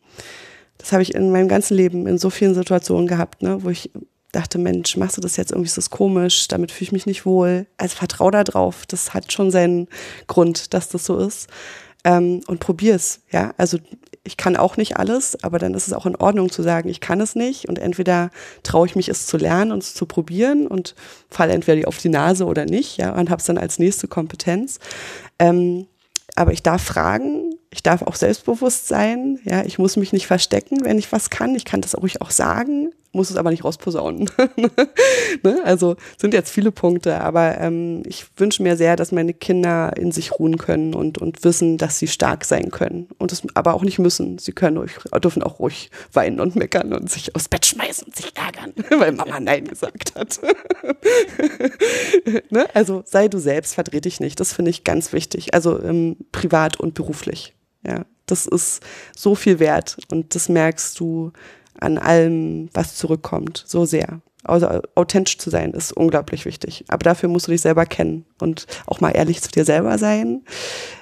Das 0.77 0.91
habe 0.91 1.01
ich 1.03 1.13
in 1.15 1.31
meinem 1.31 1.47
ganzen 1.47 1.75
Leben 1.77 2.07
in 2.07 2.17
so 2.17 2.29
vielen 2.29 2.55
Situationen 2.55 3.07
gehabt, 3.07 3.41
ne, 3.41 3.63
wo 3.63 3.69
ich 3.69 3.89
dachte, 4.33 4.57
Mensch, 4.57 4.97
machst 4.97 5.15
du 5.17 5.21
das 5.21 5.37
jetzt 5.37 5.51
irgendwie, 5.51 5.67
ist 5.67 5.77
das 5.77 5.89
komisch, 5.91 6.47
damit 6.47 6.71
fühle 6.71 6.87
ich 6.87 6.91
mich 6.91 7.05
nicht 7.05 7.25
wohl. 7.25 7.67
Also 7.77 7.95
vertrau 7.95 8.31
da 8.31 8.43
drauf. 8.43 8.85
Das 8.87 9.13
hat 9.13 9.31
schon 9.31 9.51
seinen 9.51 9.87
Grund, 10.27 10.73
dass 10.73 10.89
das 10.89 11.05
so 11.05 11.17
ist. 11.19 11.47
Ähm, 12.03 12.41
und 12.47 12.59
probier's, 12.59 13.21
ja. 13.31 13.53
Also 13.57 13.77
ich 14.23 14.37
kann 14.37 14.55
auch 14.55 14.77
nicht 14.77 14.97
alles, 14.97 15.43
aber 15.43 15.59
dann 15.59 15.73
ist 15.73 15.87
es 15.87 15.93
auch 15.93 16.05
in 16.05 16.15
Ordnung 16.15 16.49
zu 16.49 16.63
sagen, 16.63 16.87
ich 16.89 17.01
kann 17.01 17.19
es 17.19 17.35
nicht 17.35 17.67
und 17.67 17.77
entweder 17.77 18.31
traue 18.63 18.87
ich 18.87 18.95
mich 18.95 19.09
es 19.09 19.27
zu 19.27 19.37
lernen 19.37 19.71
und 19.71 19.83
es 19.83 19.93
zu 19.93 20.05
probieren 20.05 20.67
und 20.67 20.95
falle 21.29 21.53
entweder 21.53 21.87
auf 21.87 21.97
die 21.97 22.09
Nase 22.09 22.45
oder 22.45 22.65
nicht, 22.65 22.97
ja, 22.97 23.13
und 23.13 23.29
habe 23.29 23.39
es 23.39 23.45
dann 23.45 23.57
als 23.57 23.79
nächste 23.79 24.07
Kompetenz. 24.07 24.79
Ähm, 25.39 25.87
aber 26.35 26.53
ich 26.53 26.63
darf 26.63 26.81
fragen, 26.81 27.53
ich 27.73 27.83
darf 27.83 28.03
auch 28.03 28.15
selbstbewusst 28.15 28.87
sein, 28.87 29.39
ja, 29.43 29.65
ich 29.65 29.79
muss 29.79 29.97
mich 29.97 30.13
nicht 30.13 30.27
verstecken, 30.27 30.83
wenn 30.83 30.99
ich 30.99 31.11
was 31.11 31.29
kann, 31.29 31.55
ich 31.55 31.65
kann 31.65 31.81
das 31.81 31.97
ruhig 31.97 32.21
auch 32.21 32.31
sagen, 32.31 32.93
muss 33.13 33.29
es 33.29 33.37
aber 33.37 33.51
nicht 33.51 33.63
rausposaunen. 33.63 34.29
ne? 35.43 35.61
Also 35.63 35.95
sind 36.17 36.33
jetzt 36.33 36.51
viele 36.51 36.71
Punkte, 36.71 37.21
aber 37.21 37.59
ähm, 37.59 38.03
ich 38.05 38.25
wünsche 38.37 38.63
mir 38.63 38.75
sehr, 38.75 38.95
dass 38.95 39.11
meine 39.11 39.33
Kinder 39.33 39.95
in 39.95 40.11
sich 40.11 40.39
ruhen 40.39 40.57
können 40.57 40.95
und, 40.95 41.19
und 41.19 41.43
wissen, 41.43 41.77
dass 41.77 41.99
sie 41.99 42.07
stark 42.07 42.43
sein 42.43 42.71
können 42.71 43.07
und 43.19 43.31
es 43.31 43.43
aber 43.53 43.75
auch 43.75 43.83
nicht 43.83 43.99
müssen. 43.99 44.39
Sie 44.39 44.51
können 44.51 44.77
ruhig, 44.77 44.93
dürfen 45.23 45.43
auch 45.43 45.59
ruhig 45.59 45.91
weinen 46.11 46.39
und 46.39 46.55
meckern 46.55 46.93
und 46.93 47.09
sich 47.09 47.35
aufs 47.35 47.49
Bett 47.49 47.65
schmeißen 47.65 48.07
und 48.07 48.15
sich 48.15 48.33
ärgern, 48.35 48.73
weil 48.99 49.11
Mama 49.11 49.39
Nein 49.39 49.65
gesagt 49.65 50.15
hat. 50.15 50.39
ne? 52.49 52.67
Also 52.73 53.03
sei 53.05 53.27
du 53.27 53.37
selbst, 53.37 53.75
verdreh 53.75 54.01
dich 54.01 54.19
nicht. 54.19 54.39
Das 54.39 54.53
finde 54.53 54.71
ich 54.71 54.83
ganz 54.83 55.13
wichtig. 55.13 55.53
Also 55.53 55.81
ähm, 55.81 56.17
privat 56.31 56.79
und 56.79 56.95
beruflich. 56.95 57.53
Ja, 57.85 58.05
das 58.25 58.45
ist 58.45 58.81
so 59.15 59.35
viel 59.35 59.59
wert 59.59 59.97
und 60.11 60.35
das 60.35 60.49
merkst 60.49 60.99
du 60.99 61.31
an 61.79 61.97
allem, 61.97 62.69
was 62.73 62.95
zurückkommt, 62.95 63.63
so 63.67 63.85
sehr. 63.85 64.21
Also 64.43 64.81
authentisch 64.95 65.37
zu 65.37 65.49
sein 65.49 65.71
ist 65.71 65.93
unglaublich 65.93 66.45
wichtig. 66.45 66.83
Aber 66.89 67.03
dafür 67.03 67.29
musst 67.29 67.47
du 67.47 67.51
dich 67.51 67.61
selber 67.61 67.85
kennen 67.85 68.25
und 68.41 68.67
auch 68.85 68.99
mal 68.99 69.11
ehrlich 69.11 69.41
zu 69.41 69.49
dir 69.49 69.63
selber 69.63 69.97
sein. 69.97 70.41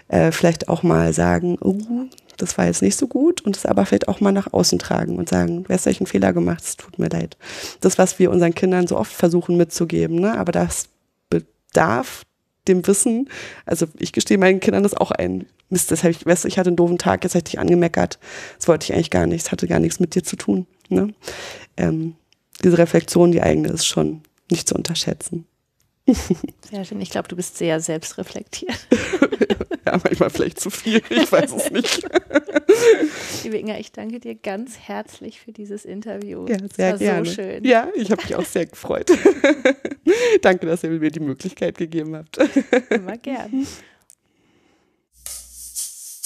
Äh, 0.09 0.32
vielleicht 0.32 0.69
auch 0.69 0.84
mal 0.84 1.11
sagen, 1.11 1.57
oh, 1.59 2.05
das 2.38 2.57
war 2.57 2.65
jetzt 2.65 2.82
nicht 2.82 2.97
so 2.97 3.07
gut 3.07 3.41
und 3.41 3.57
es 3.57 3.65
aber 3.65 3.86
vielleicht 3.86 4.07
auch 4.07 4.19
mal 4.19 4.32
nach 4.32 4.53
außen 4.53 4.77
tragen 4.79 5.17
und 5.17 5.29
sagen, 5.29 5.63
wer 5.67 5.75
euch 5.75 5.99
einen 5.99 6.07
Fehler 6.07 6.34
gemacht, 6.34 6.63
es 6.63 6.77
tut 6.77 6.99
mir 6.99 7.09
leid. 7.09 7.38
Das, 7.82 7.97
was 7.97 8.19
wir 8.19 8.32
unseren 8.32 8.53
Kindern 8.53 8.88
so 8.88 8.97
oft 8.97 9.11
versuchen 9.11 9.57
mitzugeben, 9.57 10.19
ne? 10.19 10.38
aber 10.38 10.51
das 10.51 10.89
bedarf 11.29 12.23
dem 12.67 12.86
Wissen, 12.86 13.29
also 13.65 13.88
ich 13.97 14.11
gestehe 14.11 14.38
meinen 14.38 14.59
Kindern 14.59 14.84
das 14.84 14.93
auch 14.93 15.11
ein. 15.11 15.47
Mist, 15.72 15.89
das 15.89 16.03
hab 16.03 16.11
ich, 16.11 16.26
weißt 16.26 16.43
du, 16.43 16.47
ich 16.47 16.59
hatte 16.59 16.69
einen 16.69 16.76
doofen 16.76 16.97
Tag, 16.97 17.24
jetzt 17.24 17.34
hätte 17.34 17.49
ich 17.49 17.59
angemeckert. 17.59 18.19
Das 18.57 18.67
wollte 18.67 18.86
ich 18.86 18.93
eigentlich 18.93 19.09
gar 19.09 19.26
nicht, 19.26 19.45
das 19.45 19.51
hatte 19.51 19.67
gar 19.67 19.80
nichts 19.80 19.99
mit 19.99 20.15
dir 20.15 20.24
zu 20.24 20.36
tun. 20.36 20.67
Ne? 20.89 21.13
Ähm, 21.78 22.15
diese 22.63 22.78
Reflexion, 22.78 23.32
die 23.32 23.41
eigene, 23.41 23.69
ist 23.69 23.86
schon 23.86 24.22
nicht 24.49 24.67
zu 24.67 24.76
unterschätzen. 24.76 25.45
Sehr 26.69 26.84
schön. 26.84 26.99
Ich 26.99 27.09
glaube, 27.09 27.28
du 27.28 27.36
bist 27.36 27.57
sehr 27.57 27.80
selbstreflektiert. 27.80 28.88
ja, 29.86 29.99
manchmal 30.03 30.30
vielleicht 30.30 30.59
zu 30.59 30.69
viel, 30.69 31.01
ich 31.09 31.32
weiß 31.32 31.51
es 31.53 31.72
nicht. 31.72 32.03
Liebe 33.43 33.57
Inga, 33.57 33.78
ich 33.78 33.91
danke 33.91 34.19
dir 34.19 34.36
ganz 34.36 34.78
herzlich 34.78 35.39
für 35.39 35.51
dieses 35.51 35.86
Interview. 35.86 36.45
Ja, 36.47 36.57
sehr 36.76 36.97
gerne. 36.97 37.26
So 37.26 37.34
schön. 37.34 37.63
Ja, 37.63 37.88
ich 37.95 38.11
habe 38.11 38.22
mich 38.24 38.36
auch 38.36 38.45
sehr 38.45 38.65
gefreut. 38.65 39.11
danke, 40.41 40.65
dass 40.65 40.84
ihr 40.84 40.89
mir 40.89 41.11
die 41.11 41.19
Möglichkeit 41.19 41.78
gegeben 41.78 42.15
habt. 42.15 42.38
Immer 42.89 43.17
gern. 43.17 43.65